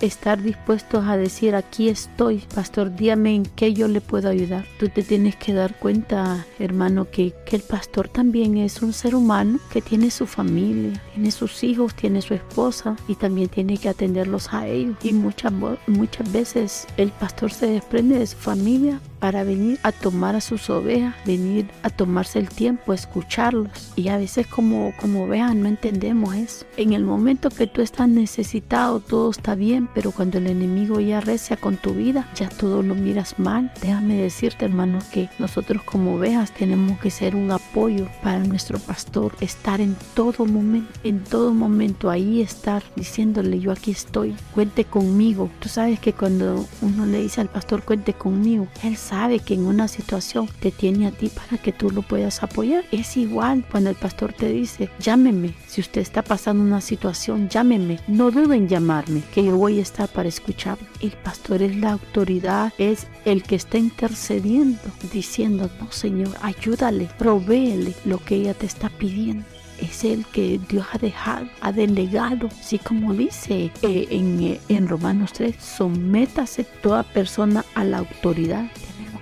estar 0.00 0.42
dispuestos 0.42 1.04
a 1.06 1.16
decir 1.16 1.54
aquí 1.54 1.88
estoy, 1.88 2.38
pastor, 2.54 2.94
dígame 2.94 3.34
en 3.34 3.42
qué 3.44 3.72
yo 3.72 3.88
le 3.88 4.00
puedo 4.00 4.28
ayudar. 4.28 4.64
Tú 4.78 4.88
te 4.88 5.02
tienes 5.02 5.36
que 5.36 5.52
dar 5.52 5.74
cuenta, 5.78 6.46
hermano, 6.58 7.10
que, 7.10 7.34
que 7.46 7.56
el 7.56 7.62
pastor 7.62 8.08
también 8.08 8.56
es 8.58 8.82
un 8.82 8.92
ser 8.92 9.14
humano 9.14 9.58
que 9.70 9.82
tiene 9.82 10.10
su 10.10 10.26
familia, 10.26 11.00
tiene 11.14 11.30
sus 11.30 11.62
hijos, 11.64 11.94
tiene 11.94 12.22
su 12.22 12.34
esposa 12.34 12.96
y 13.08 13.14
también 13.14 13.48
tiene 13.48 13.78
que 13.78 13.88
atenderlos 13.88 14.52
a 14.52 14.66
ellos. 14.66 14.96
Y 15.02 15.12
muchas, 15.12 15.52
muchas 15.86 16.32
veces 16.32 16.86
el 16.96 17.10
pastor 17.10 17.52
se 17.52 17.66
desprende 17.66 18.18
de 18.18 18.26
su 18.26 18.36
familia 18.36 19.00
para 19.24 19.42
venir 19.42 19.78
a 19.82 19.90
tomar 19.90 20.36
a 20.36 20.42
sus 20.42 20.68
ovejas, 20.68 21.14
venir 21.24 21.66
a 21.82 21.88
tomarse 21.88 22.38
el 22.38 22.50
tiempo, 22.50 22.92
escucharlos. 22.92 23.70
Y 23.96 24.08
a 24.08 24.18
veces 24.18 24.46
como, 24.46 24.92
como 25.00 25.26
vean, 25.26 25.62
no 25.62 25.68
entendemos 25.68 26.34
eso. 26.34 26.66
En 26.76 26.92
el 26.92 27.04
momento 27.04 27.48
que 27.48 27.66
tú 27.66 27.80
estás 27.80 28.06
necesitado, 28.06 29.00
todo 29.00 29.30
está 29.30 29.54
bien, 29.54 29.63
pero 29.94 30.12
cuando 30.12 30.38
el 30.38 30.46
enemigo 30.46 31.00
ya 31.00 31.20
recia 31.20 31.56
con 31.56 31.76
tu 31.76 31.94
vida, 31.94 32.28
ya 32.34 32.48
todo 32.48 32.82
lo 32.82 32.94
miras 32.94 33.38
mal. 33.38 33.72
Déjame 33.80 34.16
decirte, 34.16 34.64
hermano, 34.64 34.98
que 35.12 35.28
nosotros 35.38 35.82
como 35.82 36.16
ovejas 36.16 36.52
tenemos 36.52 36.98
que 37.00 37.10
ser 37.10 37.34
un 37.34 37.50
apoyo 37.50 38.06
para 38.22 38.40
nuestro 38.40 38.78
pastor, 38.78 39.34
estar 39.40 39.80
en 39.80 39.96
todo 40.14 40.44
momento, 40.46 40.92
en 41.02 41.24
todo 41.24 41.54
momento 41.54 42.10
ahí 42.10 42.40
estar 42.40 42.82
diciéndole 42.96 43.58
yo 43.60 43.72
aquí 43.72 43.90
estoy, 43.90 44.34
cuente 44.54 44.84
conmigo. 44.84 45.50
Tú 45.60 45.68
sabes 45.68 45.98
que 45.98 46.12
cuando 46.12 46.66
uno 46.82 47.06
le 47.06 47.22
dice 47.22 47.40
al 47.40 47.48
pastor 47.48 47.82
cuente 47.82 48.12
conmigo, 48.12 48.66
él 48.82 48.96
sabe 48.96 49.38
que 49.38 49.54
en 49.54 49.66
una 49.66 49.88
situación 49.88 50.48
te 50.60 50.70
tiene 50.70 51.06
a 51.06 51.10
ti 51.10 51.30
para 51.30 51.60
que 51.62 51.72
tú 51.72 51.90
lo 51.90 52.02
puedas 52.02 52.42
apoyar. 52.42 52.84
Es 52.92 53.16
igual 53.16 53.64
cuando 53.70 53.90
el 53.90 53.96
pastor 53.96 54.32
te 54.32 54.48
dice, 54.48 54.90
llámeme. 54.98 55.54
Si 55.66 55.80
usted 55.80 56.00
está 56.00 56.22
pasando 56.22 56.62
una 56.62 56.80
situación, 56.80 57.48
llámeme. 57.48 57.98
No 58.06 58.30
duden 58.30 58.64
en 58.64 58.68
llamarme, 58.68 59.22
que 59.32 59.44
yo 59.44 59.53
voy 59.56 59.78
a 59.78 59.82
estar 59.82 60.08
para 60.08 60.28
escuchar. 60.28 60.78
El 61.00 61.12
pastor 61.12 61.62
es 61.62 61.76
la 61.76 61.92
autoridad, 61.92 62.72
es 62.78 63.06
el 63.24 63.42
que 63.42 63.56
está 63.56 63.78
intercediendo, 63.78 64.80
diciendo, 65.12 65.70
no, 65.80 65.90
Señor, 65.90 66.30
ayúdale, 66.42 67.08
provéele 67.18 67.94
lo 68.04 68.18
que 68.18 68.36
ella 68.36 68.54
te 68.54 68.66
está 68.66 68.88
pidiendo 68.88 69.44
es 69.80 70.04
el 70.04 70.24
que 70.26 70.60
Dios 70.68 70.86
ha 70.92 70.98
dejado, 70.98 71.48
ha 71.60 71.72
delegado, 71.72 72.48
así 72.60 72.78
como 72.78 73.12
dice 73.12 73.70
eh, 73.82 74.06
en, 74.10 74.40
eh, 74.40 74.60
en 74.68 74.88
Romanos 74.88 75.32
3, 75.32 75.56
sométase 75.58 76.64
toda 76.64 77.02
persona 77.02 77.64
a 77.74 77.84
la 77.84 77.98
autoridad 77.98 78.66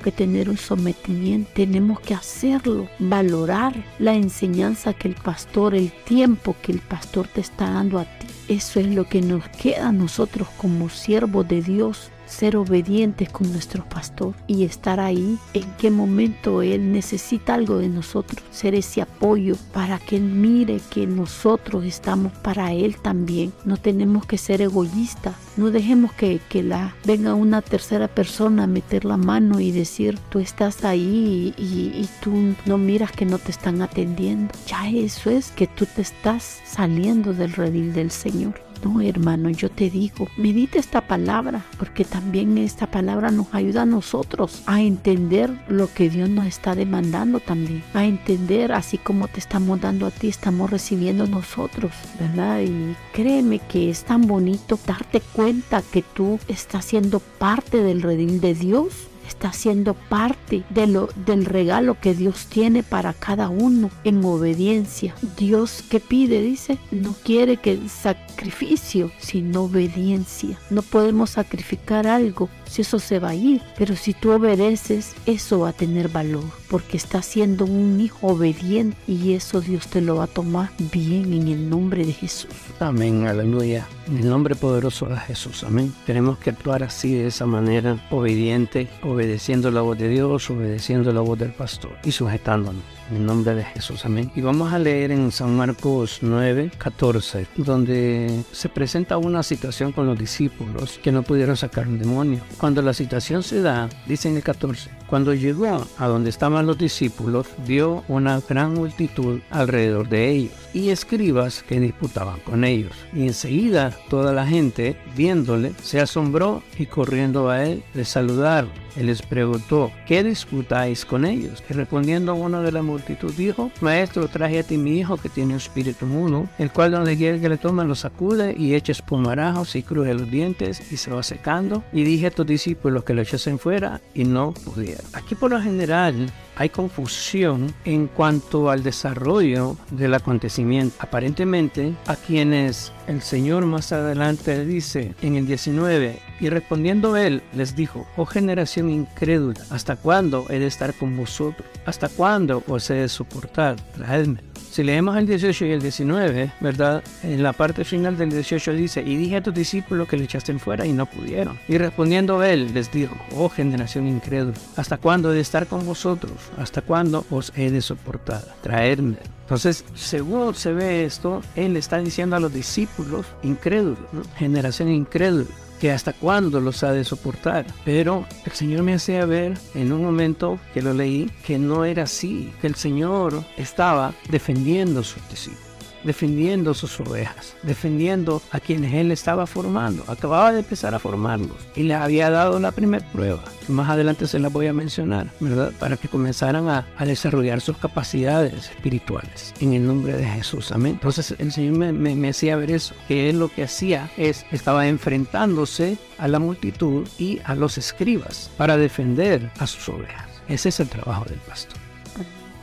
que 0.02 0.12
tener 0.12 0.50
un 0.50 0.56
sometimiento, 0.56 1.50
tenemos 1.54 2.00
que 2.00 2.14
hacerlo, 2.14 2.88
valorar 2.98 3.74
la 3.98 4.14
enseñanza 4.14 4.92
que 4.92 5.08
el 5.08 5.14
pastor, 5.14 5.74
el 5.74 5.90
tiempo 6.04 6.54
que 6.62 6.72
el 6.72 6.80
pastor 6.80 7.28
te 7.28 7.40
está 7.40 7.70
dando 7.70 7.98
a 7.98 8.04
ti. 8.04 8.26
Eso 8.48 8.80
es 8.80 8.86
lo 8.86 9.08
que 9.08 9.22
nos 9.22 9.48
queda 9.48 9.88
a 9.88 9.92
nosotros 9.92 10.48
como 10.58 10.88
siervos 10.88 11.48
de 11.48 11.62
Dios, 11.62 12.10
ser 12.32 12.56
obedientes 12.56 13.28
con 13.28 13.52
nuestro 13.52 13.84
pastor 13.84 14.34
y 14.46 14.64
estar 14.64 14.98
ahí 14.98 15.38
en 15.54 15.70
qué 15.78 15.90
momento 15.90 16.62
Él 16.62 16.92
necesita 16.92 17.54
algo 17.54 17.78
de 17.78 17.88
nosotros, 17.88 18.42
ser 18.50 18.74
ese 18.74 19.02
apoyo 19.02 19.54
para 19.72 19.98
que 19.98 20.16
Él 20.16 20.22
mire 20.22 20.80
que 20.90 21.06
nosotros 21.06 21.84
estamos 21.84 22.32
para 22.32 22.72
Él 22.72 22.96
también. 22.96 23.52
No 23.64 23.76
tenemos 23.76 24.26
que 24.26 24.38
ser 24.38 24.62
egoístas, 24.62 25.34
no 25.56 25.70
dejemos 25.70 26.12
que, 26.12 26.40
que 26.48 26.62
la, 26.62 26.94
venga 27.04 27.34
una 27.34 27.62
tercera 27.62 28.08
persona 28.08 28.64
a 28.64 28.66
meter 28.66 29.04
la 29.04 29.16
mano 29.16 29.60
y 29.60 29.70
decir 29.70 30.18
tú 30.30 30.38
estás 30.38 30.84
ahí 30.84 31.54
y, 31.56 31.62
y 31.62 32.08
tú 32.22 32.32
no 32.66 32.78
miras 32.78 33.12
que 33.12 33.26
no 33.26 33.38
te 33.38 33.50
están 33.50 33.82
atendiendo. 33.82 34.52
Ya 34.66 34.88
eso 34.88 35.30
es 35.30 35.50
que 35.50 35.66
tú 35.66 35.86
te 35.86 36.02
estás 36.02 36.60
saliendo 36.64 37.34
del 37.34 37.52
redil 37.52 37.92
del 37.92 38.10
Señor. 38.10 38.71
No, 38.82 39.00
hermano, 39.00 39.48
yo 39.50 39.70
te 39.70 39.90
digo, 39.90 40.28
medita 40.36 40.78
esta 40.78 41.02
palabra, 41.02 41.64
porque 41.78 42.04
también 42.04 42.58
esta 42.58 42.88
palabra 42.88 43.30
nos 43.30 43.54
ayuda 43.54 43.82
a 43.82 43.86
nosotros 43.86 44.62
a 44.66 44.80
entender 44.82 45.50
lo 45.68 45.92
que 45.92 46.10
Dios 46.10 46.28
nos 46.28 46.46
está 46.46 46.74
demandando 46.74 47.38
también, 47.38 47.84
a 47.94 48.04
entender 48.04 48.72
así 48.72 48.98
como 48.98 49.28
te 49.28 49.38
estamos 49.38 49.80
dando 49.80 50.06
a 50.06 50.10
ti, 50.10 50.28
estamos 50.28 50.70
recibiendo 50.70 51.26
nosotros, 51.26 51.92
¿verdad? 52.18 52.60
Y 52.62 52.96
créeme 53.12 53.60
que 53.60 53.88
es 53.88 54.04
tan 54.04 54.26
bonito 54.26 54.78
darte 54.84 55.20
cuenta 55.20 55.82
que 55.82 56.02
tú 56.02 56.40
estás 56.48 56.84
siendo 56.84 57.20
parte 57.20 57.82
del 57.82 58.02
redil 58.02 58.40
de 58.40 58.54
Dios 58.54 59.11
está 59.26 59.52
siendo 59.52 59.94
parte 59.94 60.64
de 60.70 60.86
lo, 60.86 61.08
del 61.26 61.44
regalo 61.44 61.98
que 62.00 62.14
Dios 62.14 62.46
tiene 62.46 62.82
para 62.82 63.12
cada 63.12 63.48
uno 63.48 63.90
en 64.04 64.24
obediencia. 64.24 65.14
Dios 65.36 65.82
que 65.88 66.00
pide, 66.00 66.40
dice, 66.40 66.78
no 66.90 67.14
quiere 67.24 67.56
que 67.56 67.78
sacrificio, 67.88 69.10
sino 69.18 69.62
obediencia. 69.62 70.58
No 70.70 70.82
podemos 70.82 71.30
sacrificar 71.30 72.06
algo 72.06 72.48
si 72.72 72.80
eso 72.80 72.98
se 72.98 73.18
va 73.18 73.30
a 73.30 73.34
ir, 73.34 73.60
pero 73.76 73.94
si 73.96 74.14
tú 74.14 74.30
obedeces, 74.30 75.14
eso 75.26 75.60
va 75.60 75.68
a 75.70 75.72
tener 75.74 76.08
valor, 76.08 76.44
porque 76.70 76.96
estás 76.96 77.26
siendo 77.26 77.66
un 77.66 78.00
hijo 78.00 78.28
obediente 78.28 78.96
y 79.06 79.34
eso 79.34 79.60
Dios 79.60 79.88
te 79.88 80.00
lo 80.00 80.16
va 80.16 80.24
a 80.24 80.26
tomar 80.26 80.70
bien 80.90 81.34
en 81.34 81.48
el 81.48 81.68
nombre 81.68 82.06
de 82.06 82.14
Jesús. 82.14 82.50
Amén, 82.80 83.26
aleluya. 83.26 83.86
En 84.06 84.18
el 84.18 84.28
nombre 84.30 84.54
poderoso 84.54 85.04
de 85.06 85.18
Jesús, 85.18 85.64
amén. 85.64 85.92
Tenemos 86.06 86.38
que 86.38 86.48
actuar 86.48 86.82
así, 86.82 87.12
de 87.12 87.26
esa 87.26 87.44
manera, 87.44 87.98
obediente, 88.10 88.88
obedeciendo 89.12 89.70
la 89.70 89.80
voz 89.80 89.98
de 89.98 90.08
Dios, 90.08 90.50
obedeciendo 90.50 91.12
la 91.12 91.20
voz 91.20 91.38
del 91.38 91.52
pastor 91.52 91.92
y 92.04 92.12
sujetándonos. 92.12 93.01
En 93.10 93.26
nombre 93.26 93.54
de 93.54 93.64
Jesús, 93.64 94.04
amén. 94.04 94.30
Y 94.34 94.40
vamos 94.40 94.72
a 94.72 94.78
leer 94.78 95.10
en 95.10 95.32
San 95.32 95.56
Marcos 95.56 96.18
9, 96.22 96.70
14, 96.78 97.46
donde 97.56 98.42
se 98.52 98.68
presenta 98.68 99.18
una 99.18 99.42
situación 99.42 99.92
con 99.92 100.06
los 100.06 100.18
discípulos 100.18 100.98
que 101.02 101.12
no 101.12 101.22
pudieron 101.22 101.56
sacar 101.56 101.88
un 101.88 101.98
demonio. 101.98 102.40
Cuando 102.58 102.80
la 102.82 102.94
situación 102.94 103.42
se 103.42 103.60
da, 103.60 103.88
dice 104.06 104.28
en 104.28 104.36
el 104.36 104.42
14, 104.42 104.90
cuando 105.12 105.34
llegó 105.34 105.86
a 105.98 106.06
donde 106.06 106.30
estaban 106.30 106.66
los 106.66 106.78
discípulos, 106.78 107.46
vio 107.66 108.02
una 108.08 108.40
gran 108.40 108.72
multitud 108.74 109.40
alrededor 109.50 110.08
de 110.08 110.30
ellos 110.30 110.54
y 110.72 110.88
escribas 110.88 111.62
que 111.62 111.80
disputaban 111.80 112.40
con 112.40 112.64
ellos. 112.64 112.92
Y 113.12 113.26
enseguida 113.26 113.94
toda 114.08 114.32
la 114.32 114.46
gente, 114.46 114.96
viéndole, 115.14 115.74
se 115.82 116.00
asombró 116.00 116.62
y 116.78 116.86
corriendo 116.86 117.50
a 117.50 117.64
él, 117.64 117.82
le 117.92 118.06
saludaron. 118.06 118.70
Él 118.96 119.06
les 119.06 119.22
preguntó, 119.22 119.90
¿qué 120.06 120.22
disputáis 120.22 121.04
con 121.04 121.24
ellos? 121.24 121.62
Y 121.68 121.72
respondiendo 121.72 122.34
uno 122.34 122.62
de 122.62 122.72
la 122.72 122.82
multitud 122.92 123.32
dijo, 123.32 123.70
Maestro, 123.80 124.28
traje 124.28 124.60
a 124.60 124.62
ti 124.62 124.76
mi 124.76 124.98
hijo 124.98 125.16
que 125.16 125.28
tiene 125.28 125.54
un 125.54 125.56
espíritu 125.56 126.06
mudo, 126.06 126.48
el 126.58 126.70
cual 126.70 126.92
donde 126.92 127.16
quiera 127.16 127.38
que 127.38 127.48
le 127.48 127.56
toman 127.56 127.88
lo 127.88 127.94
sacude 127.94 128.54
y 128.56 128.74
echa 128.74 128.92
espumarajos 128.92 129.74
y 129.76 129.82
cruje 129.82 130.14
los 130.14 130.30
dientes 130.30 130.92
y 130.92 130.96
se 130.96 131.10
va 131.10 131.22
secando. 131.22 131.82
Y 131.92 132.04
dije 132.04 132.28
a 132.28 132.30
tus 132.30 132.46
discípulos 132.46 133.04
que 133.04 133.14
lo 133.14 133.22
echasen 133.22 133.58
fuera 133.58 134.00
y 134.14 134.24
no 134.24 134.52
pudieron. 134.52 135.04
Aquí 135.12 135.34
por 135.34 135.50
lo 135.50 135.60
general 135.60 136.30
hay 136.56 136.68
confusión 136.68 137.74
en 137.84 138.06
cuanto 138.08 138.70
al 138.70 138.82
desarrollo 138.82 139.76
del 139.90 140.14
acontecimiento. 140.14 140.96
Aparentemente, 141.00 141.94
a 142.06 142.16
quienes 142.16 142.92
el 143.06 143.22
Señor 143.22 143.66
más 143.66 143.92
adelante 143.92 144.64
dice 144.64 145.14
en 145.22 145.36
el 145.36 145.46
19, 145.46 146.20
y 146.40 146.48
respondiendo 146.48 147.16
él 147.16 147.42
les 147.54 147.74
dijo, 147.74 148.06
oh 148.16 148.26
generación 148.26 148.90
incrédula, 148.90 149.60
¿hasta 149.70 149.96
cuándo 149.96 150.44
he 150.50 150.58
de 150.58 150.66
estar 150.66 150.92
con 150.94 151.16
vosotros? 151.16 151.66
¿Hasta 151.86 152.08
cuándo 152.08 152.62
os 152.68 152.81
he 152.90 152.94
de 152.94 153.08
soportar? 153.08 153.76
Traedme. 153.96 154.40
Si 154.72 154.82
leemos 154.82 155.18
el 155.18 155.26
18 155.26 155.66
y 155.66 155.70
el 155.72 155.82
19, 155.82 156.52
¿verdad? 156.60 157.04
En 157.22 157.42
la 157.42 157.52
parte 157.52 157.84
final 157.84 158.16
del 158.16 158.30
18 158.30 158.72
dice, 158.72 159.02
y 159.02 159.16
dije 159.16 159.36
a 159.36 159.42
tus 159.42 159.52
discípulos 159.52 160.08
que 160.08 160.16
le 160.16 160.24
echasten 160.24 160.58
fuera 160.58 160.86
y 160.86 160.94
no 160.94 161.04
pudieron. 161.04 161.58
Y 161.68 161.76
respondiendo 161.76 162.42
él, 162.42 162.72
les 162.72 162.90
dijo, 162.90 163.14
oh 163.36 163.50
generación 163.50 164.08
incrédula, 164.08 164.56
¿hasta 164.76 164.96
cuándo 164.96 165.30
he 165.30 165.34
de 165.34 165.42
estar 165.42 165.66
con 165.66 165.84
vosotros? 165.84 166.32
¿Hasta 166.56 166.80
cuándo 166.80 167.26
os 167.30 167.52
he 167.54 167.70
de 167.70 167.82
soportar? 167.82 168.42
Traerme. 168.62 169.18
Entonces, 169.42 169.84
según 169.94 170.54
se 170.54 170.72
ve 170.72 171.04
esto, 171.04 171.42
él 171.54 171.76
está 171.76 171.98
diciendo 171.98 172.36
a 172.36 172.40
los 172.40 172.54
discípulos 172.54 173.26
incrédulos, 173.42 173.98
generación 174.38 174.88
incrédula 174.88 175.50
que 175.82 175.90
hasta 175.90 176.12
cuándo 176.12 176.60
los 176.60 176.84
ha 176.84 176.92
de 176.92 177.02
soportar. 177.02 177.66
Pero 177.84 178.24
el 178.46 178.52
Señor 178.52 178.84
me 178.84 178.94
hacía 178.94 179.26
ver 179.26 179.58
en 179.74 179.92
un 179.92 180.04
momento 180.04 180.60
que 180.72 180.80
lo 180.80 180.94
leí 180.94 181.28
que 181.44 181.58
no 181.58 181.84
era 181.84 182.04
así, 182.04 182.52
que 182.60 182.68
el 182.68 182.76
Señor 182.76 183.42
estaba 183.56 184.14
defendiendo 184.30 185.00
a 185.00 185.02
sus 185.02 185.28
discípulos. 185.28 185.71
Defendiendo 186.04 186.74
sus 186.74 186.98
ovejas, 187.00 187.54
defendiendo 187.62 188.42
a 188.50 188.60
quienes 188.60 188.94
él 188.94 189.12
estaba 189.12 189.46
formando. 189.46 190.04
Acababa 190.08 190.52
de 190.52 190.60
empezar 190.60 190.94
a 190.94 190.98
formarlos 190.98 191.56
y 191.74 191.84
les 191.84 191.96
había 191.96 192.30
dado 192.30 192.58
la 192.58 192.72
primera 192.72 193.06
prueba. 193.12 193.42
Más 193.68 193.88
adelante 193.88 194.26
se 194.26 194.38
la 194.38 194.48
voy 194.48 194.66
a 194.66 194.72
mencionar, 194.72 195.28
¿verdad? 195.40 195.72
Para 195.78 195.96
que 195.96 196.08
comenzaran 196.08 196.68
a, 196.68 196.86
desarrollar 197.02 197.60
sus 197.60 197.76
capacidades 197.76 198.70
espirituales 198.70 199.52
en 199.60 199.74
el 199.74 199.86
nombre 199.86 200.14
de 200.16 200.24
Jesús. 200.24 200.72
Amén. 200.72 200.92
Entonces 200.92 201.34
el 201.38 201.52
Señor 201.52 201.74
me, 201.74 201.92
me 201.92 202.28
hacía 202.28 202.56
ver 202.56 202.70
eso, 202.70 202.94
que 203.08 203.28
él 203.28 203.38
lo 203.38 203.48
que 203.48 203.64
hacía 203.64 204.10
es, 204.16 204.46
estaba 204.50 204.86
enfrentándose 204.86 205.98
a 206.18 206.28
la 206.28 206.38
multitud 206.38 207.06
y 207.18 207.40
a 207.44 207.54
los 207.54 207.76
escribas 207.76 208.50
para 208.56 208.76
defender 208.76 209.50
a 209.58 209.66
sus 209.66 209.88
ovejas. 209.88 210.28
Ese 210.48 210.70
es 210.70 210.80
el 210.80 210.88
trabajo 210.88 211.24
del 211.24 211.38
pastor. 211.40 211.91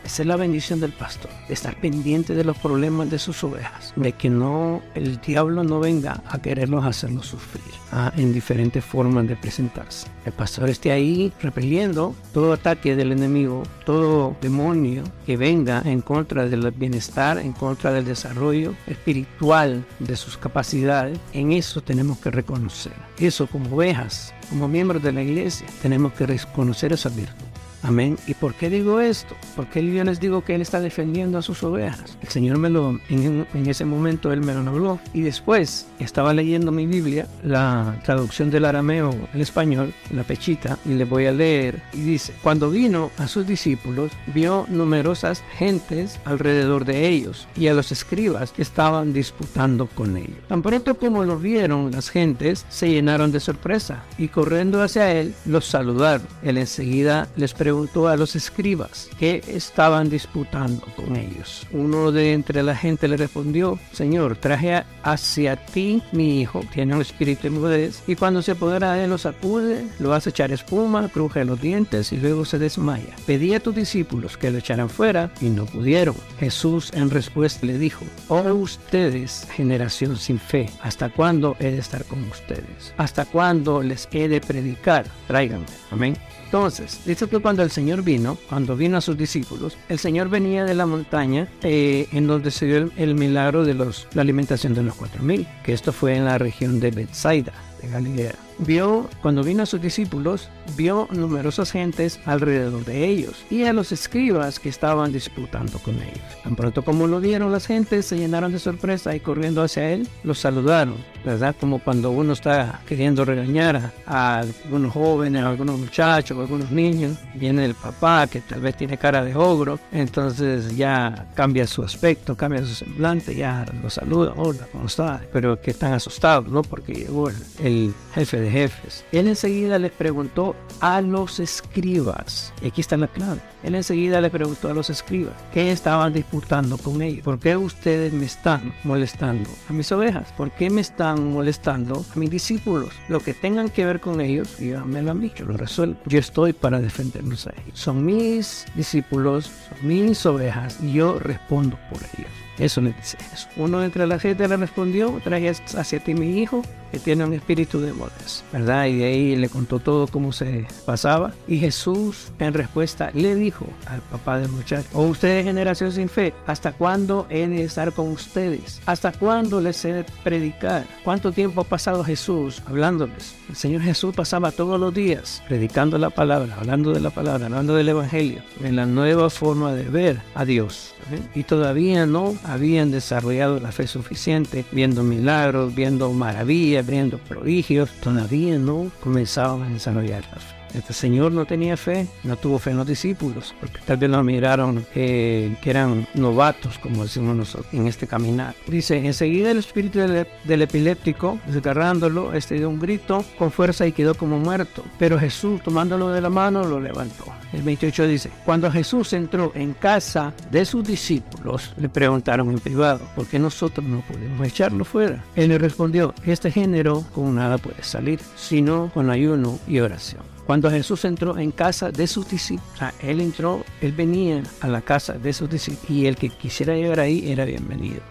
Esa 0.09 0.23
es 0.23 0.27
la 0.27 0.37
bendición 0.37 0.79
del 0.79 0.91
pastor, 0.91 1.29
estar 1.49 1.79
pendiente 1.79 2.33
de 2.33 2.43
los 2.43 2.57
problemas 2.57 3.11
de 3.11 3.19
sus 3.19 3.43
ovejas, 3.43 3.93
de 3.95 4.11
que 4.13 4.27
no 4.27 4.81
el 4.95 5.21
diablo 5.21 5.63
no 5.63 5.79
venga 5.79 6.23
a 6.27 6.41
quererlos 6.41 6.83
hacerlos 6.83 7.27
sufrir 7.27 7.75
ah, 7.91 8.11
en 8.17 8.33
diferentes 8.33 8.83
formas 8.83 9.27
de 9.27 9.35
presentarse. 9.35 10.07
El 10.25 10.33
pastor 10.33 10.67
esté 10.67 10.91
ahí 10.91 11.31
repeliendo 11.43 12.15
todo 12.33 12.53
ataque 12.53 12.95
del 12.95 13.11
enemigo, 13.11 13.61
todo 13.85 14.35
demonio 14.41 15.03
que 15.27 15.37
venga 15.37 15.83
en 15.85 16.01
contra 16.01 16.47
del 16.47 16.71
bienestar, 16.71 17.37
en 17.37 17.53
contra 17.53 17.93
del 17.93 18.05
desarrollo 18.05 18.73
espiritual 18.87 19.85
de 19.99 20.15
sus 20.15 20.37
capacidades. 20.37 21.19
En 21.33 21.51
eso 21.51 21.81
tenemos 21.81 22.17
que 22.17 22.31
reconocer. 22.31 22.93
Eso 23.19 23.45
como 23.45 23.75
ovejas, 23.75 24.33
como 24.49 24.67
miembros 24.67 25.03
de 25.03 25.11
la 25.11 25.21
iglesia, 25.21 25.67
tenemos 25.83 26.13
que 26.13 26.25
reconocer 26.25 26.93
esa 26.93 27.09
virtud. 27.09 27.48
Amén. 27.83 28.17
¿Y 28.27 28.33
por 28.33 28.53
qué 28.55 28.69
digo 28.69 28.99
esto? 28.99 29.35
Porque 29.55 29.85
yo 29.85 30.03
les 30.03 30.19
digo 30.19 30.43
que 30.43 30.55
Él 30.55 30.61
está 30.61 30.79
defendiendo 30.81 31.37
a 31.37 31.41
sus 31.41 31.63
ovejas. 31.63 32.17
El 32.21 32.27
Señor 32.27 32.57
me 32.57 32.69
lo, 32.69 32.99
en, 33.09 33.45
ese 33.53 33.85
momento 33.85 34.31
Él 34.33 34.41
me 34.41 34.53
lo 34.53 34.59
habló. 34.59 34.99
Y 35.13 35.21
después 35.21 35.87
estaba 35.99 36.33
leyendo 36.33 36.71
mi 36.71 36.85
Biblia, 36.85 37.27
la 37.43 37.95
traducción 38.03 38.51
del 38.51 38.65
arameo 38.65 39.15
al 39.33 39.41
español, 39.41 39.93
la 40.11 40.23
pechita, 40.23 40.77
y 40.85 40.89
le 40.89 41.05
voy 41.05 41.25
a 41.25 41.31
leer. 41.31 41.81
Y 41.93 42.01
dice, 42.01 42.33
cuando 42.43 42.69
vino 42.69 43.11
a 43.17 43.27
sus 43.27 43.47
discípulos, 43.47 44.11
vio 44.27 44.65
numerosas 44.69 45.43
gentes 45.57 46.19
alrededor 46.25 46.85
de 46.85 47.07
ellos 47.07 47.47
y 47.55 47.67
a 47.67 47.73
los 47.73 47.91
escribas 47.91 48.51
que 48.51 48.61
estaban 48.61 49.13
disputando 49.13 49.87
con 49.87 50.17
ellos. 50.17 50.37
Tan 50.47 50.61
pronto 50.61 50.97
como 50.97 51.23
lo 51.23 51.37
vieron 51.37 51.91
las 51.91 52.09
gentes, 52.09 52.65
se 52.69 52.89
llenaron 52.89 53.31
de 53.31 53.39
sorpresa 53.39 54.03
y 54.17 54.27
corriendo 54.27 54.83
hacia 54.83 55.13
Él, 55.13 55.33
los 55.45 55.65
saludaron. 55.65 56.27
Él 56.43 56.57
enseguida 56.57 57.27
les 57.35 57.53
preguntó 57.53 57.68
preguntó 57.69 58.07
a 58.07 58.17
los 58.17 58.35
escribas 58.35 59.11
que 59.19 59.43
estaban 59.47 60.09
disputando 60.09 60.87
con 60.95 61.15
ellos. 61.15 61.67
Uno 61.71 62.11
de 62.11 62.33
entre 62.33 62.63
la 62.63 62.75
gente 62.75 63.07
le 63.07 63.15
respondió, 63.15 63.77
Señor, 63.91 64.37
traje 64.37 64.83
hacia 65.03 65.55
ti 65.55 66.01
mi 66.11 66.41
hijo, 66.41 66.63
tiene 66.73 66.95
un 66.95 67.01
espíritu 67.01 67.43
de 67.43 67.51
mudez, 67.51 68.01
y 68.07 68.15
cuando 68.15 68.41
se 68.41 68.53
apodera 68.53 68.93
de 68.93 69.03
él 69.03 69.11
lo 69.11 69.19
sacude, 69.19 69.85
lo 69.99 70.15
hace 70.15 70.31
echar 70.31 70.51
espuma, 70.51 71.09
cruje 71.09 71.45
los 71.45 71.61
dientes 71.61 72.11
y 72.11 72.17
luego 72.17 72.43
se 72.43 72.57
desmaya. 72.57 73.15
Pedí 73.27 73.53
a 73.53 73.59
tus 73.59 73.75
discípulos 73.75 74.35
que 74.35 74.49
lo 74.49 74.57
echaran 74.57 74.89
fuera 74.89 75.31
y 75.39 75.49
no 75.49 75.67
pudieron. 75.67 76.15
Jesús 76.39 76.91
en 76.95 77.11
respuesta 77.11 77.67
le 77.67 77.77
dijo, 77.77 78.03
Oh 78.29 78.41
ustedes, 78.51 79.45
generación 79.51 80.17
sin 80.17 80.39
fe, 80.39 80.71
¿hasta 80.81 81.09
cuándo 81.09 81.55
he 81.59 81.69
de 81.69 81.77
estar 81.77 82.03
con 82.05 82.23
ustedes? 82.23 82.95
¿Hasta 82.97 83.25
cuándo 83.25 83.83
les 83.83 84.07
he 84.11 84.27
de 84.27 84.41
predicar? 84.41 85.05
Tráiganme. 85.27 85.67
Amén. 85.91 86.17
Entonces, 86.49 87.01
dice 87.05 87.27
que 87.27 87.37
cuando 87.37 87.61
el 87.61 87.69
Señor 87.69 88.01
vino, 88.01 88.35
cuando 88.49 88.75
vino 88.75 88.97
a 88.97 89.01
sus 89.01 89.15
discípulos, 89.15 89.77
el 89.87 89.99
Señor 89.99 90.29
venía 90.29 90.65
de 90.65 90.73
la 90.73 90.87
montaña 90.87 91.47
eh, 91.61 92.07
en 92.11 92.25
donde 92.25 92.49
se 92.49 92.65
dio 92.65 92.89
el, 92.97 93.13
milagro 93.13 93.63
de 93.65 93.75
los, 93.75 94.07
la 94.15 94.23
alimentación 94.23 94.73
de 94.73 94.81
los 94.81 94.95
cuatro 94.95 95.21
mil, 95.21 95.47
que 95.63 95.73
esto 95.73 95.93
fue 95.93 96.15
en 96.15 96.25
la 96.25 96.39
región 96.39 96.79
de 96.79 96.89
Bethsaida, 96.89 97.53
de 97.83 97.89
Galilea 97.89 98.48
vio, 98.59 99.09
cuando 99.21 99.43
vino 99.43 99.63
a 99.63 99.65
sus 99.65 99.81
discípulos, 99.81 100.49
vio 100.75 101.07
numerosas 101.11 101.71
gentes 101.71 102.19
alrededor 102.25 102.85
de 102.85 103.07
ellos 103.07 103.45
y 103.49 103.63
a 103.63 103.73
los 103.73 103.91
escribas 103.91 104.59
que 104.59 104.69
estaban 104.69 105.11
disputando 105.11 105.79
con 105.79 105.95
ellos. 105.95 106.19
Tan 106.43 106.55
pronto 106.55 106.83
como 106.83 107.07
lo 107.07 107.19
vieron 107.19 107.51
las 107.51 107.65
gentes, 107.65 108.05
se 108.05 108.17
llenaron 108.17 108.51
de 108.51 108.59
sorpresa 108.59 109.15
y 109.15 109.19
corriendo 109.19 109.63
hacia 109.63 109.89
él, 109.91 110.07
los 110.23 110.39
saludaron, 110.39 110.95
¿verdad? 111.25 111.55
Como 111.59 111.79
cuando 111.79 112.11
uno 112.11 112.33
está 112.33 112.81
queriendo 112.87 113.25
regañar 113.25 113.91
a, 114.05 114.39
algunos 114.39 114.93
jóvenes, 114.93 115.43
a 115.43 115.49
algunos 115.49 115.79
muchachos, 115.79 116.37
a 116.37 116.41
algunos 116.41 116.71
niños, 116.71 117.17
viene 117.35 117.65
el 117.65 117.75
papá 117.75 118.27
que 118.27 118.41
tal 118.41 118.61
vez 118.61 118.75
tiene 118.77 118.97
cara 118.97 119.23
de 119.23 119.35
ogro, 119.35 119.79
entonces 119.91 120.75
ya 120.75 121.27
cambia 121.35 121.65
su 121.67 121.83
aspecto, 121.83 122.35
cambia 122.35 122.63
su 122.65 122.75
semblante, 122.75 123.35
ya 123.35 123.65
lo 123.81 123.89
saluda, 123.89 124.33
hola, 124.35 124.67
¿cómo 124.71 124.85
está? 124.85 125.21
Pero 125.31 125.59
que 125.61 125.71
están 125.71 125.93
asustados, 125.93 126.47
¿no? 126.47 126.61
Porque 126.61 126.93
llegó 126.93 127.29
el 127.63 127.93
jefe 128.13 128.39
de 128.39 128.48
jefes. 128.49 129.05
Él 129.11 129.27
enseguida 129.27 129.79
les 129.79 129.91
preguntó 129.91 130.55
a 130.79 131.01
los 131.01 131.39
escribas, 131.39 132.53
y 132.61 132.67
aquí 132.67 132.81
está 132.81 132.97
la 132.97 133.07
clave, 133.07 133.41
él 133.63 133.75
enseguida 133.75 134.21
le 134.21 134.29
preguntó 134.29 134.69
a 134.69 134.73
los 134.73 134.89
escribas 134.89 135.33
qué 135.53 135.71
estaban 135.71 136.13
disputando 136.13 136.77
con 136.77 137.01
ellos. 137.01 137.23
¿Por 137.23 137.39
qué 137.39 137.57
ustedes 137.57 138.13
me 138.13 138.25
están 138.25 138.73
molestando 138.83 139.49
a 139.67 139.73
mis 139.73 139.91
ovejas? 139.91 140.31
¿Por 140.37 140.51
qué 140.51 140.69
me 140.69 140.81
están 140.81 141.33
molestando 141.33 142.05
a 142.15 142.19
mis 142.19 142.29
discípulos? 142.29 142.93
Lo 143.07 143.19
que 143.19 143.33
tengan 143.33 143.69
que 143.69 143.85
ver 143.85 143.99
con 143.99 144.21
ellos, 144.21 144.57
díganmelo 144.57 145.11
a 145.11 145.13
mí, 145.13 145.31
yo 145.35 145.45
lo 145.45 145.57
resuelvo. 145.57 145.97
Yo 146.05 146.19
estoy 146.19 146.53
para 146.53 146.79
defenderlos 146.79 147.47
a 147.47 147.51
ellos. 147.51 147.79
Son 147.79 148.05
mis 148.05 148.65
discípulos, 148.75 149.51
son 149.69 149.87
mis 149.87 150.25
ovejas 150.25 150.77
y 150.81 150.93
yo 150.93 151.19
respondo 151.19 151.77
por 151.89 151.99
ellos. 152.17 152.48
Eso 152.59 152.81
le 152.81 152.93
dice 152.93 153.17
Jesús. 153.17 153.47
Uno 153.55 153.83
entre 153.83 154.05
la 154.05 154.19
gente 154.19 154.47
le 154.47 154.57
respondió, 154.57 155.19
traje 155.23 155.49
hacia 155.49 155.99
ti 156.03 156.13
mi 156.13 156.39
hijo, 156.39 156.61
que 156.91 156.99
tiene 156.99 157.23
un 157.23 157.33
espíritu 157.33 157.79
de 157.79 157.93
modés, 157.93 158.43
¿verdad? 158.51 158.85
Y 158.85 158.97
de 158.97 159.05
ahí 159.05 159.35
le 159.35 159.49
contó 159.49 159.79
todo 159.79 160.07
cómo 160.07 160.31
se 160.31 160.65
pasaba. 160.85 161.31
Y 161.47 161.57
Jesús 161.57 162.31
en 162.39 162.53
respuesta 162.53 163.11
le 163.13 163.35
dijo 163.35 163.65
al 163.85 164.01
papá 164.01 164.39
del 164.39 164.49
muchacho, 164.49 164.87
o 164.93 165.01
oh, 165.01 165.07
ustedes 165.07 165.45
generación 165.45 165.91
sin 165.91 166.09
fe, 166.09 166.33
¿hasta 166.47 166.71
cuándo 166.71 167.27
he 167.29 167.47
de 167.47 167.63
estar 167.63 167.93
con 167.93 168.09
ustedes? 168.09 168.81
¿Hasta 168.85 169.11
cuándo 169.11 169.61
les 169.61 169.83
he 169.85 169.93
de 169.93 170.05
predicar? 170.23 170.85
¿Cuánto 171.03 171.31
tiempo 171.31 171.61
ha 171.61 171.65
pasado 171.65 172.03
Jesús 172.03 172.61
hablándoles? 172.65 173.35
El 173.49 173.55
Señor 173.55 173.81
Jesús 173.81 174.13
pasaba 174.15 174.51
todos 174.51 174.79
los 174.79 174.93
días 174.93 175.43
predicando 175.47 175.97
la 175.97 176.09
palabra, 176.09 176.55
hablando 176.59 176.91
de 176.91 176.99
la 176.99 177.09
palabra, 177.09 177.45
hablando 177.45 177.75
del 177.75 177.89
Evangelio, 177.89 178.41
en 178.63 178.75
la 178.75 178.85
nueva 178.85 179.29
forma 179.29 179.73
de 179.73 179.83
ver 179.83 180.21
a 180.35 180.45
Dios. 180.45 180.93
Y 181.35 181.43
todavía 181.43 182.05
no 182.05 182.35
habían 182.43 182.91
desarrollado 182.91 183.59
la 183.59 183.71
fe 183.71 183.87
suficiente, 183.87 184.65
viendo 184.71 185.03
milagros, 185.03 185.73
viendo 185.73 186.11
maravillas, 186.11 186.85
viendo 186.85 187.17
prodigios, 187.17 187.89
todavía 188.01 188.57
no 188.57 188.91
comenzaban 189.01 189.63
a 189.63 189.69
desarrollar 189.69 190.23
la 190.31 190.39
fe. 190.39 190.58
Este 190.73 190.93
señor 190.93 191.31
no 191.31 191.45
tenía 191.45 191.77
fe, 191.77 192.07
no 192.23 192.35
tuvo 192.35 192.59
fe 192.59 192.71
en 192.71 192.77
los 192.77 192.87
discípulos, 192.87 193.55
porque 193.59 193.79
tal 193.85 193.97
vez 193.97 194.09
lo 194.09 194.23
miraron 194.23 194.85
eh, 194.95 195.55
que 195.61 195.69
eran 195.69 196.07
novatos, 196.13 196.77
como 196.79 197.03
decimos 197.03 197.35
nosotros, 197.35 197.73
en 197.73 197.87
este 197.87 198.07
caminar. 198.07 198.55
Dice, 198.67 198.97
enseguida 199.05 199.51
el 199.51 199.57
espíritu 199.57 199.99
del, 199.99 200.61
epiléptico, 200.61 201.39
desgarrándolo, 201.47 202.33
este 202.33 202.55
dio 202.55 202.69
un 202.69 202.79
grito 202.79 203.23
con 203.37 203.51
fuerza 203.51 203.87
y 203.87 203.91
quedó 203.91 204.15
como 204.15 204.39
muerto. 204.39 204.83
Pero 204.97 205.19
Jesús, 205.19 205.61
tomándolo 205.63 206.09
de 206.09 206.21
la 206.21 206.29
mano, 206.29 206.63
lo 206.63 206.79
levantó. 206.79 207.25
El 207.51 207.63
28 207.63 208.07
dice, 208.07 208.31
cuando 208.45 208.71
Jesús 208.71 209.13
entró 209.13 209.51
en 209.55 209.73
casa 209.73 210.33
de 210.51 210.65
sus 210.65 210.83
discípulos, 210.83 211.73
le 211.77 211.89
preguntaron 211.89 212.49
en 212.49 212.59
privado, 212.59 213.01
¿por 213.15 213.25
qué 213.25 213.39
nosotros 213.39 213.85
no 213.85 214.01
podemos 214.01 214.47
echarlo 214.47 214.85
fuera? 214.85 215.23
Él 215.35 215.49
le 215.49 215.57
respondió, 215.57 216.13
este 216.25 216.51
género 216.51 217.03
con 217.13 217.35
nada 217.35 217.57
puede 217.57 217.83
salir, 217.83 218.19
sino 218.35 218.91
con 218.93 219.09
ayuno 219.09 219.57
y 219.67 219.79
oración. 219.79 220.38
Cuando 220.49 220.71
Jesús 220.71 221.05
entró 221.05 221.37
en 221.37 221.51
casa 221.51 221.91
de 221.91 222.07
sus 222.07 222.27
discípulos, 222.27 222.79
él 223.03 223.21
entró, 223.21 223.63
él 223.81 223.91
venía 223.91 224.41
a 224.61 224.67
la 224.67 224.81
casa 224.81 225.13
de 225.13 225.31
sus 225.31 225.47
discípulos 225.47 225.91
y 225.91 226.07
el 226.07 226.15
que 226.15 226.29
quisiera 226.29 226.73
llegar 226.73 227.01
ahí 227.01 227.31
era 227.31 227.45
bienvenido. 227.45 228.01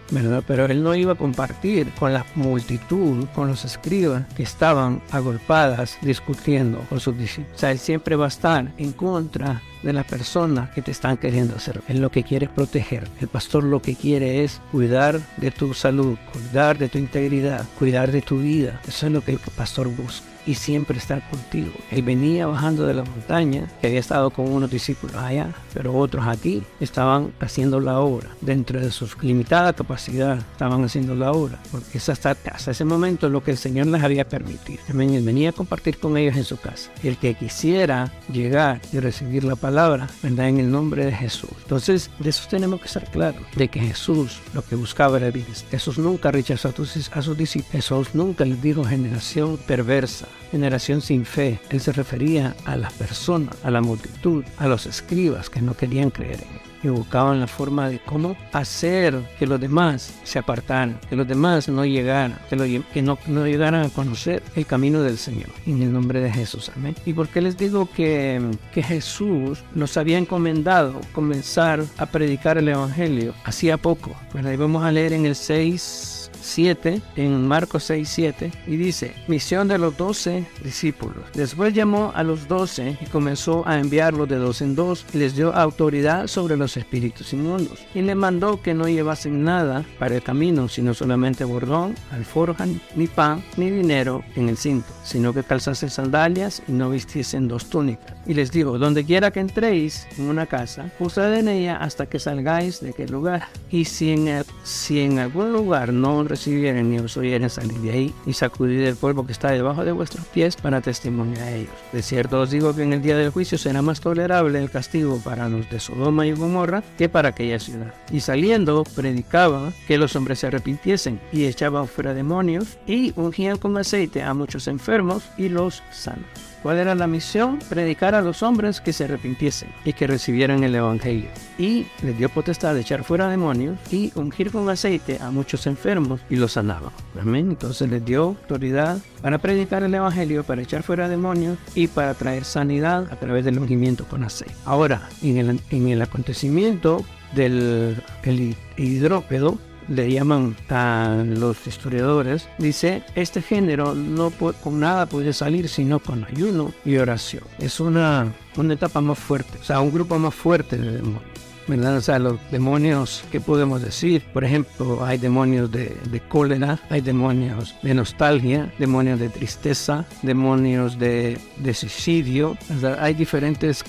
Pero 0.47 0.67
él 0.67 0.85
no 0.85 0.95
iba 0.95 1.15
a 1.15 1.17
compartir 1.17 1.91
con 1.99 2.13
la 2.13 2.25
multitud, 2.37 3.27
con 3.35 3.49
los 3.49 3.65
escribas 3.65 4.25
que 4.37 4.45
estaban 4.45 5.03
agolpadas 5.11 5.99
discutiendo 6.01 6.79
con 6.89 7.01
sus 7.01 7.19
discípulos. 7.19 7.57
O 7.57 7.59
sea, 7.59 7.73
él 7.73 7.81
siempre 7.81 8.15
va 8.15 8.27
a 8.27 8.29
estar 8.29 8.73
en 8.79 8.93
contra 8.93 9.61
de 9.83 9.93
las 9.93 10.07
personas 10.07 10.71
que 10.71 10.81
te 10.81 10.93
están 10.93 11.17
queriendo 11.17 11.57
hacer. 11.57 11.83
Él 11.89 12.01
lo 12.01 12.13
que 12.13 12.23
quiere 12.23 12.47
es 12.47 12.53
proteger. 12.53 13.09
El 13.21 13.27
pastor 13.27 13.65
lo 13.65 13.83
que 13.83 13.97
quiere 13.97 14.45
es 14.45 14.61
cuidar 14.71 15.19
de 15.39 15.51
tu 15.51 15.75
salud, 15.75 16.17
cuidar 16.33 16.79
de 16.79 16.89
tu 16.89 16.99
integridad, 16.99 17.67
cuidar 17.77 18.13
de 18.13 18.23
tu 18.23 18.39
vida. 18.39 18.81
Eso 18.87 19.07
es 19.07 19.13
lo 19.13 19.25
que 19.25 19.33
el 19.33 19.41
pastor 19.57 19.89
busca. 19.89 20.38
Y 20.49 20.55
siempre 20.55 20.97
estar 20.97 21.29
contigo. 21.29 21.73
Él 21.91 22.03
venía 22.03 22.47
bajando 22.47 22.87
de 22.87 22.95
la 22.95 23.05
montaña, 23.05 23.69
que 23.81 23.89
había 23.89 24.01
estado 24.01 24.31
con 24.31 24.51
unos 24.51 24.71
discípulos 24.71 25.15
allá, 25.17 25.55
pero 25.75 25.95
otros 25.95 26.27
aquí 26.27 26.63
estaban 26.81 27.33
haciendo 27.39 27.81
la 27.81 28.01
obra. 28.01 28.31
Dentro 28.41 28.81
de 28.81 28.91
su 28.91 29.07
limitada 29.21 29.75
capacidad 29.75 30.39
estaban 30.39 30.83
haciendo 30.85 31.15
la 31.15 31.33
obra, 31.33 31.59
porque 31.71 31.99
es 31.99 32.09
hasta, 32.09 32.31
hasta 32.31 32.71
ese 32.71 32.85
momento 32.87 33.29
lo 33.29 33.45
que 33.45 33.51
el 33.51 33.59
Señor 33.59 33.89
les 33.89 34.03
había 34.03 34.27
permitido. 34.27 34.81
Él 34.89 35.23
venía 35.23 35.51
a 35.51 35.53
compartir 35.53 35.99
con 35.99 36.17
ellos 36.17 36.37
en 36.37 36.45
su 36.45 36.57
casa. 36.57 36.91
El 37.03 37.19
que 37.19 37.35
quisiera 37.35 38.11
llegar 38.33 38.81
y 38.91 39.01
recibir 39.01 39.45
la 39.45 39.57
palabra, 39.57 40.09
vendrá 40.23 40.49
en 40.49 40.59
el 40.61 40.71
nombre 40.71 41.05
de 41.05 41.13
Jesús. 41.13 41.51
Entonces, 41.63 42.11
de 42.19 42.31
eso 42.31 42.49
tenemos 42.49 42.81
que 42.81 42.87
estar 42.87 43.11
claros, 43.11 43.43
de 43.55 43.69
que 43.69 43.81
Jesús 43.81 44.41
lo 44.55 44.63
que 44.63 44.77
buscaba 44.77 45.19
era 45.19 45.31
vida. 45.31 45.47
Jesús 45.71 45.99
nunca 45.99 46.31
rechazó 46.31 46.69
a 47.13 47.23
sus 47.23 47.37
discípulos. 47.37 47.73
Jesús 47.73 48.09
nunca 48.15 48.45
les 48.45 48.63
dijo 48.63 48.85
generación 48.85 49.59
perversa, 49.67 50.27
generación 50.51 51.01
sin 51.01 51.25
fe. 51.25 51.61
Él 51.71 51.81
se 51.81 51.93
refería 51.93 52.55
a 52.65 52.77
las 52.77 52.93
personas, 52.93 53.57
a 53.63 53.71
la 53.71 53.81
multitud, 53.81 54.45
a 54.59 54.67
los 54.67 54.87
escribas 54.87 55.51
que 55.51 55.61
no 55.61 55.75
querían 55.75 56.11
creer 56.11 56.41
en 56.43 56.55
él 56.55 56.69
y 56.83 56.89
buscaban 56.89 57.41
la 57.41 57.47
forma 57.47 57.89
de 57.89 57.99
cómo 57.99 58.37
hacer 58.53 59.21
que 59.39 59.47
los 59.47 59.61
demás 59.61 60.15
se 60.23 60.39
apartaran, 60.39 60.99
que 61.09 61.17
los 61.17 61.27
demás 61.27 61.69
no 61.69 61.85
llegaran, 61.85 62.39
que, 62.49 63.03
no, 63.03 63.47
llegaran 63.47 63.87
a 63.87 63.91
conocer 63.91 64.43
el 64.55 64.67
camino 64.67 65.03
del 65.03 65.19
Señor. 65.19 65.49
En 65.67 65.83
el 65.83 65.93
nombre 65.93 66.21
de 66.21 66.31
Jesús, 66.31 66.71
amén. 66.77 66.95
¿Y 67.05 67.13
por 67.13 67.29
qué 67.29 67.41
les 67.41 67.57
digo 67.57 67.89
que, 67.91 68.41
que 68.73 68.83
Jesús 68.83 69.65
nos 69.75 69.97
había 69.97 70.19
encomendado 70.19 71.01
comenzar 71.13 71.85
a 71.97 72.07
predicar 72.07 72.59
el 72.59 72.69
Evangelio 72.69 73.35
hacía 73.45 73.77
poco? 73.77 74.15
Pues 74.33 74.45
ahí 74.45 74.57
vamos 74.57 74.85
a 74.85 74.93
leer 74.93 75.13
en 75.13 75.27
el 75.27 75.35
6 75.35 76.18
7, 76.49 77.01
en 77.17 77.47
Marcos 77.47 77.85
6, 77.85 78.09
7, 78.09 78.53
y 78.67 78.77
dice, 78.77 79.15
misión 79.29 79.69
de 79.69 79.79
los 79.79 79.97
doce 79.97 80.47
discípulos. 80.63 81.25
Después 81.35 81.75
llamó 81.75 82.13
a 82.15 82.23
los 82.23 82.49
doce 82.49 82.99
y 83.01 83.07
comenzó 83.07 83.67
a 83.67 83.79
enviarlos 83.79 84.29
de 84.29 84.37
dos 84.37 84.61
en 84.63 84.75
dos 84.75 85.05
y 85.13 85.19
les 85.19 85.37
dio 85.37 85.55
autoridad 85.55 86.27
sobre 86.27 86.57
los 86.57 86.77
espíritus 86.77 87.33
inmundos. 87.33 87.81
Y 87.95 88.03
le 88.03 88.15
mandó 88.15 88.61
que 88.63 88.75
no 88.75 88.89
llevasen 88.89 89.45
nada 89.45 89.85
para 89.99 90.17
el 90.17 90.23
camino, 90.23 90.69
sino 90.69 90.95
solamente 90.95 91.45
bordón, 91.45 91.95
alforja, 92.11 92.67
ni 92.97 93.07
pan, 93.07 93.43
ni 93.57 93.71
dinero 93.71 94.23
en 94.37 94.49
el 94.49 94.57
cinto, 94.57 94.89
sino 95.05 95.33
que 95.33 95.43
calzasen 95.43 95.91
sandalias 95.91 96.63
y 96.69 96.73
no 96.73 96.91
vistiesen 96.91 97.49
dos 97.49 97.69
túnicas. 97.71 98.15
Y 98.27 98.35
les 98.35 98.51
dijo, 98.51 98.79
donde 98.79 99.05
quiera 99.05 99.31
que 99.31 99.41
entréis 99.41 100.07
en 100.19 100.25
una 100.25 100.47
casa, 100.47 100.91
usad 100.99 101.35
en 101.35 101.49
ella 101.49 101.77
hasta 101.77 102.07
que 102.07 102.19
salgáis 102.19 102.81
de 102.81 102.91
aquel 102.91 103.11
lugar. 103.11 103.49
Y 103.71 103.85
si 103.85 104.13
en, 104.13 104.45
si 104.65 105.01
en 105.01 105.19
algún 105.19 105.53
lugar 105.53 105.93
no 105.93 106.17
recibieren 106.39 106.89
ni 106.91 106.99
os 106.99 107.17
oyeren 107.17 107.51
salir 107.51 107.79
de 107.79 107.91
ahí 107.91 108.15
y 108.25 108.33
sacudir 108.33 108.85
el 108.87 108.95
polvo 108.95 109.27
que 109.27 109.33
está 109.33 109.51
debajo 109.51 109.85
de 109.85 109.91
vuestros 109.91 110.25
pies 110.27 110.55
para 110.55 110.81
testimoniar 110.81 111.43
a 111.43 111.51
ellos. 111.51 111.75
De 111.93 112.01
cierto 112.01 112.41
os 112.41 112.51
digo 112.51 112.75
que 112.75 112.85
en 112.85 112.93
el 112.93 113.03
día 113.03 113.17
del 113.17 113.31
juicio 113.31 113.59
será 113.59 113.83
más 113.83 114.01
tolerable 114.01 114.61
el 114.61 114.71
castigo 114.71 115.21
para 115.25 115.49
los 115.49 115.69
de 115.69 115.81
Sodoma 115.81 116.27
y 116.27 116.33
Gomorra 116.33 116.85
que 116.97 117.09
para 117.09 117.31
aquella 117.31 117.59
ciudad. 117.59 117.93
Y 118.13 118.21
saliendo 118.21 118.85
predicaba 118.85 119.73
que 119.89 119.99
los 119.99 120.15
hombres 120.15 120.39
se 120.39 120.47
arrepintiesen 120.47 121.21
y 121.33 121.47
echaban 121.47 121.89
fuera 121.89 122.15
demonios 122.15 122.79
y 122.87 123.13
ungían 123.17 123.59
con 123.59 123.77
aceite 123.77 124.23
a 124.23 124.33
muchos 124.33 124.69
enfermos 124.69 125.25
y 125.37 125.49
los 125.49 125.83
sanos. 125.91 126.48
¿Cuál 126.63 126.79
era 126.79 126.95
la 126.95 127.07
misión? 127.07 127.59
Predicar 127.69 128.15
a 128.15 128.23
los 128.23 128.43
hombres 128.43 128.81
que 128.81 128.93
se 128.93 129.05
arrepintiesen 129.05 129.71
y 129.85 129.93
que 129.93 130.07
recibieran 130.07 130.65
el 130.65 130.75
Evangelio. 130.75 131.31
Y 131.59 131.87
les 132.03 132.19
dio 132.19 132.29
potestad 132.29 132.75
de 132.75 132.81
echar 132.81 133.05
fuera 133.05 133.29
demonios 133.29 133.79
y 133.91 134.13
ungir 134.15 134.51
con 134.51 134.69
aceite 134.69 135.19
a 135.21 135.31
muchos 135.31 135.67
enfermos 135.67 136.21
y 136.29 136.37
los 136.37 136.53
sanaban. 136.53 136.91
Amén. 137.21 137.51
Entonces 137.51 137.89
les 137.89 138.05
dio 138.05 138.25
autoridad 138.25 138.99
para 139.23 139.39
predicar 139.39 139.83
el 139.83 139.95
Evangelio, 139.95 140.45
para 140.45 140.63
echar 140.63 140.83
fuera 140.83 141.09
demonios 141.09 141.59
y 141.75 141.87
para 141.87 142.15
traer 142.15 142.45
sanidad 142.45 143.07
a 143.13 143.17
través 143.17 143.45
del 143.45 143.59
ungimiento 143.59 144.05
con 144.05 144.25
aceite. 144.25 144.55
Ahora, 144.65 145.09
en 145.23 145.37
el, 145.37 145.61
en 145.71 145.89
el 145.89 146.03
acontecimiento 146.03 147.05
del 147.35 148.03
el 148.23 148.57
hidrópedo, 148.77 149.59
le 149.89 150.13
llaman 150.13 150.57
a 150.69 151.23
los 151.27 151.67
historiadores, 151.67 152.49
dice, 152.59 153.03
este 153.15 153.43
género 153.43 153.95
no 153.95 154.31
con 154.31 154.81
nada 154.81 155.07
puede 155.07 155.33
salir 155.33 155.69
sino 155.69 155.99
con 155.99 156.25
ayuno 156.25 156.73
y 156.85 156.97
oración. 156.97 157.45
Es 157.59 157.81
una, 157.81 158.33
una 158.57 158.75
etapa 158.75 159.01
más 159.01 159.19
fuerte, 159.19 159.59
o 159.61 159.65
sea, 159.65 159.81
un 159.81 159.93
grupo 159.93 160.19
más 160.19 160.35
fuerte 160.35 160.77
de 160.77 160.93
demonios. 160.93 161.39
¿verdad? 161.69 161.99
O 161.99 162.01
sea, 162.01 162.19
los 162.19 162.39
demonios, 162.51 163.23
¿qué 163.31 163.41
podemos 163.41 163.83
decir? 163.83 164.25
Por 164.33 164.43
ejemplo, 164.43 165.05
hay 165.05 165.19
demonios 165.19 165.71
de, 165.71 165.97
de 166.11 166.21
cólera, 166.21 166.81
hay 166.89 167.03
demonios 167.03 167.75
de 167.83 167.95
nostalgia, 167.95 168.73
demonios 168.79 169.21
de 169.21 169.29
tristeza, 169.29 170.07
demonios 170.23 170.99
de, 170.99 171.39
de 171.59 171.75
suicidio. 171.75 172.57
hay 172.99 173.15
diferentes 173.15 173.85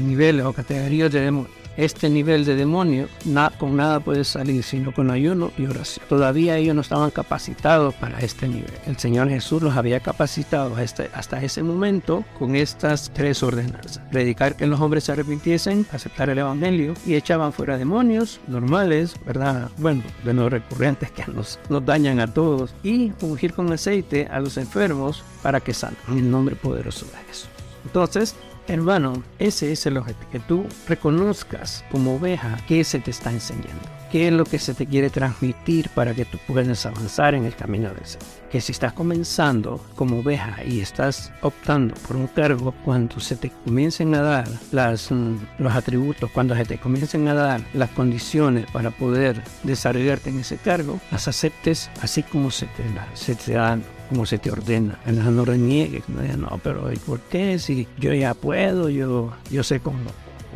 niveles 0.00 0.46
o 0.46 0.52
categorías 0.52 1.12
de 1.12 1.20
demonios 1.20 1.57
este 1.78 2.10
nivel 2.10 2.44
de 2.44 2.56
demonio 2.56 3.08
con 3.58 3.76
nada 3.76 4.00
puede 4.00 4.24
salir 4.24 4.64
sino 4.64 4.92
con 4.92 5.10
ayuno 5.12 5.52
y 5.56 5.66
oración. 5.66 6.04
Todavía 6.08 6.56
ellos 6.56 6.74
no 6.74 6.80
estaban 6.80 7.10
capacitados 7.12 7.94
para 7.94 8.18
este 8.18 8.48
nivel. 8.48 8.72
El 8.86 8.98
Señor 8.98 9.28
Jesús 9.28 9.62
los 9.62 9.76
había 9.76 10.00
capacitado 10.00 10.74
hasta, 10.76 11.04
hasta 11.14 11.42
ese 11.42 11.62
momento 11.62 12.24
con 12.36 12.56
estas 12.56 13.10
tres 13.14 13.42
ordenanzas. 13.44 14.00
Predicar 14.10 14.56
que 14.56 14.66
los 14.66 14.80
hombres 14.80 15.04
se 15.04 15.12
arrepintiesen, 15.12 15.86
aceptar 15.92 16.28
el 16.30 16.38
Evangelio 16.38 16.94
y 17.06 17.14
echaban 17.14 17.52
fuera 17.52 17.78
demonios 17.78 18.40
normales, 18.48 19.14
¿verdad? 19.24 19.70
Bueno, 19.78 20.02
de 20.24 20.34
los 20.34 20.50
recurrentes 20.50 21.12
que 21.12 21.24
nos, 21.30 21.60
nos 21.68 21.86
dañan 21.86 22.18
a 22.18 22.26
todos 22.26 22.74
y 22.82 23.12
ungir 23.20 23.54
con 23.54 23.72
aceite 23.72 24.26
a 24.32 24.40
los 24.40 24.56
enfermos 24.56 25.22
para 25.44 25.60
que 25.60 25.72
sanen 25.72 25.98
en 26.08 26.18
el 26.18 26.30
nombre 26.30 26.56
poderoso 26.56 27.06
de 27.06 27.18
Jesús. 27.28 27.48
Entonces, 27.84 28.34
Hermano, 28.68 29.22
ese 29.38 29.72
es 29.72 29.86
el 29.86 29.96
objetivo, 29.96 30.30
que 30.30 30.40
tú 30.40 30.66
reconozcas 30.86 31.82
como 31.90 32.16
oveja 32.16 32.58
qué 32.68 32.84
se 32.84 32.98
te 32.98 33.10
está 33.10 33.32
enseñando, 33.32 33.88
qué 34.12 34.28
es 34.28 34.32
lo 34.34 34.44
que 34.44 34.58
se 34.58 34.74
te 34.74 34.84
quiere 34.84 35.08
transmitir 35.08 35.88
para 35.88 36.12
que 36.12 36.26
tú 36.26 36.38
puedas 36.46 36.84
avanzar 36.84 37.34
en 37.34 37.46
el 37.46 37.56
camino 37.56 37.88
del 37.88 38.04
Señor. 38.04 38.26
Que 38.50 38.60
si 38.60 38.72
estás 38.72 38.92
comenzando 38.92 39.82
como 39.96 40.18
oveja 40.20 40.62
y 40.64 40.80
estás 40.80 41.32
optando 41.40 41.94
por 42.06 42.16
un 42.16 42.26
cargo, 42.26 42.74
cuando 42.84 43.20
se 43.20 43.36
te 43.36 43.50
comiencen 43.64 44.14
a 44.14 44.20
dar 44.20 44.48
las, 44.70 45.10
mm, 45.10 45.36
los 45.60 45.74
atributos, 45.74 46.30
cuando 46.30 46.54
se 46.54 46.66
te 46.66 46.76
comiencen 46.76 47.26
a 47.28 47.34
dar 47.34 47.62
las 47.72 47.88
condiciones 47.90 48.70
para 48.70 48.90
poder 48.90 49.42
desarrollarte 49.62 50.28
en 50.28 50.40
ese 50.40 50.58
cargo, 50.58 51.00
las 51.10 51.26
aceptes 51.26 51.90
así 52.02 52.22
como 52.22 52.50
se 52.50 52.66
te, 52.66 52.84
se 53.14 53.34
te 53.34 53.52
dan 53.52 53.82
como 54.08 54.26
se 54.26 54.38
te 54.38 54.50
ordena. 54.50 54.98
No 55.06 55.44
reniegues, 55.44 56.08
no, 56.08 56.22
no, 56.36 56.60
pero 56.62 56.90
¿por 57.06 57.20
qué? 57.20 57.58
Si 57.58 57.86
yo 57.98 58.12
ya 58.12 58.34
puedo, 58.34 58.88
yo, 58.88 59.32
yo 59.50 59.62
sé 59.62 59.80
cómo 59.80 59.98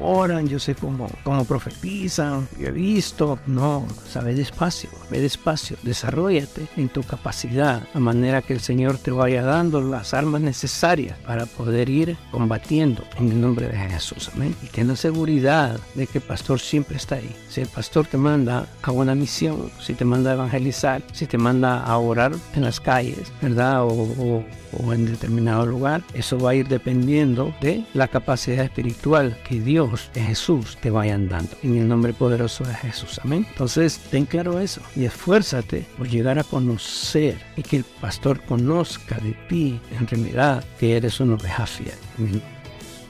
oran, 0.00 0.48
yo 0.48 0.58
sé 0.58 0.74
cómo, 0.74 1.08
cómo 1.24 1.44
profetizan, 1.44 2.48
yo 2.58 2.68
he 2.68 2.72
visto. 2.72 3.38
No, 3.46 3.86
sabe 4.08 4.34
despacio, 4.34 4.90
ve 5.10 5.20
despacio, 5.20 5.76
desarrollate 5.82 6.66
en 6.76 6.88
tu 6.88 7.02
capacidad, 7.02 7.82
a 7.94 7.98
manera 8.00 8.42
que 8.42 8.54
el 8.54 8.60
Señor 8.60 8.98
te 8.98 9.10
vaya 9.10 9.42
dando 9.42 9.80
las 9.80 10.14
armas 10.14 10.40
necesarias 10.40 11.18
para 11.26 11.46
poder 11.46 11.88
ir 11.88 12.16
combatiendo 12.30 13.04
en 13.18 13.32
el 13.32 13.40
nombre 13.40 13.68
de 13.68 13.76
Jesús. 13.76 14.30
Amén. 14.34 14.54
Y 14.62 14.66
ten 14.66 14.88
la 14.88 14.96
seguridad 14.96 15.78
de 15.94 16.06
que 16.06 16.18
el 16.18 16.24
pastor 16.24 16.60
siempre 16.60 16.96
está 16.96 17.16
ahí. 17.16 17.34
Si 17.48 17.60
el 17.60 17.68
pastor 17.68 18.06
te 18.06 18.16
manda 18.16 18.66
a 18.82 18.90
una 18.90 19.14
misión, 19.14 19.70
si 19.80 19.94
te 19.94 20.04
manda 20.04 20.30
a 20.30 20.34
evangelizar, 20.34 21.02
si 21.12 21.26
te 21.26 21.38
manda 21.38 21.82
a 21.82 21.98
orar 21.98 22.32
en 22.54 22.62
las 22.62 22.80
calles, 22.80 23.32
¿verdad? 23.40 23.84
o 23.84 24.12
o 24.18 24.44
en 24.92 25.06
determinado 25.06 25.66
lugar, 25.66 26.02
eso 26.14 26.38
va 26.38 26.50
a 26.50 26.54
ir 26.54 26.68
dependiendo 26.68 27.54
de 27.60 27.84
la 27.94 28.08
capacidad 28.08 28.64
espiritual 28.64 29.36
que 29.48 29.60
Dios, 29.60 30.10
Jesús, 30.14 30.78
te 30.80 30.90
vayan 30.90 31.28
dando. 31.28 31.56
En 31.62 31.76
el 31.76 31.88
nombre 31.88 32.12
poderoso 32.12 32.64
de 32.64 32.74
Jesús. 32.74 33.20
Amén. 33.22 33.46
Entonces, 33.50 33.98
ten 34.10 34.24
claro 34.24 34.58
eso 34.58 34.80
y 34.96 35.04
esfuérzate 35.04 35.86
por 35.96 36.08
llegar 36.08 36.38
a 36.38 36.44
conocer 36.44 37.38
y 37.56 37.62
que 37.62 37.78
el 37.78 37.84
pastor 37.84 38.40
conozca 38.42 39.18
de 39.18 39.32
ti 39.48 39.80
en 39.98 40.06
realidad 40.06 40.64
que 40.78 40.96
eres 40.96 41.20
una 41.20 41.34
oveja 41.34 41.66
fiel. 41.66 41.94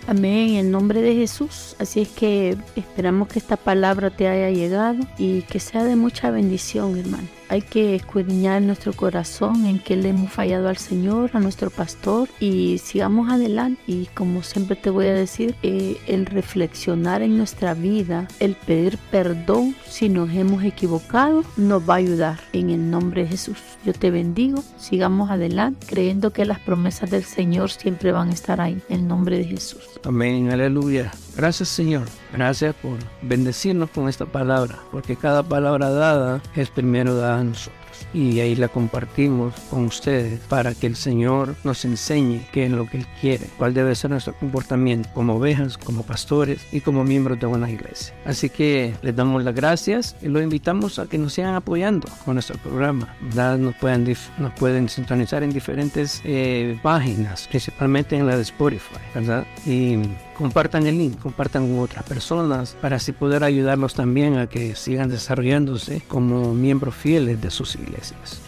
Amén, 0.07 0.57
en 0.57 0.71
nombre 0.71 1.01
de 1.01 1.15
Jesús. 1.15 1.77
Así 1.79 2.01
es 2.01 2.09
que 2.09 2.57
esperamos 2.75 3.29
que 3.29 3.39
esta 3.39 3.57
palabra 3.57 4.11
te 4.11 4.27
haya 4.27 4.51
llegado 4.51 5.05
y 5.17 5.43
que 5.43 5.61
sea 5.61 5.85
de 5.85 5.97
mucha 5.97 6.31
bendición, 6.31 6.99
hermano. 6.99 7.29
Hay 7.53 7.61
que 7.61 7.95
escudriñar 7.95 8.63
nuestro 8.63 8.95
corazón 8.95 9.67
en 9.67 9.79
que 9.79 9.95
le 9.95 10.09
hemos 10.09 10.33
fallado 10.33 10.71
al 10.71 10.79
Señor, 10.79 11.33
a 11.35 11.39
nuestro 11.39 11.69
pastor 11.69 12.31
y 12.41 12.79
sigamos 12.79 13.31
adelante. 13.31 13.79
Y 13.87 14.07
como 14.15 14.43
siempre 14.43 14.75
te 14.75 14.89
voy 14.89 15.09
a 15.09 15.13
decir, 15.13 15.55
eh, 15.63 15.99
el 16.07 16.25
reflexionar 16.25 17.21
en 17.21 17.37
nuestra 17.37 17.75
vida, 17.75 18.27
el 18.41 18.55
pedir 18.55 18.97
perdón 19.11 19.77
si 19.87 20.09
nos 20.09 20.31
hemos 20.31 20.65
equivocado, 20.65 21.45
nos 21.59 21.87
va 21.87 21.93
a 21.93 21.99
ayudar 21.99 22.41
en 22.55 22.71
el 22.71 22.91
nombre 22.91 23.25
de 23.25 23.29
Jesús. 23.29 23.59
Yo 23.85 23.93
te 23.93 24.11
bendigo, 24.11 24.65
sigamos 24.79 25.31
adelante 25.31 25.87
creyendo 25.87 26.33
que 26.33 26.47
las 26.47 26.59
promesas 26.59 27.11
del 27.11 27.25
Señor 27.25 27.71
siempre 27.71 28.13
van 28.13 28.31
a 28.31 28.33
estar 28.33 28.63
ahí 28.63 28.81
en 28.89 29.01
el 29.01 29.07
nombre 29.07 29.37
de 29.37 29.45
Jesús. 29.45 29.83
Amén, 30.05 30.51
aleluya. 30.51 31.13
Gracias 31.37 31.71
Señor, 31.71 32.07
gracias 32.33 32.75
por 32.75 32.99
bendecirnos 33.23 33.91
con 33.91 34.09
esta 34.09 34.27
palabra, 34.27 34.79
porque 34.91 35.17
cada 35.17 35.43
palabra 35.43 35.91
dada 35.91 36.43
es 36.55 36.69
primero 36.69 37.17
dada 37.17 37.41
a. 37.41 37.82
y 38.13 38.41
ahí 38.41 38.55
la 38.55 38.69
compartimos 38.69 39.55
con 39.71 39.87
ustedes 39.87 40.41
para 40.49 40.75
que 40.75 40.87
el 40.87 40.97
Señor 40.97 41.55
nos 41.65 41.85
enseñe 41.85 42.47
qué 42.53 42.67
es 42.67 42.71
lo 42.71 42.87
que 42.87 42.99
Él 42.99 43.07
quiere, 43.21 43.47
cuál 43.59 43.75
debe 43.75 43.95
ser 43.95 44.11
nuestro 44.11 44.35
comportamiento 44.35 45.09
como 45.15 45.37
ovejas, 45.37 45.79
como 45.79 46.03
pastores 46.03 46.61
y 46.73 46.81
como 46.81 47.05
miembros 47.05 47.39
de 47.41 47.47
una 47.47 47.71
iglesia. 47.71 48.15
Así 48.25 48.49
que 48.49 48.95
les 49.03 49.15
damos 49.15 49.45
las 49.45 49.55
gracias 49.55 50.17
y 50.23 50.29
los 50.29 50.43
invitamos 50.43 50.99
a 50.99 51.07
que 51.07 51.19
nos 51.19 51.33
sigan 51.33 51.55
apoyando 51.55 52.09
con 52.25 52.35
nuestro 52.35 52.59
programa. 52.59 53.15
Nos 53.35 53.75
pueden, 53.77 54.17
nos 54.39 54.53
pueden 54.55 54.89
sintonizar 54.89 55.43
en 55.43 55.53
diferentes 55.53 56.21
eh, 56.25 56.79
páginas, 56.83 57.49
principalmente 57.49 58.17
en 58.17 58.27
la 58.27 58.37
de 58.37 58.43
Spotify, 58.43 58.99
¿verdad? 59.15 59.47
Y 59.67 59.99
compartan 60.37 60.87
el 60.87 60.99
link, 60.99 61.19
compartan 61.21 61.69
con 61.69 61.79
otras 61.81 62.05
personas 62.05 62.77
para 62.81 62.97
así 62.97 63.13
poder 63.13 63.45
ayudarlos 63.45 63.95
también 63.95 64.39
a 64.39 64.47
que 64.47 64.75
sigan 64.75 65.09
desarrollándose 65.09 66.03
como 66.09 66.55
miembros 66.55 66.95
fieles 66.95 67.41
de 67.41 67.51
sus 67.51 67.75
iglesias. 67.75 67.92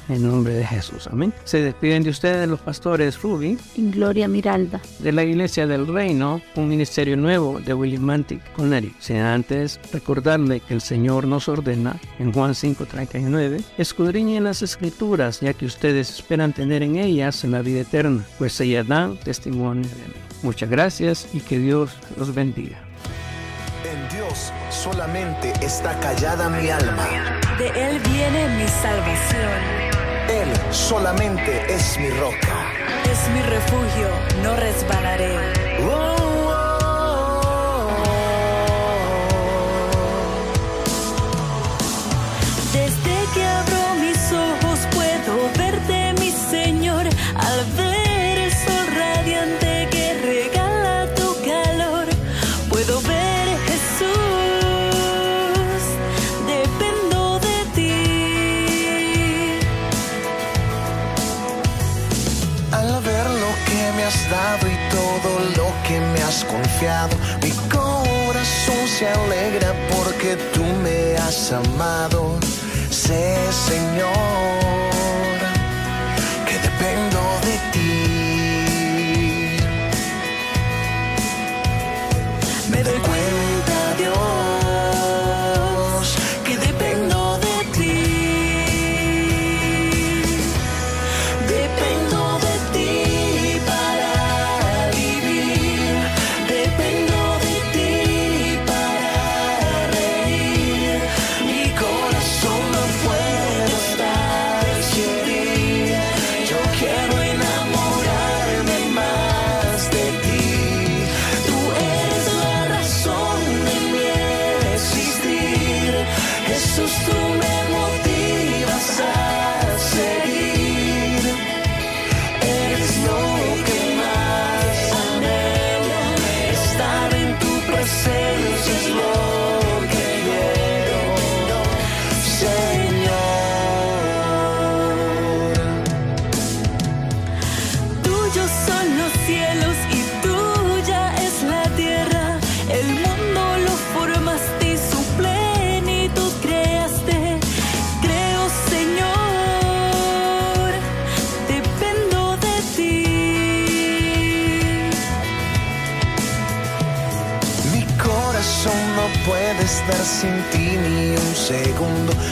En 0.08 0.26
nombre 0.26 0.54
de 0.54 0.66
Jesús, 0.66 1.06
amén. 1.06 1.32
Se 1.44 1.62
despiden 1.62 2.02
de 2.02 2.10
ustedes 2.10 2.48
los 2.48 2.60
pastores 2.60 3.20
Ruby 3.22 3.58
y 3.76 3.90
Gloria 3.90 4.28
Miralda 4.28 4.80
de 4.98 5.12
la 5.12 5.24
Iglesia 5.24 5.66
del 5.66 5.86
Reino, 5.86 6.40
un 6.56 6.68
ministerio 6.68 7.16
nuevo 7.16 7.60
de 7.60 7.74
Willimantic, 7.74 8.40
Connecticut. 8.52 9.00
Sin 9.00 9.16
antes 9.16 9.80
recordarle 9.92 10.60
que 10.60 10.74
el 10.74 10.80
Señor 10.80 11.26
nos 11.26 11.48
ordena 11.48 12.00
en 12.18 12.32
Juan 12.32 12.54
5:39, 12.54 13.62
escudriñen 13.78 14.44
las 14.44 14.62
escrituras 14.62 15.40
ya 15.40 15.52
que 15.52 15.66
ustedes 15.66 16.10
esperan 16.10 16.52
tener 16.52 16.82
en 16.82 16.96
ellas 16.96 17.44
la 17.44 17.62
vida 17.62 17.80
eterna, 17.80 18.24
pues 18.38 18.60
ellas 18.60 18.86
dan 18.86 19.16
testimonio 19.18 19.88
de 19.88 20.08
mí. 20.08 20.14
Muchas 20.42 20.68
gracias 20.68 21.28
y 21.32 21.40
que 21.40 21.58
Dios 21.58 21.90
los 22.16 22.34
bendiga. 22.34 22.83
En 23.84 24.08
Dios 24.08 24.50
solamente 24.70 25.52
está 25.60 25.98
callada 26.00 26.48
mi 26.48 26.70
alma. 26.70 27.06
De 27.58 27.66
Él 27.68 28.00
viene 28.00 28.48
mi 28.56 28.66
salvación. 28.66 29.60
Él 30.26 30.48
solamente 30.72 31.70
es 31.70 31.98
mi 31.98 32.08
roca. 32.08 32.72
Es 33.04 33.28
mi 33.28 33.42
refugio, 33.42 34.08
no 34.42 34.56
resbalaré. 34.56 35.36
Oh, 35.82 36.33
confiado, 66.42 67.16
mi 67.42 67.50
corazón 67.68 68.88
se 68.88 69.08
alegra 69.08 69.72
porque 69.94 70.36
tú 70.52 70.64
me 70.82 71.16
has 71.16 71.52
amado. 71.52 72.38
Sé, 72.90 73.36
Señor, 73.52 74.93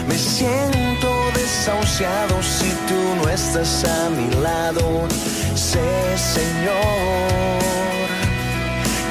Me 0.08 0.16
siento 0.16 1.08
desahuciado 1.34 2.42
si 2.42 2.70
tú 2.88 3.00
no 3.16 3.28
estás 3.28 3.84
a 3.84 4.10
mi 4.10 4.28
lado. 4.42 5.08
Sé, 5.54 6.16
Señor, 6.16 8.08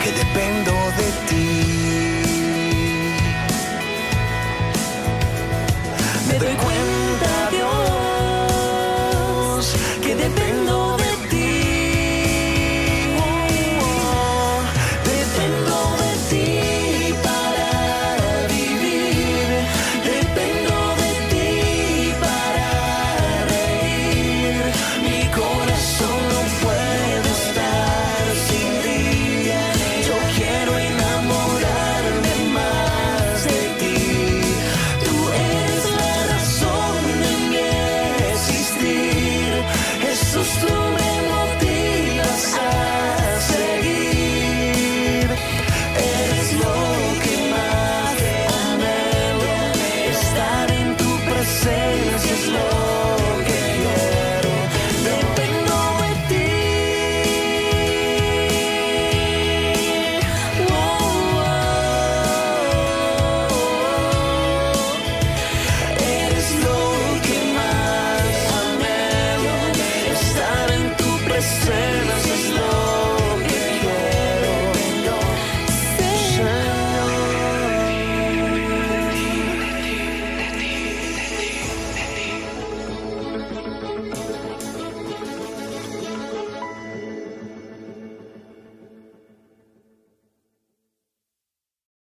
que 0.03 0.11
dependo 0.11 0.71
de 0.97 1.20